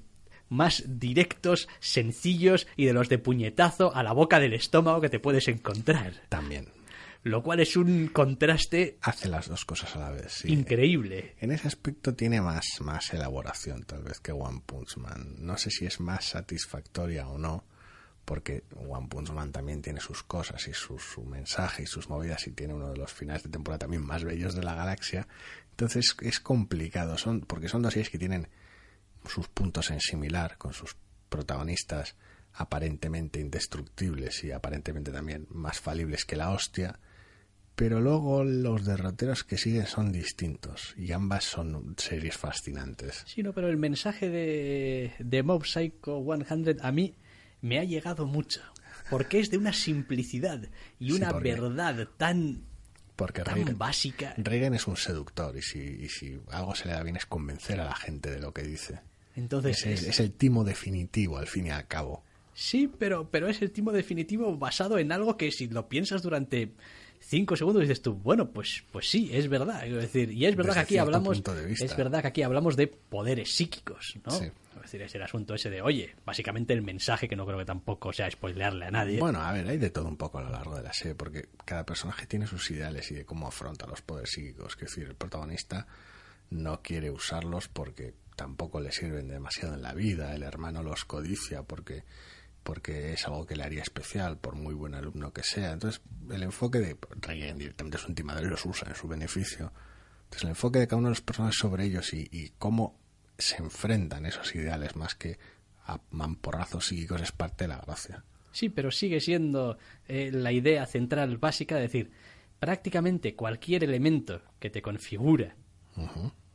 más 0.48 0.84
directos, 0.86 1.68
sencillos 1.80 2.68
y 2.76 2.86
de 2.86 2.92
los 2.92 3.08
de 3.08 3.18
puñetazo 3.18 3.94
a 3.94 4.02
la 4.04 4.12
boca 4.12 4.38
del 4.38 4.54
estómago 4.54 5.00
que 5.00 5.08
te 5.08 5.18
puedes 5.18 5.48
encontrar. 5.48 6.12
También. 6.28 6.77
Lo 7.24 7.42
cual 7.42 7.60
es 7.60 7.76
un 7.76 8.08
contraste 8.08 8.98
Hace 9.02 9.28
las 9.28 9.48
dos 9.48 9.64
cosas 9.64 9.94
a 9.96 9.98
la 9.98 10.10
vez, 10.10 10.32
sí. 10.32 10.52
increíble. 10.52 11.34
En 11.40 11.50
ese 11.50 11.68
aspecto 11.68 12.14
tiene 12.14 12.40
más, 12.40 12.64
más 12.80 13.12
elaboración, 13.12 13.82
tal 13.82 14.02
vez, 14.02 14.20
que 14.20 14.32
One 14.32 14.62
Punch 14.64 14.96
Man. 14.98 15.36
No 15.38 15.58
sé 15.58 15.70
si 15.70 15.84
es 15.84 16.00
más 16.00 16.24
satisfactoria 16.24 17.28
o 17.28 17.38
no, 17.38 17.64
porque 18.24 18.64
One 18.76 19.08
Punch 19.08 19.30
Man 19.30 19.52
también 19.52 19.82
tiene 19.82 20.00
sus 20.00 20.22
cosas 20.22 20.68
y 20.68 20.74
su, 20.74 20.98
su 20.98 21.24
mensaje 21.24 21.82
y 21.82 21.86
sus 21.86 22.08
movidas 22.08 22.46
y 22.46 22.52
tiene 22.52 22.74
uno 22.74 22.90
de 22.90 22.96
los 22.96 23.12
finales 23.12 23.42
de 23.42 23.50
temporada 23.50 23.80
también 23.80 24.04
más 24.04 24.22
bellos 24.22 24.54
de 24.54 24.62
la 24.62 24.74
galaxia. 24.74 25.26
Entonces 25.70 26.14
es 26.20 26.40
complicado, 26.40 27.18
son, 27.18 27.40
porque 27.40 27.68
son 27.68 27.82
dos 27.82 27.94
series 27.94 28.10
que 28.10 28.18
tienen 28.18 28.48
sus 29.26 29.48
puntos 29.48 29.90
en 29.90 30.00
similar, 30.00 30.56
con 30.56 30.72
sus 30.72 30.96
protagonistas 31.28 32.16
aparentemente 32.54 33.40
indestructibles 33.40 34.42
y 34.44 34.52
aparentemente 34.52 35.12
también 35.12 35.46
más 35.50 35.80
falibles 35.80 36.24
que 36.24 36.36
la 36.36 36.50
hostia, 36.50 36.98
pero 37.78 38.00
luego 38.00 38.42
los 38.42 38.84
derroteros 38.84 39.44
que 39.44 39.56
siguen 39.56 39.86
son 39.86 40.10
distintos 40.10 40.94
y 40.98 41.12
ambas 41.12 41.44
son 41.44 41.94
series 41.96 42.36
fascinantes. 42.36 43.22
Sí, 43.26 43.42
no, 43.44 43.52
pero 43.52 43.68
el 43.68 43.76
mensaje 43.76 44.28
de, 44.28 45.12
de 45.20 45.42
Mob 45.44 45.64
Psycho 45.64 46.20
100 46.24 46.78
a 46.82 46.90
mí 46.90 47.14
me 47.62 47.78
ha 47.78 47.84
llegado 47.84 48.26
mucho, 48.26 48.60
porque 49.10 49.38
es 49.38 49.50
de 49.50 49.58
una 49.58 49.72
simplicidad 49.72 50.60
y 50.98 51.10
Sí, 51.10 51.12
una 51.12 51.30
porque- 51.30 51.52
verdad 51.54 52.08
tan, 52.16 52.64
Porque 53.14 53.42
tan 53.42 53.54
Reagan, 53.54 53.78
básica. 53.78 54.34
Reagan 54.36 54.74
es 54.74 54.86
un 54.88 54.96
seductor 54.96 55.56
y 55.56 55.62
si, 55.62 55.78
y 55.78 56.08
si 56.08 56.40
algo 56.50 56.74
se 56.74 56.86
le 56.88 56.94
da 56.94 57.02
bien 57.04 57.16
es 57.16 57.26
convencer 57.26 57.80
a 57.80 57.84
la 57.84 57.94
gente 57.94 58.28
de 58.30 58.40
lo 58.40 58.52
que 58.52 58.62
dice. 58.62 59.00
Entonces, 59.36 59.78
Es 59.78 59.86
el, 59.86 59.92
es- 59.92 60.02
es 60.08 60.20
el 60.20 60.32
timo 60.32 60.64
definitivo 60.64 61.38
al 61.38 61.46
fin 61.46 61.66
y 61.68 61.70
al 61.70 61.86
cabo. 61.86 62.24
sí, 62.54 62.90
pero, 62.98 63.30
pero 63.30 63.46
es 63.48 63.62
el 63.62 63.70
timo 63.70 63.92
definitivo 63.92 64.56
basado 64.58 64.98
en 64.98 65.12
algo 65.12 65.36
que 65.36 65.52
si 65.52 65.68
lo 65.68 65.88
piensas 65.88 66.22
durante 66.22 66.72
cinco 67.28 67.56
segundos 67.56 67.82
dices 67.82 68.00
tú, 68.00 68.14
bueno, 68.14 68.50
pues, 68.50 68.84
pues 68.90 69.08
sí, 69.08 69.30
es 69.32 69.48
verdad. 69.48 69.86
Es 69.86 69.94
decir, 69.94 70.32
y 70.32 70.46
es 70.46 70.56
verdad 70.56 70.74
Desde 70.74 70.80
que 70.80 70.94
aquí 70.94 70.98
hablamos, 70.98 71.42
es 71.68 71.96
verdad 71.96 72.22
que 72.22 72.28
aquí 72.28 72.42
hablamos 72.42 72.76
de 72.76 72.86
poderes 72.86 73.54
psíquicos, 73.54 74.16
¿no? 74.24 74.32
Sí. 74.32 74.46
Es 74.76 74.92
decir, 74.92 75.02
es 75.02 75.14
el 75.16 75.22
asunto 75.22 75.54
ese 75.54 75.68
de, 75.68 75.82
oye, 75.82 76.14
básicamente 76.24 76.72
el 76.72 76.80
mensaje 76.80 77.28
que 77.28 77.36
no 77.36 77.44
creo 77.44 77.58
que 77.58 77.66
tampoco 77.66 78.10
sea 78.12 78.30
spoilearle 78.30 78.86
a 78.86 78.90
nadie. 78.90 79.20
Bueno, 79.20 79.42
a 79.42 79.52
ver, 79.52 79.68
hay 79.68 79.76
de 79.76 79.90
todo 79.90 80.08
un 80.08 80.16
poco 80.16 80.38
a 80.38 80.42
lo 80.42 80.50
largo 80.50 80.76
de 80.76 80.82
la 80.82 80.92
serie, 80.94 81.14
porque 81.14 81.48
cada 81.66 81.84
personaje 81.84 82.26
tiene 82.26 82.46
sus 82.46 82.70
ideales 82.70 83.10
y 83.10 83.16
de 83.16 83.26
cómo 83.26 83.46
afronta 83.46 83.86
los 83.86 84.00
poderes 84.00 84.30
psíquicos. 84.30 84.74
Es 84.74 84.80
decir, 84.80 85.04
el 85.06 85.14
protagonista 85.14 85.86
no 86.48 86.80
quiere 86.80 87.10
usarlos 87.10 87.68
porque 87.68 88.14
tampoco 88.34 88.80
le 88.80 88.90
sirven 88.90 89.28
demasiado 89.28 89.74
en 89.74 89.82
la 89.82 89.92
vida. 89.92 90.34
El 90.34 90.42
hermano 90.42 90.82
los 90.82 91.04
codicia 91.04 91.64
porque, 91.64 92.04
porque 92.68 93.14
es 93.14 93.26
algo 93.26 93.46
que 93.46 93.56
le 93.56 93.64
haría 93.64 93.80
especial, 93.80 94.36
por 94.36 94.54
muy 94.54 94.74
buen 94.74 94.94
alumno 94.94 95.32
que 95.32 95.42
sea. 95.42 95.72
Entonces, 95.72 96.02
el 96.30 96.42
enfoque 96.42 96.80
de 96.80 96.98
Reagan 97.18 97.56
directamente 97.56 97.96
es 97.96 98.04
un 98.04 98.14
timador 98.14 98.44
y 98.44 98.48
los 98.48 98.66
usa 98.66 98.86
en 98.88 98.94
su 98.94 99.08
beneficio. 99.08 99.72
Entonces, 100.24 100.42
el 100.42 100.50
enfoque 100.50 100.78
de 100.78 100.86
cada 100.86 100.98
uno 100.98 101.08
de 101.08 101.12
los 101.12 101.22
personajes 101.22 101.58
sobre 101.58 101.86
ellos 101.86 102.12
y, 102.12 102.28
y 102.30 102.50
cómo 102.58 103.00
se 103.38 103.56
enfrentan 103.62 104.26
esos 104.26 104.54
ideales 104.54 104.96
más 104.96 105.14
que 105.14 105.38
a 105.86 105.98
mamporrazos 106.10 106.88
psíquicos 106.88 107.22
es 107.22 107.32
parte 107.32 107.64
de 107.64 107.68
la 107.68 107.78
gracia. 107.78 108.22
Sí, 108.52 108.68
pero 108.68 108.90
sigue 108.90 109.20
siendo 109.20 109.78
eh, 110.06 110.30
la 110.30 110.52
idea 110.52 110.84
central 110.84 111.38
básica 111.38 111.76
de 111.76 111.80
decir, 111.80 112.10
prácticamente 112.60 113.34
cualquier 113.34 113.82
elemento 113.82 114.42
que 114.58 114.68
te 114.68 114.82
configura 114.82 115.56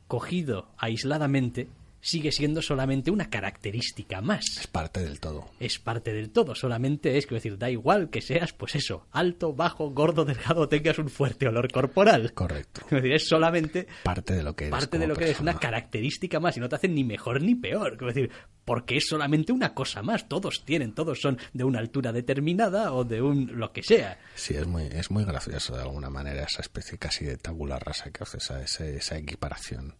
cogido 0.06 0.70
aisladamente 0.78 1.66
sigue 2.04 2.32
siendo 2.32 2.60
solamente 2.60 3.10
una 3.10 3.30
característica 3.30 4.20
más. 4.20 4.44
Es 4.60 4.66
parte 4.66 5.00
del 5.00 5.20
todo. 5.20 5.48
Es 5.58 5.78
parte 5.78 6.12
del 6.12 6.30
todo, 6.30 6.54
solamente 6.54 7.16
es, 7.16 7.26
quiero 7.26 7.36
decir, 7.36 7.58
da 7.58 7.70
igual 7.70 8.10
que 8.10 8.20
seas, 8.20 8.52
pues 8.52 8.74
eso, 8.74 9.06
alto, 9.10 9.54
bajo, 9.54 9.90
gordo, 9.90 10.24
delgado, 10.26 10.68
tengas 10.68 10.98
un 10.98 11.08
fuerte 11.08 11.48
olor 11.48 11.72
corporal. 11.72 12.32
Correcto. 12.34 12.82
Es 12.84 12.90
decir, 12.90 13.12
es 13.14 13.26
solamente 13.26 13.88
Parte 14.02 14.34
de 14.34 14.42
lo 14.42 14.54
que 14.54 14.64
eres. 14.64 14.78
parte 14.78 14.98
de 14.98 15.06
lo 15.06 15.16
que 15.16 15.30
es 15.30 15.40
una 15.40 15.58
característica 15.58 16.38
más 16.40 16.56
y 16.56 16.60
no 16.60 16.68
te 16.68 16.76
hacen 16.76 16.94
ni 16.94 17.04
mejor 17.04 17.40
ni 17.40 17.54
peor. 17.54 17.96
Quiero 17.96 18.12
decir, 18.12 18.30
porque 18.66 18.98
es 18.98 19.06
solamente 19.08 19.52
una 19.52 19.72
cosa 19.72 20.02
más. 20.02 20.28
Todos 20.28 20.64
tienen, 20.66 20.92
todos 20.94 21.20
son 21.20 21.38
de 21.54 21.64
una 21.64 21.78
altura 21.78 22.12
determinada 22.12 22.92
o 22.92 23.04
de 23.04 23.22
un 23.22 23.58
lo 23.58 23.72
que 23.72 23.82
sea. 23.82 24.18
Sí, 24.34 24.54
es 24.54 24.66
muy, 24.66 24.84
es 24.84 25.10
muy 25.10 25.24
gracioso 25.24 25.74
de 25.74 25.82
alguna 25.82 26.10
manera 26.10 26.44
esa 26.44 26.60
especie 26.60 26.98
casi 26.98 27.24
de 27.24 27.38
tabula 27.38 27.78
rasa 27.78 28.10
que 28.10 28.22
hace 28.22 28.36
esa, 28.38 28.62
esa, 28.62 28.84
esa 28.86 29.16
equiparación. 29.16 29.94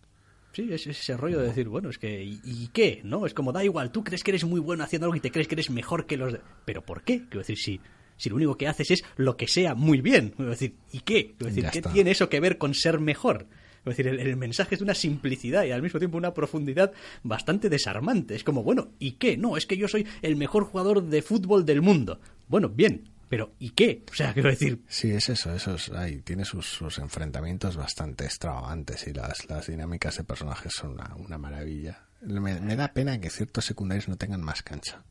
Sí, 0.55 0.69
es 0.73 0.87
ese 0.87 1.17
rollo 1.17 1.41
de 1.41 1.49
decir, 1.49 1.69
bueno, 1.69 1.91
es 1.91 1.99
que, 1.99 2.23
¿y, 2.23 2.41
y 2.45 2.69
qué? 2.73 3.01
¿No? 3.05 3.27
Es 3.27 3.35
como, 3.35 3.53
da 3.53 3.65
igual, 3.65 3.91
tú 3.91 4.05
crees 4.05 4.23
que 4.23 4.31
eres 4.31 4.45
muy 4.45 4.61
bueno 4.61 4.85
haciendo 4.85 5.07
algo 5.07 5.17
y 5.17 5.21
te 5.21 5.31
crees 5.31 5.49
que 5.49 5.57
eres 5.57 5.69
mejor 5.71 6.07
que 6.07 6.17
los 6.17 6.33
de... 6.33 6.41
¿Pero 6.65 6.83
por 6.83 7.03
qué? 7.03 7.23
Quiero 7.23 7.41
decir, 7.41 7.59
si, 7.59 7.81
si 8.17 8.31
lo 8.31 8.37
único 8.37 8.57
que 8.57 8.69
haces 8.69 8.91
es 8.93 9.05
lo 9.17 9.37
que 9.37 9.49
sea 9.49 9.75
muy 9.75 10.01
bien. 10.01 10.31
Quiero 10.37 10.53
decir, 10.53 10.75
¿y 10.93 11.01
qué? 11.01 11.35
Quiero 11.37 11.47
decir, 11.47 11.65
Ya 11.65 11.71
¿qué 11.73 11.79
está. 11.79 11.93
tiene 11.93 12.13
eso 12.13 12.29
que 12.29 12.39
ver 12.41 12.57
con 12.59 12.73
ser 12.75 13.01
mejor? 13.01 13.47
Es 13.85 13.97
decir, 13.97 14.07
el, 14.09 14.21
el 14.21 14.37
mensaje 14.37 14.77
es 14.77 14.79
de 14.79 14.85
una 14.85 14.95
simplicidad 14.95 15.65
y 15.65 15.71
al 15.73 15.83
mismo 15.83 15.99
tiempo 15.99 16.17
una 16.17 16.33
profundidad 16.33 16.93
bastante 17.23 17.69
desarmante. 17.69 18.35
Es 18.35 18.45
como, 18.45 18.63
bueno, 18.63 18.93
¿y 18.99 19.13
qué? 19.13 19.37
No, 19.37 19.57
es 19.57 19.67
que 19.67 19.77
yo 19.77 19.89
soy 19.89 20.07
el 20.23 20.37
mejor 20.37 20.65
jugador 20.65 21.03
de 21.03 21.21
fútbol 21.21 21.67
del 21.67 21.83
mundo. 21.83 22.21
Bueno, 22.49 22.69
bien, 22.71 23.11
pero 23.29 23.55
¿y 23.59 23.71
qué? 23.71 24.05
O 24.11 24.15
sea, 24.15 24.33
quiero 24.33 24.51
decir, 24.51 24.83
Sí, 24.89 25.11
es 25.11 25.29
eso, 25.29 25.55
eso 25.55 25.75
es, 25.75 25.91
ay, 25.91 26.23
tiene 26.23 26.45
sus, 26.45 26.67
sus 26.67 26.99
enfrentamientos 26.99 27.77
bastante 27.77 28.25
extravagantes 28.25 29.07
y 29.07 29.13
las, 29.13 29.49
las 29.49 29.67
dinámicas 29.67 30.17
de 30.17 30.25
personajes 30.25 30.73
son 30.73 30.93
una, 30.93 31.15
una 31.17 31.39
maravilla. 31.39 32.07
Me 32.23 32.77
da 32.77 32.89
pena 32.93 33.21
que 33.21 33.31
ciertos 33.31 33.65
secundarios 33.65 34.09
no 34.09 34.17
tengan 34.17 34.41
más 34.41 34.63
cancha. 34.63 35.05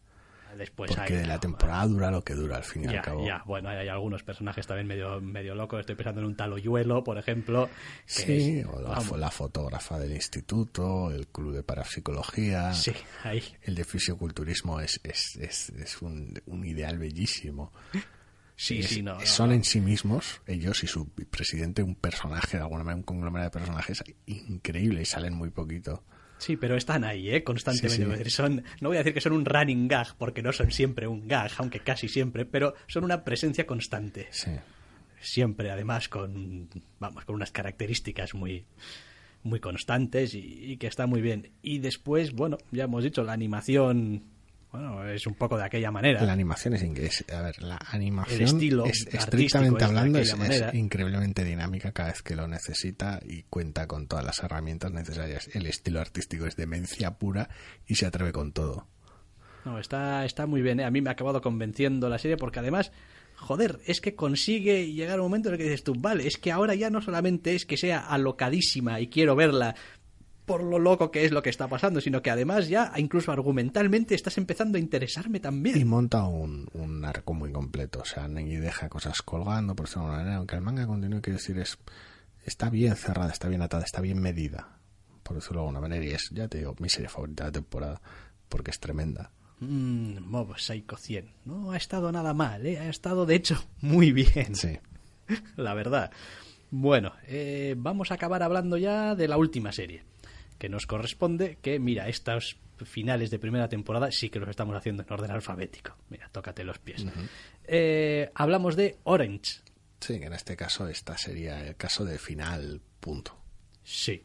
Después 0.57 0.89
Porque 0.89 1.13
hay- 1.13 1.19
de 1.21 1.27
la 1.27 1.39
temporada 1.39 1.85
dura 1.87 2.11
lo 2.11 2.23
que 2.23 2.33
dura, 2.33 2.57
al 2.57 2.63
fin 2.63 2.83
y 2.83 2.87
ya, 2.87 2.99
al 2.99 3.05
cabo. 3.05 3.25
ya, 3.27 3.43
bueno, 3.45 3.69
hay, 3.69 3.77
hay 3.77 3.87
algunos 3.89 4.23
personajes 4.23 4.65
también 4.67 4.87
medio, 4.87 5.19
medio 5.21 5.55
locos. 5.55 5.79
Estoy 5.81 5.95
pensando 5.95 6.21
en 6.21 6.27
un 6.27 6.35
tal 6.35 6.53
Oyuelo, 6.53 7.03
por 7.03 7.17
ejemplo. 7.17 7.67
que 8.05 8.11
Sí, 8.11 8.59
es- 8.59 8.65
o 8.65 9.17
la, 9.17 9.31
fotógrafa 9.31 9.99
del 9.99 10.13
instituto, 10.13 11.11
el 11.11 11.27
club 11.27 11.53
de 11.53 11.63
parapsicología. 11.63 12.73
Sí, 12.73 12.91
ahí. 13.23 13.43
El 13.61 13.75
de 13.75 13.83
fisioculturismo 13.83 14.79
es, 14.79 14.99
es, 15.03 15.35
es, 15.37 15.69
es 15.69 16.01
un, 16.01 16.33
un 16.45 16.65
ideal 16.65 16.97
bellísimo. 16.97 17.71
Sí, 18.55 18.79
Es- 18.79 18.87
sí, 18.89 19.01
no. 19.01 19.15
no, 19.15 19.25
son 19.25 19.49
no. 19.49 19.55
en 19.55 19.63
sí 19.63 19.81
mismos, 19.81 20.41
ellos 20.45 20.83
y 20.83 20.87
su 20.87 21.09
presidente, 21.09 21.81
un 21.81 21.95
personaje, 21.95 22.57
de 22.57 22.63
alguna 22.63 22.83
manera, 22.83 22.97
un 22.97 23.03
conglomerado 23.03 23.49
de 23.49 23.59
personajes 23.59 24.03
increíble 24.27 25.01
y 25.01 25.05
salen 25.05 25.33
muy 25.33 25.49
poquito. 25.49 26.03
Sí, 26.43 26.57
pero 26.57 26.75
están 26.75 27.05
ahí, 27.05 27.29
¿eh? 27.29 27.41
Constantemente. 27.41 27.95
Sí, 27.95 28.03
sí. 28.03 28.11
Es 28.11 28.17
decir, 28.17 28.31
Son, 28.33 28.63
no 28.81 28.89
voy 28.89 28.97
a 28.97 28.99
decir 28.99 29.13
que 29.13 29.21
son 29.21 29.31
un 29.31 29.45
running 29.45 29.87
gag, 29.87 30.13
porque 30.17 30.41
no 30.41 30.51
son 30.51 30.71
siempre 30.71 31.07
un 31.07 31.25
gag, 31.25 31.51
aunque 31.57 31.79
casi 31.79 32.09
siempre, 32.09 32.43
pero 32.43 32.73
son 32.87 33.05
una 33.05 33.23
presencia 33.23 33.65
constante. 33.65 34.27
Sí. 34.31 34.51
Siempre, 35.21 35.71
además, 35.71 36.09
con, 36.09 36.69
vamos, 36.99 37.23
con 37.23 37.35
unas 37.35 37.51
características 37.51 38.33
muy, 38.33 38.65
muy 39.43 39.61
constantes 39.61 40.33
y, 40.33 40.39
y 40.39 40.75
que 40.75 40.87
está 40.87 41.07
muy 41.07 41.21
bien. 41.21 41.51
Y 41.61 41.79
después, 41.79 42.33
bueno, 42.33 42.57
ya 42.71 42.83
hemos 42.83 43.05
dicho, 43.05 43.23
la 43.23 43.31
animación, 43.31 44.23
bueno, 44.73 45.07
es 45.07 45.27
un 45.27 45.35
poco 45.35 45.55
de 45.55 45.65
aquella 45.65 45.91
manera. 45.91 46.23
La 46.23 46.33
animación 46.33 46.73
es 46.73 46.81
inglés. 46.81 47.23
A 47.31 47.41
ver, 47.43 47.61
la 47.61 47.77
animación 47.91 48.41
El 48.41 48.47
estilo 48.47 48.85
es 48.85 49.05
estrictamente 49.05 49.83
es 49.83 49.87
hablando 49.87 50.17
es, 50.17 50.33
es 50.33 50.73
increíblemente 50.73 51.43
dinámica 51.43 51.91
cada 51.91 52.09
vez 52.09 52.23
que 52.23 52.35
lo 52.35 52.47
necesita 52.47 53.19
y 53.23 53.43
cuenta 53.43 53.85
con 53.85 54.07
todas 54.07 54.25
las 54.25 54.39
herramientas 54.39 54.91
necesarias. 54.91 55.47
El 55.53 55.67
estilo 55.67 56.01
artístico 56.01 56.47
es 56.47 56.55
demencia 56.55 57.19
pura 57.19 57.49
y 57.85 57.93
se 57.93 58.07
atreve 58.07 58.31
con 58.31 58.51
todo. 58.51 58.87
No, 59.63 59.77
está, 59.77 60.25
está 60.25 60.47
muy 60.47 60.63
bien. 60.63 60.79
¿eh? 60.79 60.85
A 60.85 60.89
mí 60.89 61.01
me 61.01 61.09
ha 61.09 61.13
acabado 61.13 61.39
convenciendo 61.39 62.09
la 62.09 62.17
serie 62.17 62.37
porque 62.37 62.57
además, 62.57 62.91
joder, 63.35 63.79
es 63.85 64.01
que 64.01 64.15
consigue 64.15 64.91
llegar 64.91 65.19
un 65.19 65.27
momento 65.27 65.49
en 65.49 65.53
el 65.53 65.57
que 65.59 65.65
dices 65.65 65.83
tú, 65.83 65.93
vale, 65.95 66.25
es 66.25 66.37
que 66.37 66.51
ahora 66.51 66.73
ya 66.73 66.89
no 66.89 66.99
solamente 66.99 67.53
es 67.53 67.67
que 67.67 67.77
sea 67.77 67.99
alocadísima 67.99 68.99
y 68.99 69.07
quiero 69.07 69.35
verla 69.35 69.75
por 70.45 70.63
lo 70.63 70.79
loco 70.79 71.11
que 71.11 71.25
es 71.25 71.31
lo 71.31 71.41
que 71.41 71.49
está 71.49 71.67
pasando, 71.67 72.01
sino 72.01 72.21
que 72.21 72.29
además 72.31 72.67
ya 72.67 72.91
incluso 72.97 73.31
argumentalmente 73.31 74.15
estás 74.15 74.37
empezando 74.37 74.77
a 74.77 74.81
interesarme 74.81 75.37
Y 75.37 75.41
también. 75.41 75.87
monta 75.87 76.23
un, 76.25 76.67
un 76.73 77.05
arco 77.05 77.33
muy 77.33 77.51
completo. 77.51 77.99
O 78.01 78.05
sea, 78.05 78.27
ni 78.27 78.55
deja 78.55 78.89
cosas 78.89 79.21
colgando, 79.21 79.75
por 79.75 79.85
decirlo 79.87 80.09
de 80.09 80.17
manera. 80.17 80.35
Aunque 80.37 80.55
el 80.55 80.61
manga 80.61 80.85
continúe, 80.87 81.21
quiero 81.21 81.37
decir, 81.37 81.57
es, 81.59 81.77
está 82.45 82.69
bien 82.69 82.95
cerrada, 82.95 83.31
está 83.31 83.47
bien 83.47 83.61
atada, 83.61 83.83
está 83.83 84.01
bien 84.01 84.19
medida. 84.19 84.77
Por 85.23 85.35
decirlo 85.37 85.61
de 85.61 85.67
alguna 85.67 85.81
manera. 85.81 86.03
Y 86.03 86.09
es, 86.09 86.29
ya 86.31 86.47
te 86.47 86.57
digo, 86.59 86.75
mi 86.79 86.89
serie 86.89 87.09
favorita 87.09 87.45
de 87.45 87.49
la 87.49 87.53
temporada. 87.53 88.01
Porque 88.49 88.71
es 88.71 88.79
tremenda. 88.79 89.31
Mm, 89.59 90.19
Mob 90.25 90.57
Psycho 90.57 90.97
100. 90.97 91.31
No 91.45 91.71
ha 91.71 91.77
estado 91.77 92.11
nada 92.11 92.33
mal, 92.33 92.65
¿eh? 92.65 92.79
ha 92.79 92.89
estado 92.89 93.25
de 93.25 93.35
hecho 93.35 93.63
muy 93.81 94.11
bien. 94.11 94.55
Sí. 94.55 94.77
la 95.55 95.73
verdad. 95.73 96.11
Bueno, 96.69 97.13
eh, 97.27 97.75
vamos 97.77 98.11
a 98.11 98.15
acabar 98.15 98.41
hablando 98.43 98.77
ya 98.77 99.13
de 99.15 99.27
la 99.27 99.37
última 99.37 99.71
serie, 99.71 100.03
que 100.63 100.69
nos 100.69 100.87
corresponde, 100.87 101.57
que 101.61 101.77
mira, 101.77 102.07
estos 102.07 102.55
finales 102.85 103.29
de 103.29 103.37
primera 103.37 103.67
temporada 103.67 104.09
sí 104.11 104.29
que 104.29 104.39
los 104.39 104.47
estamos 104.47 104.73
haciendo 104.77 105.03
en 105.03 105.11
orden 105.11 105.29
alfabético. 105.29 105.97
Mira, 106.07 106.29
tócate 106.31 106.63
los 106.63 106.79
pies. 106.79 107.05
Eh, 107.65 108.31
hablamos 108.33 108.77
de 108.77 108.97
Orange. 109.03 109.59
Sí, 109.99 110.21
que 110.21 110.27
en 110.27 110.31
este 110.31 110.55
caso 110.55 110.87
esta 110.87 111.17
sería 111.17 111.67
el 111.67 111.75
caso 111.75 112.05
de 112.05 112.17
final, 112.17 112.79
punto. 113.01 113.37
Sí. 113.83 114.23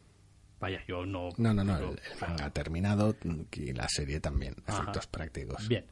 Vaya, 0.61 0.81
yo 0.87 1.05
no... 1.05 1.27
No, 1.35 1.53
no, 1.53 1.65
no, 1.65 1.77
el, 1.77 1.83
el 1.89 2.19
manga 2.21 2.45
ha 2.45 2.51
terminado 2.51 3.17
y 3.51 3.73
la 3.73 3.89
serie 3.89 4.21
también, 4.21 4.55
Ajá. 4.65 4.83
efectos 4.83 5.07
prácticos. 5.07 5.67
Bien. 5.67 5.85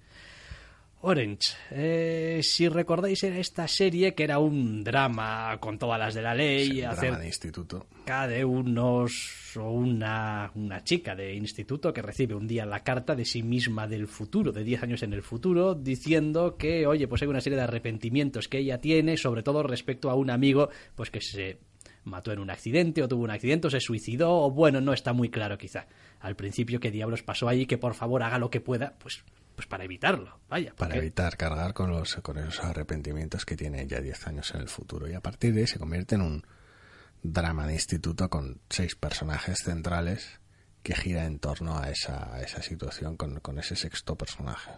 Orange. 1.02 1.54
Eh, 1.70 2.40
si 2.42 2.68
recordáis, 2.68 3.24
era 3.24 3.38
esta 3.38 3.68
serie 3.68 4.16
que 4.16 4.24
era 4.24 4.40
un 4.40 4.84
drama 4.84 5.58
con 5.60 5.78
todas 5.78 6.00
las 6.00 6.16
de 6.16 6.22
la 6.24 6.34
ley. 6.34 6.82
Hacer 6.82 7.10
drama 7.10 7.20
de 7.20 7.28
instituto. 7.28 7.86
de 8.28 8.44
unos 8.44 9.56
o 9.58 9.72
una, 9.72 10.52
una 10.56 10.84
chica 10.84 11.16
de 11.16 11.36
instituto 11.36 11.94
que 11.94 12.02
recibe 12.02 12.36
un 12.36 12.48
día 12.48 12.66
la 12.66 12.84
carta 12.84 13.16
de 13.16 13.26
sí 13.26 13.44
misma 13.44 13.88
del 13.88 14.08
futuro, 14.08 14.52
de 14.52 14.64
10 14.64 14.84
años 14.84 15.04
en 15.04 15.14
el 15.14 15.22
futuro, 15.22 15.76
diciendo 15.76 16.58
que, 16.58 16.88
oye, 16.88 17.08
pues 17.08 17.22
hay 17.22 17.28
una 17.28 17.42
serie 17.42 17.58
de 17.58 17.64
arrepentimientos 17.64 18.48
que 18.48 18.60
ella 18.60 18.80
tiene, 18.80 19.18
sobre 19.18 19.44
todo 19.44 19.64
respecto 19.64 20.10
a 20.10 20.16
un 20.16 20.30
amigo, 20.30 20.70
pues 20.96 21.12
que 21.12 21.22
se 21.22 21.60
mató 22.04 22.32
en 22.32 22.40
un 22.40 22.50
accidente 22.50 23.04
o 23.04 23.08
tuvo 23.08 23.24
un 23.24 23.32
accidente 23.32 23.68
o 23.68 23.70
se 23.70 23.80
suicidó 23.80 24.32
o 24.32 24.52
bueno, 24.52 24.82
no 24.82 24.94
está 24.94 25.14
muy 25.14 25.30
claro 25.30 25.58
quizá. 25.58 25.88
Al 26.20 26.36
principio 26.36 26.80
qué 26.80 26.90
diablos 26.90 27.22
pasó 27.22 27.48
allí, 27.48 27.66
que 27.66 27.78
por 27.78 27.94
favor 27.94 28.24
haga 28.24 28.40
lo 28.40 28.50
que 28.50 28.62
pueda, 28.62 28.96
pues 29.00 29.24
pues 29.58 29.66
para 29.68 29.84
evitarlo, 29.86 30.40
vaya. 30.50 30.70
Para 30.76 30.90
porque- 30.92 31.00
evitar 31.00 31.36
cargar 31.36 31.74
con, 31.74 31.90
los, 31.90 32.14
con 32.18 32.38
esos 32.38 32.60
arrepentimientos 32.64 33.44
que 33.44 33.58
tiene 33.58 33.88
ya 33.88 34.00
10 34.00 34.28
años 34.28 34.54
en 34.54 34.62
el 34.62 34.70
futuro. 34.70 35.10
Y 35.10 35.16
a 35.16 35.20
partir 35.20 35.52
de 35.56 35.62
ahí 35.62 35.68
se 35.68 35.80
convierte 35.80 36.14
en 36.14 36.22
un 36.22 36.46
drama 37.24 37.66
de 37.66 37.74
instituto 37.74 38.30
con 38.30 38.62
seis 38.70 38.94
personajes 38.96 39.58
centrales 39.64 40.40
que 40.84 40.94
gira 40.94 41.26
en 41.26 41.40
torno 41.40 41.76
a 41.80 41.90
esa, 41.90 42.32
a 42.36 42.42
esa 42.44 42.62
situación 42.62 43.18
con, 43.18 43.40
con 43.40 43.58
ese 43.58 43.76
sexto 43.76 44.16
personaje. 44.16 44.70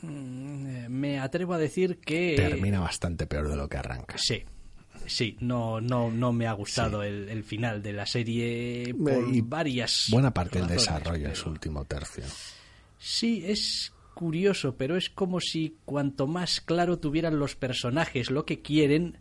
Mm, 0.00 0.66
eh, 0.66 0.88
me 0.88 1.20
atrevo 1.20 1.52
a 1.52 1.58
decir 1.58 1.98
que... 1.98 2.32
Termina 2.34 2.80
bastante 2.80 3.26
peor 3.26 3.50
de 3.50 3.56
lo 3.56 3.68
que 3.68 3.76
arranca. 3.76 4.16
Sí, 4.16 4.42
sí, 5.06 5.36
no, 5.40 5.78
no, 5.82 6.10
no 6.10 6.32
me 6.32 6.46
ha 6.46 6.54
gustado 6.54 7.02
el, 7.02 7.28
el 7.28 7.44
final 7.44 7.82
de 7.82 7.92
la 7.92 8.06
serie 8.06 8.94
por 8.94 9.28
Y 9.28 9.42
varias. 9.42 10.06
Buena 10.10 10.32
parte 10.32 10.58
del 10.58 10.68
desarrollo 10.68 11.28
en 11.28 11.36
su 11.36 11.50
último 11.50 11.84
tercio. 11.84 12.24
Sí, 12.98 13.44
es 13.46 13.92
curioso, 14.12 14.76
pero 14.76 14.96
es 14.96 15.10
como 15.10 15.40
si 15.40 15.78
cuanto 15.84 16.26
más 16.26 16.60
claro 16.60 16.98
tuvieran 16.98 17.38
los 17.38 17.56
personajes 17.56 18.30
lo 18.30 18.44
que 18.44 18.62
quieren, 18.62 19.18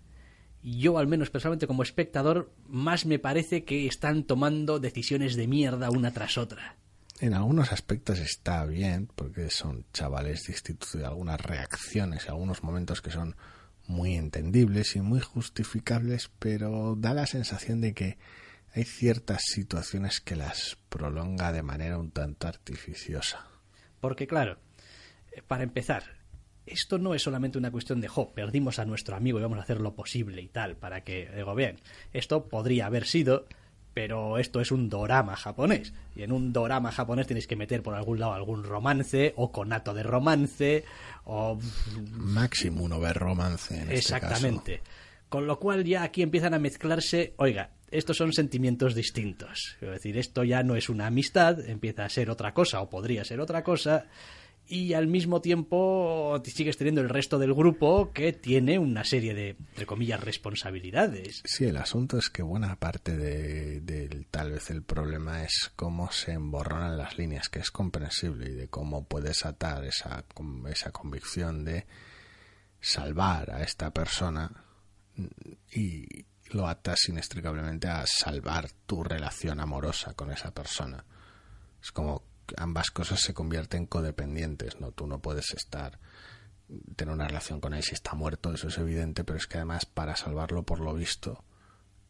yo 0.64 0.98
al 0.98 1.08
menos 1.08 1.30
personalmente 1.30 1.68
como 1.68 1.84
espectador, 1.84 2.54
más 2.68 3.06
me 3.06 3.20
parece 3.20 3.64
que 3.64 3.88
están 3.88 4.24
tomando 4.24 4.80
decisiones 4.80 5.36
de 5.36 5.48
mierda 5.48 5.90
una 5.90 6.12
tras 6.12 6.38
otra. 6.38 6.78
En 7.20 7.34
algunos 7.34 7.72
aspectos 7.72 8.20
está 8.20 8.66
bien, 8.66 9.08
porque 9.16 9.50
son 9.50 9.86
chavales 9.94 10.44
de 10.44 10.54
instituto 10.54 11.00
y 11.00 11.04
algunas 11.04 11.40
reacciones, 11.40 12.28
algunos 12.28 12.64
momentos 12.64 13.02
que 13.02 13.12
son 13.12 13.36
muy 13.88 14.16
entendibles 14.16 14.96
y 14.96 15.02
muy 15.02 15.20
justificables, 15.20 16.32
pero 16.40 16.96
da 16.98 17.14
la 17.14 17.28
sensación 17.28 17.82
de 17.82 17.94
que 17.94 18.18
hay 18.74 18.86
ciertas 18.86 19.42
situaciones 19.44 20.22
que 20.22 20.36
las 20.36 20.78
prolonga 20.90 21.52
de 21.52 21.62
manera 21.62 21.98
un 21.98 22.12
tanto 22.12 22.48
artificiosa. 22.48 23.46
Porque 24.00 24.28
claro, 24.28 24.58
para 25.48 25.64
empezar, 25.64 26.04
esto 26.66 26.98
no 26.98 27.14
es 27.14 27.24
solamente 27.24 27.58
una 27.58 27.72
cuestión 27.72 28.02
de, 28.02 28.08
jo, 28.08 28.32
perdimos 28.34 28.80
a 28.80 28.86
nuestro 28.86 29.16
amigo 29.16 29.40
y 29.40 29.42
vamos 29.42 29.60
a 29.60 29.64
hacer 29.64 29.80
lo 29.80 29.96
posible 29.96 30.42
y 30.42 30.48
tal, 30.48 30.76
para 30.76 31.04
que, 31.04 31.30
digo, 31.36 31.56
bien, 31.56 31.78
esto 32.14 32.46
podría 32.48 32.86
haber 32.86 33.06
sido, 33.06 33.46
pero 33.94 34.38
esto 34.38 34.62
es 34.62 34.72
un 34.72 34.90
dorama 34.90 35.36
japonés. 35.36 35.94
Y 36.16 36.24
en 36.24 36.32
un 36.32 36.54
dorama 36.54 36.92
japonés 36.92 37.28
tienes 37.28 37.48
que 37.48 37.56
meter 37.56 37.84
por 37.84 37.96
algún 37.96 38.20
lado 38.20 38.34
algún 38.34 38.64
romance, 38.64 39.34
o 39.36 39.52
conato 39.52 39.94
de 39.94 40.04
romance, 40.04 40.86
o... 41.26 41.60
Máximo 42.12 42.84
uno 42.84 43.00
ver 43.00 43.18
romance 43.18 43.82
en 43.82 43.92
Exactamente. 43.92 44.82
Con 45.30 45.48
lo 45.48 45.60
cual 45.60 45.86
ya 45.86 46.04
aquí 46.04 46.22
empiezan 46.22 46.54
a 46.54 46.60
mezclarse, 46.60 47.34
oiga, 47.38 47.72
estos 47.90 48.18
son 48.18 48.34
sentimientos 48.34 48.96
distintos. 48.96 49.78
Es 49.82 49.90
decir, 49.90 50.18
esto 50.18 50.44
ya 50.44 50.64
no 50.64 50.76
es 50.76 50.90
una 50.90 51.08
amistad, 51.08 51.60
empieza 51.70 52.06
a 52.06 52.10
ser 52.10 52.30
otra 52.30 52.54
cosa 52.54 52.82
o 52.82 52.90
podría 52.90 53.24
ser 53.24 53.40
otra 53.40 53.64
cosa. 53.64 54.08
Y 54.68 54.94
al 54.94 55.08
mismo 55.08 55.42
tiempo 55.42 56.42
sigues 56.46 56.78
teniendo 56.78 57.02
el 57.02 57.10
resto 57.10 57.38
del 57.38 57.54
grupo 57.54 58.14
que 58.14 58.32
tiene 58.32 58.80
una 58.80 59.04
serie 59.04 59.34
de, 59.34 59.50
entre 59.50 59.86
comillas, 59.86 60.24
responsabilidades. 60.24 61.42
Sí, 61.46 61.66
el 61.66 61.76
asunto 61.76 62.18
es 62.18 62.30
que 62.30 62.42
buena 62.42 62.78
parte 62.78 63.18
de, 63.18 64.26
tal 64.32 64.52
vez 64.52 64.70
el 64.70 64.82
problema 64.82 65.44
es 65.44 65.72
cómo 65.76 66.10
se 66.12 66.32
emborronan 66.32 66.98
las 66.98 67.18
líneas, 67.18 67.50
que 67.50 67.60
es 67.60 67.70
comprensible, 67.70 68.50
y 68.50 68.54
de 68.54 68.70
cómo 68.70 69.04
puedes 69.04 69.46
atar 69.46 69.84
esa, 69.84 70.24
esa 70.70 70.92
convicción 70.92 71.66
de 71.66 71.86
salvar 72.80 73.52
a 73.52 73.64
esta 73.64 73.92
persona 73.92 74.52
y 75.74 76.26
lo 76.54 76.68
atas 76.68 77.08
inextricablemente 77.10 77.88
a 77.88 78.06
salvar 78.06 78.70
tu 78.86 79.04
relación 79.04 79.60
amorosa 79.60 80.14
con 80.14 80.32
esa 80.32 80.52
persona. 80.52 81.04
Es 81.82 81.92
como 81.92 82.24
ambas 82.58 82.92
cosas 82.92 83.22
se 83.22 83.34
convierten 83.34 83.86
codependientes, 83.86 84.80
¿no? 84.80 84.92
Tú 84.92 85.08
no 85.08 85.20
puedes 85.20 85.54
estar 85.54 86.00
tener 86.96 87.14
una 87.14 87.28
relación 87.28 87.60
con 87.60 87.74
él 87.74 87.84
si 87.84 87.94
está 87.94 88.14
muerto, 88.14 88.54
eso 88.54 88.70
es 88.70 88.78
evidente, 88.78 89.24
pero 89.24 89.38
es 89.38 89.48
que 89.48 89.58
además 89.58 89.86
para 89.86 90.16
salvarlo 90.16 90.64
por 90.64 90.80
lo 90.80 90.94
visto 90.94 91.44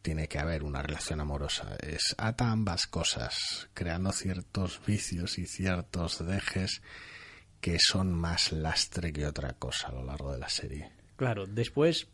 tiene 0.02 0.28
que 0.28 0.38
haber 0.38 0.64
una 0.64 0.82
relación 0.82 1.20
amorosa. 1.20 1.76
Es 1.80 2.14
ata 2.18 2.50
ambas 2.50 2.86
cosas, 2.86 3.68
creando 3.72 4.10
ciertos 4.12 4.80
vicios 4.84 5.38
y 5.38 5.46
ciertos 5.46 6.24
dejes 6.26 6.82
que 7.60 7.78
son 7.78 8.12
más 8.12 8.50
lastre 8.50 9.12
que 9.12 9.26
otra 9.26 9.52
cosa 9.54 9.88
a 9.88 9.92
lo 9.92 10.04
largo 10.04 10.32
de 10.32 10.38
la 10.38 10.48
serie. 10.48 10.92
Claro, 11.16 11.46
después 11.46 12.08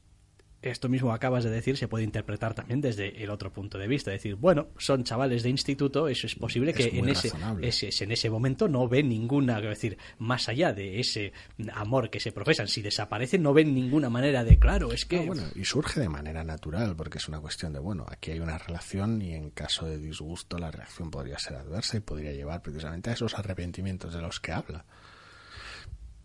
esto 0.60 0.88
mismo 0.88 1.12
acabas 1.12 1.44
de 1.44 1.50
decir 1.50 1.76
se 1.76 1.86
puede 1.86 2.04
interpretar 2.04 2.54
también 2.54 2.80
desde 2.80 3.22
el 3.22 3.30
otro 3.30 3.52
punto 3.52 3.78
de 3.78 3.86
vista. 3.86 4.12
Es 4.12 4.22
decir, 4.22 4.34
bueno, 4.34 4.68
son 4.76 5.04
chavales 5.04 5.42
de 5.42 5.50
instituto, 5.50 6.08
eso 6.08 6.26
es 6.26 6.34
posible 6.34 6.74
que 6.74 6.88
en 6.98 7.08
ese, 7.08 7.30
ese, 7.62 8.04
en 8.04 8.12
ese 8.12 8.28
momento 8.28 8.68
no 8.68 8.88
ven 8.88 9.08
ninguna, 9.08 9.58
es 9.58 9.68
decir, 9.68 9.98
más 10.18 10.48
allá 10.48 10.72
de 10.72 10.98
ese 10.98 11.32
amor 11.72 12.10
que 12.10 12.18
se 12.18 12.32
profesan, 12.32 12.66
si 12.66 12.82
desaparecen 12.82 13.42
no 13.42 13.52
ven 13.52 13.74
ninguna 13.74 14.10
manera 14.10 14.42
de, 14.42 14.58
claro, 14.58 14.92
es 14.92 15.04
que... 15.04 15.20
bueno, 15.20 15.44
y 15.54 15.64
surge 15.64 16.00
de 16.00 16.08
manera 16.08 16.42
natural, 16.42 16.96
porque 16.96 17.18
es 17.18 17.28
una 17.28 17.40
cuestión 17.40 17.72
de, 17.72 17.78
bueno, 17.78 18.04
aquí 18.08 18.32
hay 18.32 18.40
una 18.40 18.58
relación 18.58 19.22
y 19.22 19.34
en 19.34 19.50
caso 19.50 19.86
de 19.86 19.98
disgusto 19.98 20.58
la 20.58 20.70
reacción 20.70 21.10
podría 21.10 21.38
ser 21.38 21.56
adversa 21.56 21.98
y 21.98 22.00
podría 22.00 22.32
llevar 22.32 22.62
precisamente 22.62 23.10
a 23.10 23.12
esos 23.12 23.38
arrepentimientos 23.38 24.12
de 24.12 24.22
los 24.22 24.40
que 24.40 24.52
habla. 24.52 24.84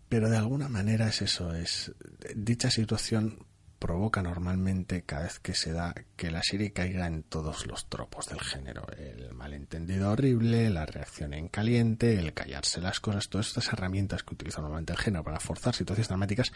Pero 0.08 0.28
de 0.28 0.36
alguna 0.36 0.68
manera 0.68 1.08
es 1.08 1.22
eso, 1.22 1.54
es 1.54 1.92
dicha 2.34 2.70
situación 2.70 3.38
provoca 3.84 4.22
normalmente 4.22 5.02
cada 5.02 5.24
vez 5.24 5.40
que 5.40 5.52
se 5.52 5.74
da 5.74 5.94
que 6.16 6.30
la 6.30 6.42
serie 6.42 6.72
caiga 6.72 7.06
en 7.06 7.22
todos 7.22 7.66
los 7.66 7.86
tropos 7.90 8.24
del 8.24 8.40
género. 8.40 8.86
El 8.96 9.34
malentendido 9.34 10.10
horrible, 10.10 10.70
la 10.70 10.86
reacción 10.86 11.34
en 11.34 11.48
caliente, 11.48 12.18
el 12.18 12.32
callarse 12.32 12.80
las 12.80 13.00
cosas, 13.00 13.28
todas 13.28 13.48
estas 13.48 13.70
herramientas 13.74 14.22
que 14.22 14.32
utiliza 14.32 14.62
normalmente 14.62 14.94
el 14.94 14.98
género 14.98 15.22
para 15.22 15.38
forzar 15.38 15.74
situaciones 15.74 16.08
dramáticas, 16.08 16.50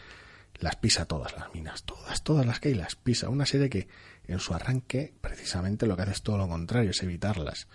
las 0.55 0.77
pisa 0.77 1.05
todas 1.05 1.37
las 1.37 1.53
minas, 1.53 1.83
todas, 1.83 2.25
todas 2.25 2.47
las 2.47 2.61
que 2.61 2.69
hay 2.69 2.75
las 2.75 2.97
pisa. 2.97 3.29
Una 3.29 3.45
serie 3.45 3.69
que 3.69 3.89
en 4.27 4.39
su 4.39 4.55
arranque 4.55 5.13
precisamente 5.21 5.85
lo 5.85 5.97
que 5.97 6.05
hace 6.05 6.13
es 6.13 6.23
todo 6.23 6.39
lo 6.39 6.49
contrario, 6.49 6.93
es 6.93 7.03
evitarlas. 7.03 7.69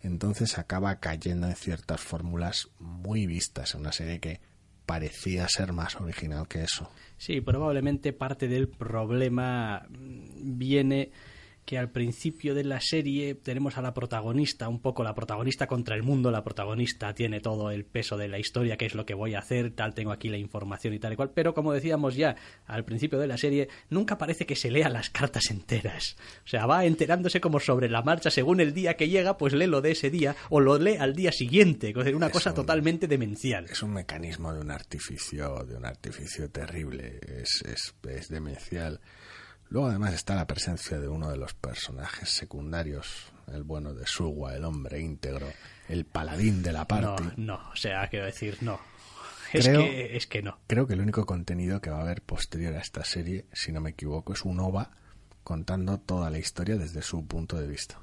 Entonces 0.00 0.58
acaba 0.58 0.98
cayendo 0.98 1.46
en 1.46 1.54
ciertas 1.54 2.00
fórmulas 2.00 2.70
muy 2.80 3.28
vistas, 3.28 3.72
en 3.76 3.82
una 3.82 3.92
serie 3.92 4.18
que 4.18 4.40
parecía 4.90 5.46
ser 5.46 5.72
más 5.72 5.94
original 6.00 6.48
que 6.48 6.64
eso. 6.64 6.90
Sí, 7.16 7.40
probablemente 7.40 8.12
parte 8.12 8.48
del 8.48 8.66
problema 8.66 9.86
viene 9.88 11.12
que 11.70 11.78
al 11.78 11.92
principio 11.92 12.56
de 12.56 12.64
la 12.64 12.80
serie 12.80 13.36
tenemos 13.36 13.78
a 13.78 13.80
la 13.80 13.94
protagonista, 13.94 14.68
un 14.68 14.80
poco 14.80 15.04
la 15.04 15.14
protagonista 15.14 15.68
contra 15.68 15.94
el 15.94 16.02
mundo, 16.02 16.32
la 16.32 16.42
protagonista 16.42 17.14
tiene 17.14 17.38
todo 17.38 17.70
el 17.70 17.84
peso 17.84 18.16
de 18.16 18.26
la 18.26 18.40
historia, 18.40 18.76
qué 18.76 18.86
es 18.86 18.96
lo 18.96 19.06
que 19.06 19.14
voy 19.14 19.36
a 19.36 19.38
hacer, 19.38 19.70
tal, 19.70 19.94
tengo 19.94 20.10
aquí 20.10 20.30
la 20.30 20.36
información 20.36 20.94
y 20.94 20.98
tal 20.98 21.12
y 21.12 21.16
cual, 21.16 21.30
pero 21.32 21.54
como 21.54 21.72
decíamos 21.72 22.16
ya 22.16 22.34
al 22.66 22.84
principio 22.84 23.20
de 23.20 23.28
la 23.28 23.36
serie, 23.36 23.68
nunca 23.88 24.18
parece 24.18 24.46
que 24.46 24.56
se 24.56 24.68
lea 24.68 24.88
las 24.88 25.10
cartas 25.10 25.48
enteras. 25.52 26.16
O 26.44 26.48
sea, 26.48 26.66
va 26.66 26.84
enterándose 26.86 27.40
como 27.40 27.60
sobre 27.60 27.88
la 27.88 28.02
marcha, 28.02 28.32
según 28.32 28.58
el 28.58 28.74
día 28.74 28.96
que 28.96 29.08
llega, 29.08 29.38
pues 29.38 29.52
lee 29.52 29.68
lo 29.68 29.80
de 29.80 29.92
ese 29.92 30.10
día 30.10 30.34
o 30.48 30.58
lo 30.58 30.76
lee 30.76 30.96
al 30.96 31.14
día 31.14 31.30
siguiente, 31.30 31.94
una 32.12 32.30
cosa 32.30 32.52
totalmente 32.52 33.06
demencial. 33.06 33.66
Es 33.70 33.84
un 33.84 33.92
mecanismo 33.92 34.52
de 34.52 34.58
un 34.58 34.72
artificio, 34.72 35.62
de 35.62 35.76
un 35.76 35.84
artificio 35.84 36.50
terrible, 36.50 37.20
es, 37.28 37.62
es, 37.62 37.94
es 38.08 38.28
demencial. 38.28 39.00
Luego 39.70 39.88
además 39.88 40.14
está 40.14 40.34
la 40.34 40.48
presencia 40.48 40.98
de 40.98 41.08
uno 41.08 41.30
de 41.30 41.36
los 41.36 41.54
personajes 41.54 42.28
secundarios, 42.28 43.32
el 43.46 43.62
bueno 43.62 43.94
de 43.94 44.04
Suwa, 44.04 44.54
el 44.54 44.64
hombre 44.64 45.00
íntegro, 45.00 45.46
el 45.88 46.04
paladín 46.04 46.60
de 46.62 46.72
la 46.72 46.86
parte. 46.86 47.22
No, 47.36 47.56
no, 47.56 47.70
o 47.70 47.76
sea, 47.76 48.08
quiero 48.08 48.26
decir, 48.26 48.58
no. 48.62 48.80
Es, 49.52 49.68
que, 49.68 50.16
es 50.16 50.26
que 50.26 50.42
no. 50.42 50.58
Creo 50.66 50.88
que 50.88 50.94
el 50.94 51.00
único 51.00 51.24
contenido 51.24 51.80
que 51.80 51.90
va 51.90 51.98
a 51.98 52.02
haber 52.02 52.22
posterior 52.22 52.74
a 52.74 52.80
esta 52.80 53.04
serie, 53.04 53.46
si 53.52 53.70
no 53.70 53.80
me 53.80 53.90
equivoco, 53.90 54.32
es 54.32 54.44
un 54.44 54.58
OVA 54.58 54.90
contando 55.44 55.98
toda 55.98 56.30
la 56.30 56.38
historia 56.38 56.76
desde 56.76 57.02
su 57.02 57.24
punto 57.26 57.56
de 57.56 57.68
vista. 57.68 58.00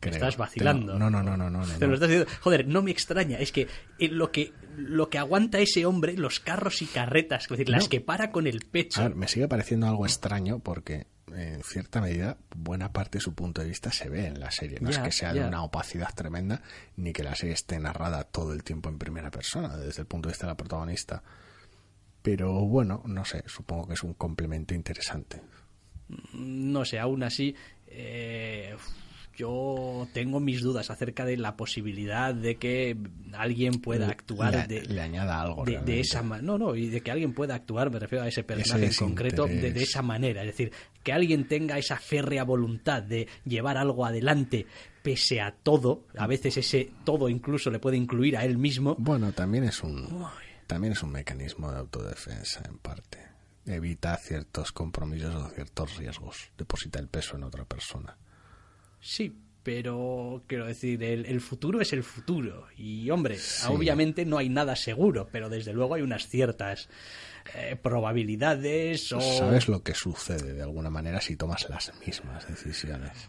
Estás 0.00 0.36
vacilando. 0.36 0.98
no, 0.98 1.10
no, 1.10 1.22
no, 1.22 1.36
no, 1.36 1.50
no, 1.50 1.66
Te 1.78 1.86
lo 1.86 1.94
estás 1.94 2.08
diciendo. 2.08 2.32
Joder, 2.40 2.66
no 2.66 2.82
me 2.82 2.90
extraña. 2.90 3.38
Es 3.38 3.52
que 3.52 3.66
eh, 3.98 4.08
lo 4.08 4.30
que 4.30 4.52
lo 4.76 5.10
que 5.10 5.18
aguanta 5.18 5.58
ese 5.58 5.86
hombre, 5.86 6.16
los 6.16 6.38
carros 6.38 6.82
y 6.82 6.86
carretas, 6.86 7.44
es 7.44 7.48
decir, 7.48 7.68
las 7.68 7.88
que 7.88 8.00
para 8.00 8.30
con 8.30 8.46
el 8.46 8.60
pecho. 8.60 9.00
A 9.00 9.08
ver, 9.08 9.16
me 9.16 9.26
sigue 9.26 9.48
pareciendo 9.48 9.88
algo 9.88 10.06
extraño 10.06 10.60
porque 10.60 11.06
en 11.34 11.62
cierta 11.62 12.00
medida 12.00 12.38
buena 12.56 12.92
parte 12.92 13.18
de 13.18 13.22
su 13.22 13.34
punto 13.34 13.60
de 13.60 13.68
vista 13.68 13.90
se 13.90 14.08
ve 14.08 14.26
en 14.26 14.40
la 14.40 14.50
serie. 14.50 14.78
No 14.80 14.90
es 14.90 14.98
que 14.98 15.12
sea 15.12 15.32
de 15.32 15.44
una 15.44 15.62
opacidad 15.62 16.14
tremenda 16.14 16.62
ni 16.96 17.12
que 17.12 17.24
la 17.24 17.34
serie 17.34 17.54
esté 17.54 17.78
narrada 17.78 18.24
todo 18.24 18.52
el 18.52 18.62
tiempo 18.62 18.88
en 18.88 18.98
primera 18.98 19.30
persona 19.30 19.76
desde 19.76 20.02
el 20.02 20.06
punto 20.06 20.28
de 20.28 20.32
vista 20.32 20.46
de 20.46 20.52
la 20.52 20.56
protagonista. 20.56 21.22
Pero 22.22 22.52
bueno, 22.66 23.02
no 23.06 23.24
sé, 23.24 23.44
supongo 23.46 23.88
que 23.88 23.94
es 23.94 24.02
un 24.02 24.14
complemento 24.14 24.74
interesante. 24.74 25.40
No 26.32 26.84
sé, 26.84 26.98
aún 26.98 27.22
así. 27.22 27.54
Eh, 27.86 28.76
yo 29.38 30.08
tengo 30.12 30.40
mis 30.40 30.62
dudas 30.62 30.90
acerca 30.90 31.24
de 31.24 31.36
la 31.36 31.56
posibilidad 31.56 32.34
de 32.34 32.56
que 32.56 32.96
alguien 33.32 33.80
pueda 33.80 34.08
actuar 34.08 34.66
de, 34.66 34.82
le 34.82 35.00
añada 35.00 35.40
algo 35.40 35.64
de, 35.64 36.00
esa 36.00 36.22
no 36.22 36.58
no 36.58 36.74
y 36.74 36.88
de 36.88 37.00
que 37.02 37.12
alguien 37.12 37.32
pueda 37.32 37.54
actuar 37.54 37.88
me 37.92 38.00
refiero 38.00 38.24
a 38.24 38.28
ese 38.28 38.42
personaje 38.42 38.86
en 38.86 38.92
concreto 38.94 39.46
de, 39.46 39.68
esa 39.80 40.02
manera. 40.02 40.42
Es 40.42 40.48
decir 40.48 40.72
que 41.04 41.12
alguien 41.12 41.46
tenga 41.46 41.78
esa 41.78 41.98
férrea 41.98 42.42
voluntad 42.42 43.00
de 43.00 43.28
llevar 43.44 43.76
algo 43.76 44.04
adelante 44.04 44.66
pese 45.02 45.40
a 45.40 45.52
todo 45.52 46.06
a 46.16 46.26
veces 46.26 46.56
ese 46.56 46.90
todo 47.04 47.28
incluso 47.28 47.70
le 47.70 47.78
puede 47.78 47.96
incluir 47.96 48.36
a 48.36 48.44
él 48.44 48.58
mismo. 48.58 48.96
Bueno 48.98 49.30
también 49.30 49.62
es 49.62 49.84
un 49.84 50.08
también 50.66 50.94
es 50.94 51.02
un 51.04 51.12
mecanismo 51.12 51.70
de 51.70 51.78
autodefensa 51.78 52.62
en 52.68 52.78
parte. 52.78 53.18
Evita 53.66 54.16
ciertos 54.16 54.72
compromisos 54.72 55.34
o 55.34 55.48
ciertos 55.50 55.96
riesgos. 55.96 56.50
Deposita 56.56 56.98
el 56.98 57.06
peso 57.06 57.36
en 57.36 57.44
otra 57.44 57.64
persona 57.64 58.16
Sí, 59.00 59.36
pero 59.62 60.44
quiero 60.46 60.66
decir, 60.66 61.02
el, 61.02 61.40
futuro 61.40 61.80
es 61.80 61.92
el 61.92 62.02
futuro. 62.02 62.68
Y 62.76 63.10
hombre, 63.10 63.38
obviamente 63.68 64.24
no 64.24 64.38
hay 64.38 64.48
nada 64.48 64.74
seguro, 64.76 65.28
pero 65.30 65.48
desde 65.48 65.72
luego 65.72 65.94
hay 65.94 66.02
unas 66.02 66.26
ciertas 66.26 66.88
eh, 67.54 67.76
probabilidades 67.76 69.12
o... 69.12 69.20
Sabes 69.20 69.68
lo 69.68 69.82
que 69.82 69.94
sucede 69.94 70.54
de 70.54 70.62
alguna 70.62 70.90
manera 70.90 71.20
si 71.20 71.36
tomas 71.36 71.68
las 71.68 71.92
mismas 72.06 72.48
decisiones. 72.48 73.28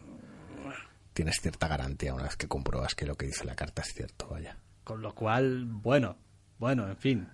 Tienes 1.13 1.41
cierta 1.41 1.67
garantía 1.67 2.13
una 2.13 2.23
vez 2.23 2.37
que 2.37 2.47
compruebas 2.47 2.95
que 2.95 3.05
lo 3.05 3.15
que 3.15 3.25
dice 3.25 3.43
la 3.43 3.55
carta 3.55 3.81
es 3.81 3.93
cierto, 3.93 4.27
vaya. 4.29 4.57
Con 4.85 5.01
lo 5.01 5.13
cual, 5.13 5.65
bueno, 5.65 6.15
bueno, 6.57 6.87
en 6.87 6.95
fin, 6.95 7.27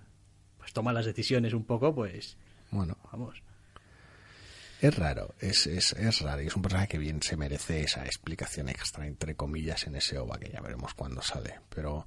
pues 0.58 0.72
toma 0.72 0.92
las 0.92 1.06
decisiones 1.06 1.54
un 1.54 1.64
poco, 1.64 1.94
pues... 1.94 2.36
Bueno, 2.72 2.98
vamos. 3.12 3.45
Es 4.80 4.94
raro, 4.96 5.34
es, 5.40 5.66
es, 5.66 5.94
es 5.94 6.20
raro 6.20 6.42
y 6.42 6.48
es 6.48 6.56
un 6.56 6.62
personaje 6.62 6.88
que 6.88 6.98
bien 6.98 7.22
se 7.22 7.36
merece 7.36 7.82
esa 7.82 8.04
explicación 8.04 8.68
extra, 8.68 9.06
entre 9.06 9.34
comillas, 9.34 9.86
en 9.86 9.96
ese 9.96 10.18
OVA 10.18 10.38
que 10.38 10.50
ya 10.50 10.60
veremos 10.60 10.92
cuándo 10.92 11.22
sale. 11.22 11.60
Pero, 11.74 12.06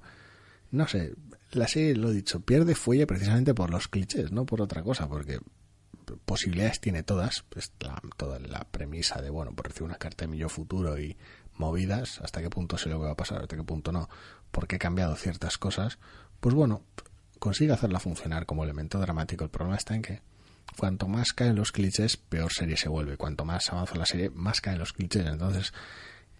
no 0.70 0.86
sé, 0.86 1.14
la 1.50 1.66
serie, 1.66 1.96
lo 1.96 2.10
he 2.10 2.14
dicho, 2.14 2.40
pierde 2.40 2.76
fuelle 2.76 3.06
precisamente 3.06 3.54
por 3.54 3.70
los 3.70 3.88
clichés, 3.88 4.30
no 4.30 4.46
por 4.46 4.62
otra 4.62 4.84
cosa, 4.84 5.08
porque 5.08 5.40
posibilidades 6.24 6.80
tiene 6.80 7.02
todas, 7.02 7.44
pues 7.48 7.72
toda 8.16 8.38
la 8.38 8.64
premisa 8.70 9.20
de, 9.20 9.30
bueno, 9.30 9.52
por 9.52 9.66
recibir 9.66 9.88
una 9.88 9.98
carta 9.98 10.24
de 10.24 10.28
mi 10.28 10.38
yo 10.38 10.48
futuro 10.48 10.98
y 10.98 11.16
movidas, 11.56 12.20
hasta 12.20 12.40
qué 12.40 12.50
punto 12.50 12.78
sé 12.78 12.88
lo 12.88 12.98
que 12.98 13.06
va 13.06 13.12
a 13.12 13.16
pasar, 13.16 13.42
hasta 13.42 13.56
qué 13.56 13.64
punto 13.64 13.90
no, 13.92 14.08
porque 14.50 14.76
he 14.76 14.78
cambiado 14.78 15.16
ciertas 15.16 15.58
cosas, 15.58 15.98
pues 16.38 16.54
bueno, 16.54 16.84
consigue 17.38 17.72
hacerla 17.72 18.00
funcionar 18.00 18.46
como 18.46 18.64
elemento 18.64 18.98
dramático. 18.98 19.44
El 19.44 19.50
problema 19.50 19.76
está 19.76 19.94
en 19.94 20.02
que 20.02 20.22
cuanto 20.76 21.08
más 21.08 21.32
caen 21.32 21.56
los 21.56 21.72
clichés, 21.72 22.16
peor 22.16 22.52
serie 22.52 22.76
se 22.76 22.88
vuelve. 22.88 23.16
Cuanto 23.16 23.44
más 23.44 23.70
avanza 23.72 23.96
la 23.96 24.06
serie, 24.06 24.30
más 24.30 24.60
caen 24.60 24.78
los 24.78 24.92
clichés. 24.92 25.26
Entonces, 25.26 25.72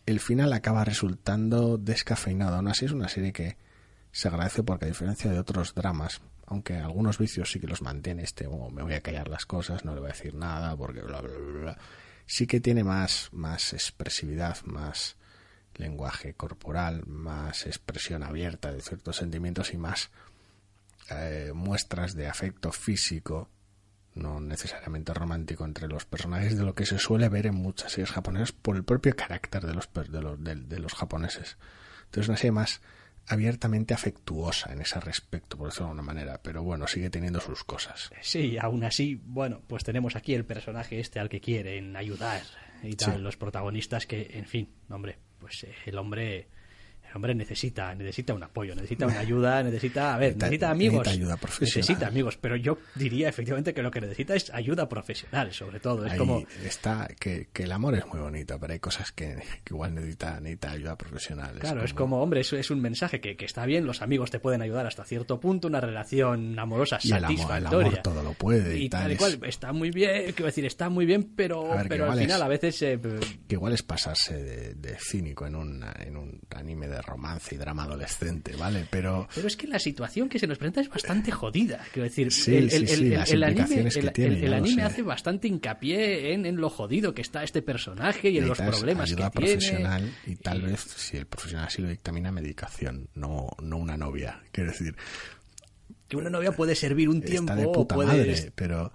el 0.07 0.21
final 0.21 0.53
acaba 0.53 0.85
resultando 0.85 1.79
descafeinado. 1.79 2.57
Aún 2.57 2.69
así 2.69 2.85
es 2.85 2.93
una 2.93 3.09
serie 3.09 3.33
que 3.33 3.57
se 4.13 4.29
agradece 4.29 4.63
porque 4.63 4.87
a 4.87 4.89
diferencia 4.89 5.31
de 5.31 5.39
otros 5.39 5.75
dramas, 5.75 6.21
aunque 6.47 6.77
algunos 6.77 7.19
vicios 7.19 7.51
sí 7.51 7.61
que 7.61 7.67
los 7.67 7.83
mantiene, 7.83 8.23
este, 8.23 8.47
oh, 8.47 8.71
me 8.71 8.83
voy 8.83 8.95
a 8.95 9.01
callar 9.01 9.29
las 9.29 9.47
cosas, 9.47 9.85
no 9.85 9.95
le 9.95 10.01
voy 10.01 10.11
a 10.11 10.13
decir 10.13 10.35
nada, 10.35 10.77
porque 10.77 11.01
bla, 11.03 11.21
bla, 11.21 11.31
bla, 11.31 11.61
bla, 11.61 11.79
sí 12.27 12.47
que 12.47 12.61
tiene 12.61 12.83
más, 12.83 13.29
más 13.33 13.73
expresividad, 13.73 14.59
más 14.65 15.17
lenguaje 15.77 16.35
corporal, 16.35 17.07
más 17.07 17.67
expresión 17.67 18.23
abierta 18.23 18.73
de 18.73 18.83
ciertos 18.83 19.17
sentimientos 19.17 19.73
y 19.73 19.79
más 19.79 20.11
eh, 21.11 21.53
muestras 21.55 22.15
de 22.15 22.29
afecto 22.29 22.73
físico 22.73 23.49
no 24.21 24.41
necesariamente 24.41 25.13
romántico 25.13 25.65
entre 25.65 25.89
los 25.89 26.05
personajes 26.05 26.57
de 26.57 26.65
lo 26.65 26.75
que 26.75 26.87
se 26.87 26.99
suele 26.99 27.29
ver 27.29 27.47
en 27.47 27.55
muchas 27.55 27.93
series 27.93 28.11
japonesas 28.11 28.53
por 28.53 28.77
el 28.77 28.85
propio 28.85 29.17
carácter 29.17 29.67
de 29.67 29.75
los, 29.75 29.89
de 29.93 30.21
los, 30.21 30.43
de, 30.43 30.79
los 30.79 30.95
japoneses. 30.95 31.57
Entonces 32.05 32.29
una 32.29 32.37
serie 32.37 32.53
más 32.53 32.81
abiertamente 33.27 33.95
afectuosa 33.95 34.73
en 34.73 34.81
ese 34.81 34.99
respecto, 35.01 35.57
por 35.57 35.69
decirlo 35.69 35.87
de 35.87 35.91
alguna 35.91 36.03
manera, 36.03 36.41
pero 36.43 36.63
bueno, 36.63 36.87
sigue 36.87 37.11
teniendo 37.11 37.41
sus 37.41 37.65
cosas. 37.65 38.11
Sí, 38.23 38.59
aún 38.59 38.85
así, 38.85 39.21
bueno, 39.25 39.63
pues 39.67 39.85
tenemos 39.85 40.17
aquí 40.17 40.35
el 40.35 40.45
personaje 40.45 41.01
este 41.01 41.21
al 41.21 41.29
que 41.29 41.41
quieren 41.41 41.97
ayudar 41.97 42.43
y 42.83 42.97
tal, 42.97 43.23
los 43.23 43.37
protagonistas 43.37 44.07
que, 44.07 44.31
en 44.35 44.47
fin, 44.47 44.73
hombre, 44.89 45.19
pues 45.39 45.67
el 45.87 45.99
hombre 45.99 46.49
hombre 47.15 47.35
necesita 47.35 47.95
necesita 47.95 48.35
un 48.35 48.43
apoyo 48.43 48.75
necesita 48.75 49.07
una 49.07 49.19
ayuda 49.21 49.63
necesita 49.63 50.15
a 50.15 50.19
ver 50.19 50.31
Necesita- 50.37 50.47
necesita 50.47 50.71
amigos 50.71 50.99
necesita 50.99 51.11
ayuda 51.25 51.37
profesional. 51.37 51.77
necesita 51.89 52.07
amigos 52.07 52.37
pero 52.37 52.57
yo 52.57 52.79
diría 52.95 53.29
efectivamente 53.29 53.75
que 53.75 53.83
lo 53.83 53.91
que 53.91 54.01
necesita 54.01 54.35
es 54.35 54.51
ayuda 54.53 54.89
profesional 54.89 55.53
sobre 55.53 55.81
todo 55.81 56.07
es 56.07 56.13
Ahí 56.13 56.19
como 56.19 56.45
está 56.65 57.09
que, 57.19 57.49
que 57.53 57.65
el 57.65 57.73
amor 57.73 57.95
es 57.95 58.07
muy 58.07 58.21
bonito, 58.21 58.59
pero 58.61 58.73
hay 58.73 58.79
cosas 58.81 59.13
que, 59.13 59.37
que 59.65 59.75
igual 59.75 59.95
necesita, 59.95 60.41
necesita 60.41 60.71
ayuda 60.73 60.97
profesional. 60.97 61.59
Claro, 61.59 61.83
es 61.85 61.93
como, 61.95 62.23
hombre, 62.23 62.41
es 62.41 62.71
un 62.71 62.81
mensaje 62.81 63.21
que, 63.21 63.37
que 63.37 63.45
está 63.45 63.65
bien, 63.67 63.85
los 63.87 64.03
amigos 64.03 64.31
te 64.31 64.39
pueden 64.41 64.63
ayudar 64.63 64.87
hasta 64.87 65.05
cierto 65.05 65.39
punto, 65.41 65.69
una 65.69 65.81
relación 65.81 66.59
amorosa 66.59 66.99
Y 67.03 67.09
el 67.13 67.25
amor- 67.25 67.31
el 67.33 67.37
satisfactoria. 67.39 67.89
amor 67.89 68.03
todo 68.03 68.23
lo 68.23 68.33
puede 68.35 68.79
y 68.79 68.89
tal, 68.89 69.03
tal 69.03 69.11
y 69.11 69.15
es- 69.15 69.19
cual, 69.19 69.39
está 69.45 69.73
muy 69.73 69.91
bien, 69.91 70.25
quiero 70.33 70.47
decir, 70.47 70.65
está 70.65 70.89
muy 70.89 71.07
bien, 71.07 71.33
pero, 71.37 71.69
ver, 71.69 71.89
pero 71.89 72.11
al 72.11 72.19
final 72.19 72.39
es- 72.41 72.45
a 72.45 72.49
veces... 72.49 72.83
eh, 72.83 72.99
que 73.49 73.55
igual 73.55 73.73
es 73.73 73.83
pasarse 73.83 74.35
de, 74.43 74.75
de 74.75 74.97
cínico 74.99 75.47
en 75.47 75.55
un, 75.57 75.85
en 75.99 76.17
un 76.17 76.41
anime 76.55 76.89
de 76.89 77.00
romance 77.03 77.55
y 77.55 77.59
drama 77.59 77.85
adolescente, 77.85 78.55
¿vale? 78.57 78.87
Pero 78.91 79.29
Pero 79.35 79.47
es 79.47 79.57
que 79.57 79.67
la 79.67 79.79
situación 79.79 80.29
que 80.29 80.39
se 80.39 80.47
nos 80.47 80.59
presenta 80.59 80.81
es 80.81 80.89
bastante 80.89 81.31
jodida. 81.31 81.85
Quiero 81.93 82.05
decir, 82.09 82.33
Sí, 82.33 82.57
el, 82.57 82.71
sí, 82.71 82.77
el- 82.77 82.89
sí, 82.89 82.95
el- 83.05 83.11
las 83.11 83.31
el 83.33 83.43
anime, 83.45 83.89
que 83.91 83.99
el- 84.01 84.13
tiene, 84.13 84.55
anime 84.55 84.83
hace 84.83 85.03
bastante 85.03 85.49
hincapié 85.49 86.33
en, 86.33 86.47
en 86.47 86.57
lo 86.57 86.71
jodido 86.71 87.13
que 87.15 87.23
está 87.23 87.43
este 87.45 87.63
personaje 87.63 88.31
y 88.31 88.39
en 88.39 88.49
los 88.49 88.59
problemas 88.59 89.11
ayuda 89.11 89.31
que 89.31 89.39
tiene. 89.41 89.55
profesional 89.57 90.13
y 90.27 90.37
tal 90.37 90.63
vez, 90.63 90.81
si 90.81 91.17
el 91.17 91.27
profesional 91.27 91.67
así 91.67 91.83
lo 91.83 91.89
dictamina, 91.89 92.33
medicación, 92.33 93.09
no, 93.15 93.49
no 93.63 93.77
una 93.77 93.97
novia. 93.97 94.41
Quiero 94.53 94.71
decir, 94.71 94.97
Que 96.09 96.17
una 96.17 96.31
novia 96.31 96.53
puede 96.53 96.75
servir 96.75 97.09
un 97.09 97.19
está 97.19 97.27
tiempo 97.31 97.55
de 97.55 97.67
o 97.67 97.73
puta 97.73 97.95
puede... 97.95 98.09
madre, 98.09 98.53
pero, 98.55 98.93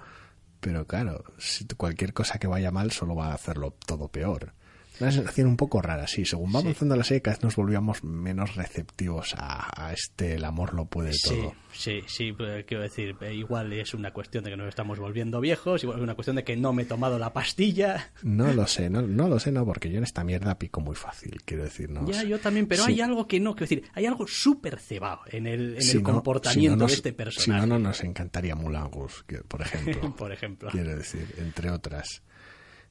pero 0.59 0.85
claro, 0.87 1.23
si 1.37 1.65
cualquier 1.77 2.11
cosa 2.13 2.39
que 2.39 2.47
vaya 2.47 2.71
mal 2.71 2.91
solo 2.91 3.15
va 3.15 3.27
a 3.27 3.33
hacerlo 3.35 3.71
todo 3.85 4.07
peor. 4.09 4.53
Una 4.99 5.11
sensación 5.11 5.47
un 5.47 5.57
poco 5.57 5.81
rara, 5.81 6.07
sí. 6.07 6.25
Según 6.25 6.53
va 6.55 6.59
avanzando 6.59 6.95
la 6.95 7.03
serie, 7.03 7.21
cada 7.21 7.35
vez 7.37 7.43
nos 7.43 7.55
volvíamos 7.55 8.03
menos 8.03 8.55
receptivos 8.55 9.33
a, 9.37 9.87
a 9.87 9.93
este 9.93 10.35
el 10.35 10.45
amor 10.45 10.73
lo 10.73 10.85
puede 10.85 11.13
Sí, 11.13 11.29
todo. 11.29 11.53
sí, 11.73 12.01
sí, 12.07 12.33
pero 12.33 12.65
quiero 12.65 12.83
decir, 12.83 13.15
eh, 13.21 13.33
igual 13.33 13.73
es 13.73 13.93
una 13.93 14.11
cuestión 14.11 14.43
de 14.43 14.51
que 14.51 14.57
nos 14.57 14.67
estamos 14.69 14.99
volviendo 14.99 15.39
viejos, 15.41 15.83
igual 15.83 15.99
es 15.99 16.03
una 16.03 16.15
cuestión 16.15 16.35
de 16.37 16.43
que 16.43 16.55
no 16.55 16.73
me 16.73 16.83
he 16.83 16.85
tomado 16.85 17.19
la 17.19 17.33
pastilla. 17.33 18.11
No 18.23 18.53
lo 18.53 18.67
sé, 18.67 18.89
no, 18.89 19.01
no 19.01 19.27
lo 19.27 19.39
sé, 19.39 19.51
no, 19.51 19.65
porque 19.65 19.89
yo 19.89 19.97
en 19.97 20.03
esta 20.03 20.23
mierda 20.23 20.57
pico 20.57 20.79
muy 20.81 20.95
fácil, 20.95 21.41
quiero 21.43 21.63
decir, 21.63 21.89
no. 21.89 22.07
ya, 22.07 22.21
sé. 22.21 22.27
yo 22.27 22.39
también, 22.39 22.67
pero 22.67 22.83
Sí. 22.85 22.93
hay 22.93 23.01
algo 23.01 23.27
que 23.27 23.39
no, 23.39 23.53
quiero 23.55 23.69
decir, 23.69 23.89
hay 23.93 24.05
algo 24.05 24.25
súper 24.27 24.79
cebado 24.79 25.21
en 25.27 25.47
el, 25.47 25.75
en 25.75 25.81
Si 25.81 25.97
el 25.97 26.03
no- 26.03 26.11
comportamiento 26.13 26.61
si 26.61 26.67
no 26.69 26.75
nos- 26.83 26.91
de 26.91 26.95
este 26.95 27.09
Si 27.09 27.15
personaje, 27.15 27.67
no, 27.67 27.79
no 27.79 27.89
nos 27.89 28.03
encantaría 28.03 28.55
Mulangus, 28.55 29.25
por 29.47 29.61
ejemplo. 29.63 30.15
por 30.15 30.31
ejemplo. 30.31 30.69
quiero 30.71 30.95
decir, 30.95 31.27
entre 31.37 31.69
otras. 31.69 32.21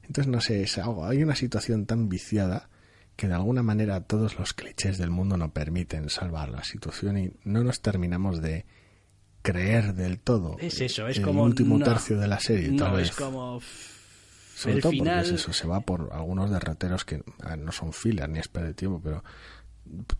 Entonces, 0.07 0.27
no 0.27 0.41
sé, 0.41 0.63
es 0.63 0.77
algo, 0.77 1.05
hay 1.05 1.23
una 1.23 1.35
situación 1.35 1.85
tan 1.85 2.09
viciada 2.09 2.69
que 3.15 3.27
de 3.27 3.33
alguna 3.33 3.63
manera 3.63 4.01
todos 4.01 4.37
los 4.37 4.53
clichés 4.53 4.97
del 4.97 5.09
mundo 5.09 5.37
no 5.37 5.51
permiten 5.53 6.09
salvar 6.09 6.49
la 6.49 6.63
situación 6.63 7.17
y 7.17 7.31
no 7.43 7.63
nos 7.63 7.81
terminamos 7.81 8.41
de 8.41 8.65
creer 9.41 9.93
del 9.93 10.19
todo. 10.19 10.57
Es 10.59 10.81
eso, 10.81 11.07
es 11.07 11.17
el 11.17 11.23
como... 11.23 11.43
último 11.43 11.77
no, 11.77 11.85
tercio 11.85 12.17
de 12.19 12.27
la 12.27 12.39
serie, 12.39 12.69
No, 12.69 12.83
tal 12.85 12.99
es 12.99 13.09
vez. 13.09 13.15
como... 13.15 13.61
Sobre 14.55 14.75
el 14.75 14.81
todo 14.81 14.91
final... 14.91 15.15
porque 15.23 15.35
es 15.35 15.41
eso, 15.41 15.53
se 15.53 15.67
va 15.67 15.81
por 15.81 16.09
algunos 16.13 16.49
derroteros 16.49 17.03
que 17.05 17.23
no 17.57 17.71
son 17.71 17.93
filas 17.93 18.27
ni 18.29 18.39
es 18.39 18.47
perder 18.47 18.73
tiempo, 18.73 19.01
pero 19.03 19.23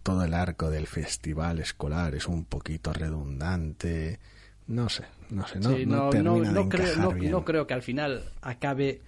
todo 0.04 0.24
el 0.26 0.34
arco 0.34 0.70
del 0.70 0.88
festival 0.88 1.60
escolar 1.60 2.16
es 2.16 2.28
un 2.28 2.46
poquito 2.46 2.94
redundante. 2.94 4.20
No 4.68 4.90
sé, 4.90 5.04
no 5.30 5.48
sé, 5.48 5.60
no, 5.60 5.76
Sí, 5.76 5.86
no 5.86 5.96
no, 6.06 6.10
termina 6.10 6.32
no, 6.32 6.40
de 6.44 6.52
no 6.64 6.70
creo, 6.70 6.84
encajar 6.86 7.04
no, 7.04 7.12
bien. 7.14 7.32
no 7.32 7.46
creo 7.46 7.66
que 7.68 7.74
al 7.74 7.82
final 7.82 8.24
acabe 8.42 9.02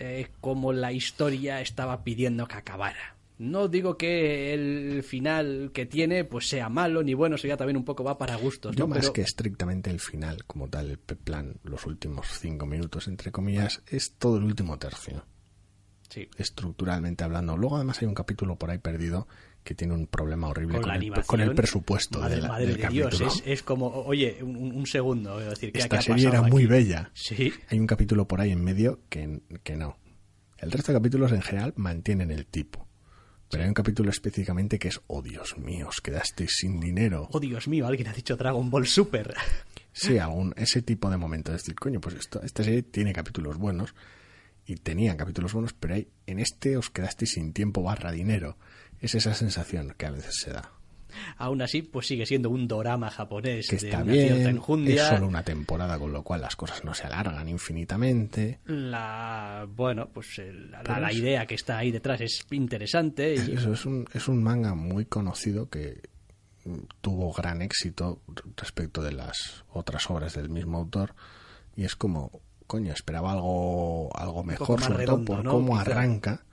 eh, 0.00 0.28
como 0.40 0.72
la 0.72 0.92
historia 0.92 1.60
estaba 1.60 2.04
pidiendo 2.04 2.46
que 2.46 2.54
acabara. 2.56 3.16
No 3.36 3.66
digo 3.66 3.98
que 3.98 4.54
el 4.54 5.02
final 5.02 5.70
que 5.74 5.86
tiene 5.86 6.24
pues 6.24 6.48
sea 6.48 6.68
malo 6.68 7.02
ni 7.02 7.14
bueno, 7.14 7.34
eso 7.34 7.48
ya 7.48 7.56
también 7.56 7.76
un 7.76 7.84
poco 7.84 8.04
va 8.04 8.16
para 8.16 8.36
gustos. 8.36 8.76
¿no? 8.78 8.86
más 8.86 9.00
Pero- 9.00 9.12
que 9.12 9.22
estrictamente 9.22 9.90
el 9.90 9.98
final, 9.98 10.44
como 10.44 10.68
tal, 10.68 10.90
el 10.90 10.98
plan, 10.98 11.56
los 11.64 11.84
últimos 11.86 12.28
cinco 12.38 12.64
minutos, 12.66 13.08
entre 13.08 13.32
comillas, 13.32 13.82
es 13.88 14.12
todo 14.18 14.36
el 14.36 14.44
último 14.44 14.78
tercio, 14.78 15.26
sí, 16.08 16.28
estructuralmente 16.38 17.24
hablando. 17.24 17.56
Luego 17.56 17.76
además 17.76 18.00
hay 18.00 18.06
un 18.06 18.14
capítulo 18.14 18.56
por 18.56 18.70
ahí 18.70 18.78
perdido 18.78 19.26
que 19.64 19.74
tiene 19.74 19.94
un 19.94 20.06
problema 20.06 20.48
horrible 20.48 20.80
con, 20.80 20.90
el, 20.90 20.96
animación. 20.96 21.26
con 21.26 21.40
el 21.40 21.54
presupuesto 21.54 22.20
Madre, 22.20 22.36
de 22.36 22.42
la- 22.42 22.48
madre 22.48 22.66
del 22.66 22.76
de 22.80 22.88
Dios, 22.88 23.06
capítulo. 23.06 23.30
es, 23.30 23.42
es 23.46 23.62
como, 23.62 23.86
oye, 23.88 24.38
un, 24.42 24.56
un 24.72 24.86
segundo, 24.86 25.40
es 25.40 25.48
decir, 25.48 25.72
¿qué, 25.72 25.78
Esta 25.80 25.96
qué 25.96 25.96
ha 25.96 26.02
serie 26.02 26.28
era 26.28 26.42
muy 26.42 26.66
bella. 26.66 27.10
Sí, 27.14 27.52
Hay 27.70 27.78
un 27.80 27.86
capítulo 27.86 28.28
por 28.28 28.40
ahí 28.40 28.52
en 28.52 28.62
medio 28.62 29.00
que, 29.08 29.40
que 29.62 29.76
no. 29.76 29.96
El 30.58 30.70
resto 30.70 30.92
de 30.92 30.98
capítulos 30.98 31.32
en 31.32 31.42
general 31.42 31.72
mantienen 31.76 32.30
el 32.30 32.46
tipo. 32.46 32.86
Pero 33.50 33.62
hay 33.62 33.68
un 33.68 33.74
capítulo 33.74 34.10
específicamente 34.10 34.78
que 34.78 34.88
es, 34.88 35.00
oh 35.06 35.22
Dios 35.22 35.56
mío, 35.58 35.88
os 35.88 36.00
quedasteis 36.00 36.56
sin 36.58 36.80
dinero. 36.80 37.28
oh 37.32 37.40
Dios 37.40 37.68
mío, 37.68 37.86
alguien 37.86 38.08
ha 38.08 38.12
dicho 38.12 38.36
Dragon 38.36 38.70
Ball 38.70 38.86
Super. 38.86 39.34
Sí, 39.96 40.18
algún, 40.18 40.52
ese 40.56 40.82
tipo 40.82 41.08
de 41.08 41.16
momentos. 41.16 41.54
Es 41.54 41.62
decir, 41.62 41.76
coño, 41.76 42.00
pues 42.00 42.16
esto, 42.16 42.42
esta 42.42 42.64
serie 42.64 42.82
tiene 42.82 43.12
capítulos 43.12 43.58
buenos 43.58 43.94
y 44.66 44.74
tenían 44.74 45.16
capítulos 45.16 45.52
buenos, 45.52 45.72
pero 45.72 45.94
hay, 45.94 46.08
en 46.26 46.40
este 46.40 46.76
os 46.76 46.90
quedasteis 46.90 47.30
sin 47.34 47.52
tiempo 47.52 47.80
barra 47.80 48.10
dinero. 48.10 48.58
Es 49.00 49.14
esa 49.14 49.34
sensación 49.34 49.94
que 49.96 50.06
a 50.06 50.10
veces 50.10 50.34
se 50.40 50.50
da. 50.50 50.70
Aún 51.36 51.62
así, 51.62 51.82
pues 51.82 52.06
sigue 52.08 52.26
siendo 52.26 52.50
un 52.50 52.66
dorama 52.66 53.10
japonés 53.10 53.68
Que 53.68 53.76
de 53.76 53.86
está 53.86 54.02
una 54.02 54.12
cierta 54.12 54.34
bien, 54.50 54.88
es 54.88 55.00
solo 55.02 55.28
una 55.28 55.42
temporada, 55.44 55.98
con 55.98 56.12
lo 56.12 56.22
cual 56.22 56.40
las 56.40 56.56
cosas 56.56 56.84
no 56.84 56.92
se 56.92 57.06
alargan 57.06 57.48
infinitamente. 57.48 58.58
La, 58.66 59.66
bueno, 59.68 60.08
pues 60.12 60.38
el- 60.38 60.70
la, 60.72 61.12
idea 61.12 61.46
que 61.46 61.54
está 61.54 61.78
ahí 61.78 61.92
detrás 61.92 62.20
es 62.20 62.44
interesante. 62.50 63.34
Y, 63.34 63.52
Eso 63.54 63.72
es 63.72 63.86
un, 63.86 64.06
es 64.12 64.26
un 64.28 64.42
manga 64.42 64.74
muy 64.74 65.04
conocido 65.04 65.68
que 65.68 66.00
tuvo 67.00 67.32
gran 67.32 67.62
éxito 67.62 68.20
respecto 68.56 69.02
de 69.02 69.12
las 69.12 69.64
otras 69.70 70.08
obras 70.10 70.34
del 70.34 70.48
mismo 70.48 70.78
autor 70.78 71.14
y 71.76 71.84
es 71.84 71.94
como, 71.94 72.40
coño, 72.66 72.92
esperaba 72.92 73.32
algo, 73.32 74.10
algo 74.16 74.42
mejor, 74.44 74.80
sobre 74.82 75.04
todo 75.04 75.24
por 75.24 75.44
¿no? 75.44 75.50
cómo 75.50 75.78
arranca. 75.78 76.44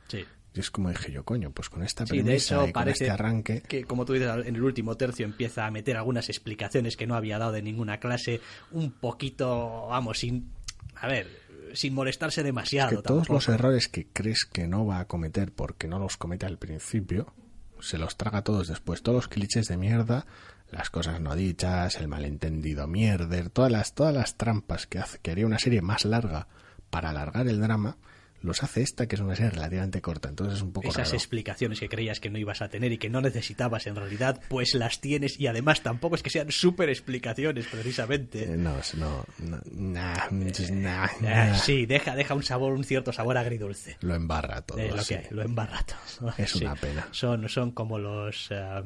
Y 0.53 0.59
es 0.59 0.69
como 0.69 0.89
dije 0.89 1.11
yo, 1.11 1.23
coño, 1.23 1.51
pues 1.51 1.69
con 1.69 1.81
esta 1.81 2.05
Sí, 2.05 2.17
de 2.17 2.23
premisa 2.23 2.55
hecho 2.55 2.67
y 2.67 2.73
con 2.73 2.87
este 2.89 3.09
arranque, 3.09 3.61
que, 3.61 3.85
como 3.85 4.05
tú 4.05 4.13
dices, 4.13 4.29
en 4.45 4.55
el 4.55 4.63
último 4.63 4.97
tercio 4.97 5.25
empieza 5.25 5.65
a 5.65 5.71
meter 5.71 5.95
algunas 5.95 6.27
explicaciones 6.27 6.97
que 6.97 7.07
no 7.07 7.15
había 7.15 7.37
dado 7.37 7.53
de 7.53 7.61
ninguna 7.61 7.99
clase, 7.99 8.41
un 8.71 8.91
poquito, 8.91 9.87
vamos, 9.87 10.19
sin, 10.19 10.51
a 10.95 11.07
ver, 11.07 11.27
sin 11.73 11.93
molestarse 11.93 12.43
demasiado. 12.43 12.97
que 12.97 13.07
todos 13.07 13.29
los 13.29 13.47
errores 13.47 13.87
que 13.87 14.07
crees 14.11 14.45
que 14.45 14.67
no 14.67 14.85
va 14.85 14.99
a 14.99 15.05
cometer 15.05 15.53
porque 15.53 15.87
no 15.87 15.99
los 15.99 16.17
comete 16.17 16.45
al 16.45 16.57
principio, 16.57 17.33
se 17.79 17.97
los 17.97 18.17
traga 18.17 18.43
todos 18.43 18.67
después. 18.67 19.01
Todos 19.01 19.15
los 19.15 19.27
clichés 19.27 19.67
de 19.67 19.77
mierda, 19.77 20.25
las 20.69 20.89
cosas 20.89 21.19
no 21.19 21.35
dichas, 21.35 21.95
el 21.97 22.07
malentendido 22.07 22.87
mierder, 22.87 23.49
todas 23.49 23.71
las, 23.71 23.93
todas 23.93 24.13
las 24.13 24.35
trampas 24.37 24.87
que 24.87 24.99
hace 24.99 25.19
que 25.19 25.31
haría 25.31 25.45
una 25.45 25.59
serie 25.59 25.81
más 25.81 26.05
larga 26.05 26.47
para 26.89 27.09
alargar 27.09 27.47
el 27.47 27.61
drama, 27.61 27.97
los 28.41 28.63
hace 28.63 28.81
esta 28.81 29.07
que 29.07 29.15
es 29.15 29.21
una 29.21 29.35
serie 29.35 29.51
relativamente 29.51 30.01
corta. 30.01 30.29
Entonces 30.29 30.57
es 30.57 30.61
un 30.63 30.71
poco 30.73 30.87
Esas 30.89 31.07
raro. 31.09 31.17
explicaciones 31.17 31.79
que 31.79 31.89
creías 31.89 32.19
que 32.19 32.29
no 32.29 32.37
ibas 32.39 32.61
a 32.61 32.69
tener 32.69 32.91
y 32.91 32.97
que 32.97 33.09
no 33.09 33.21
necesitabas 33.21 33.85
en 33.87 33.95
realidad, 33.95 34.41
pues 34.49 34.73
las 34.73 34.99
tienes 35.01 35.39
y 35.39 35.47
además 35.47 35.81
tampoco 35.81 36.15
es 36.15 36.23
que 36.23 36.29
sean 36.29 36.51
súper 36.51 36.89
explicaciones 36.89 37.67
precisamente. 37.67 38.43
Eh, 38.43 38.57
No, 38.57 38.75
no, 38.97 39.25
no, 39.39 39.59
nah, 39.71 40.15
nah, 40.31 41.03
Ah, 41.03 41.09
nah. 41.21 41.53
sí, 41.55 41.85
deja, 41.85 42.15
deja 42.15 42.33
un 42.33 42.43
sabor, 42.43 42.73
un 42.73 42.83
cierto 42.83 43.11
sabor 43.13 43.37
agridulce. 43.37 43.97
Lo 44.01 44.15
embarra 44.15 44.61
todo. 44.61 44.77
de 44.77 44.89
lo 44.89 45.01
sí. 45.01 45.09
que 45.15 45.19
hay, 45.21 45.27
lo 45.31 45.43
embarrato. 45.43 45.93
Es 46.37 46.55
una 46.55 46.75
pena. 46.75 47.07
Son, 47.11 47.47
son 47.49 47.71
como 47.71 47.99
los, 47.99 48.47
eh, 48.51 48.81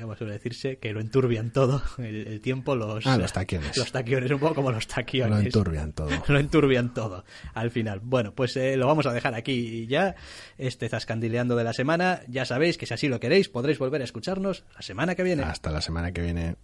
como 0.00 0.16
suele 0.16 0.32
decirse, 0.34 0.78
que 0.78 0.92
lo 0.92 1.00
enturbian 1.00 1.52
todo, 1.52 1.82
el, 1.98 2.26
el 2.26 2.40
tiempo, 2.40 2.76
los... 2.76 3.06
Ah, 3.06 3.18
los 3.18 3.32
taquiones. 3.32 3.76
Los 3.76 3.92
taquiones, 3.92 4.30
un 4.30 4.38
poco 4.38 4.54
como 4.54 4.72
los 4.72 4.86
taquiones. 4.86 5.38
Lo 5.38 5.44
enturbian 5.44 5.92
todo. 5.92 6.10
Lo 6.28 6.38
enturbian 6.38 6.94
todo, 6.94 7.24
al 7.54 7.70
final. 7.70 8.00
Bueno, 8.02 8.34
pues 8.34 8.56
eh, 8.56 8.76
lo 8.76 8.86
vamos 8.86 9.06
a 9.06 9.12
dejar 9.12 9.34
aquí 9.34 9.86
ya, 9.86 10.14
este 10.58 10.88
zascandileando 10.88 11.56
de 11.56 11.64
la 11.64 11.72
semana. 11.72 12.20
Ya 12.28 12.44
sabéis 12.44 12.78
que 12.78 12.86
si 12.86 12.94
así 12.94 13.08
lo 13.08 13.20
queréis, 13.20 13.48
podréis 13.48 13.78
volver 13.78 14.00
a 14.00 14.04
escucharnos 14.04 14.64
la 14.74 14.82
semana 14.82 15.14
que 15.14 15.22
viene. 15.22 15.42
Hasta 15.42 15.70
la 15.70 15.80
semana 15.80 16.12
que 16.12 16.22
viene. 16.22 16.56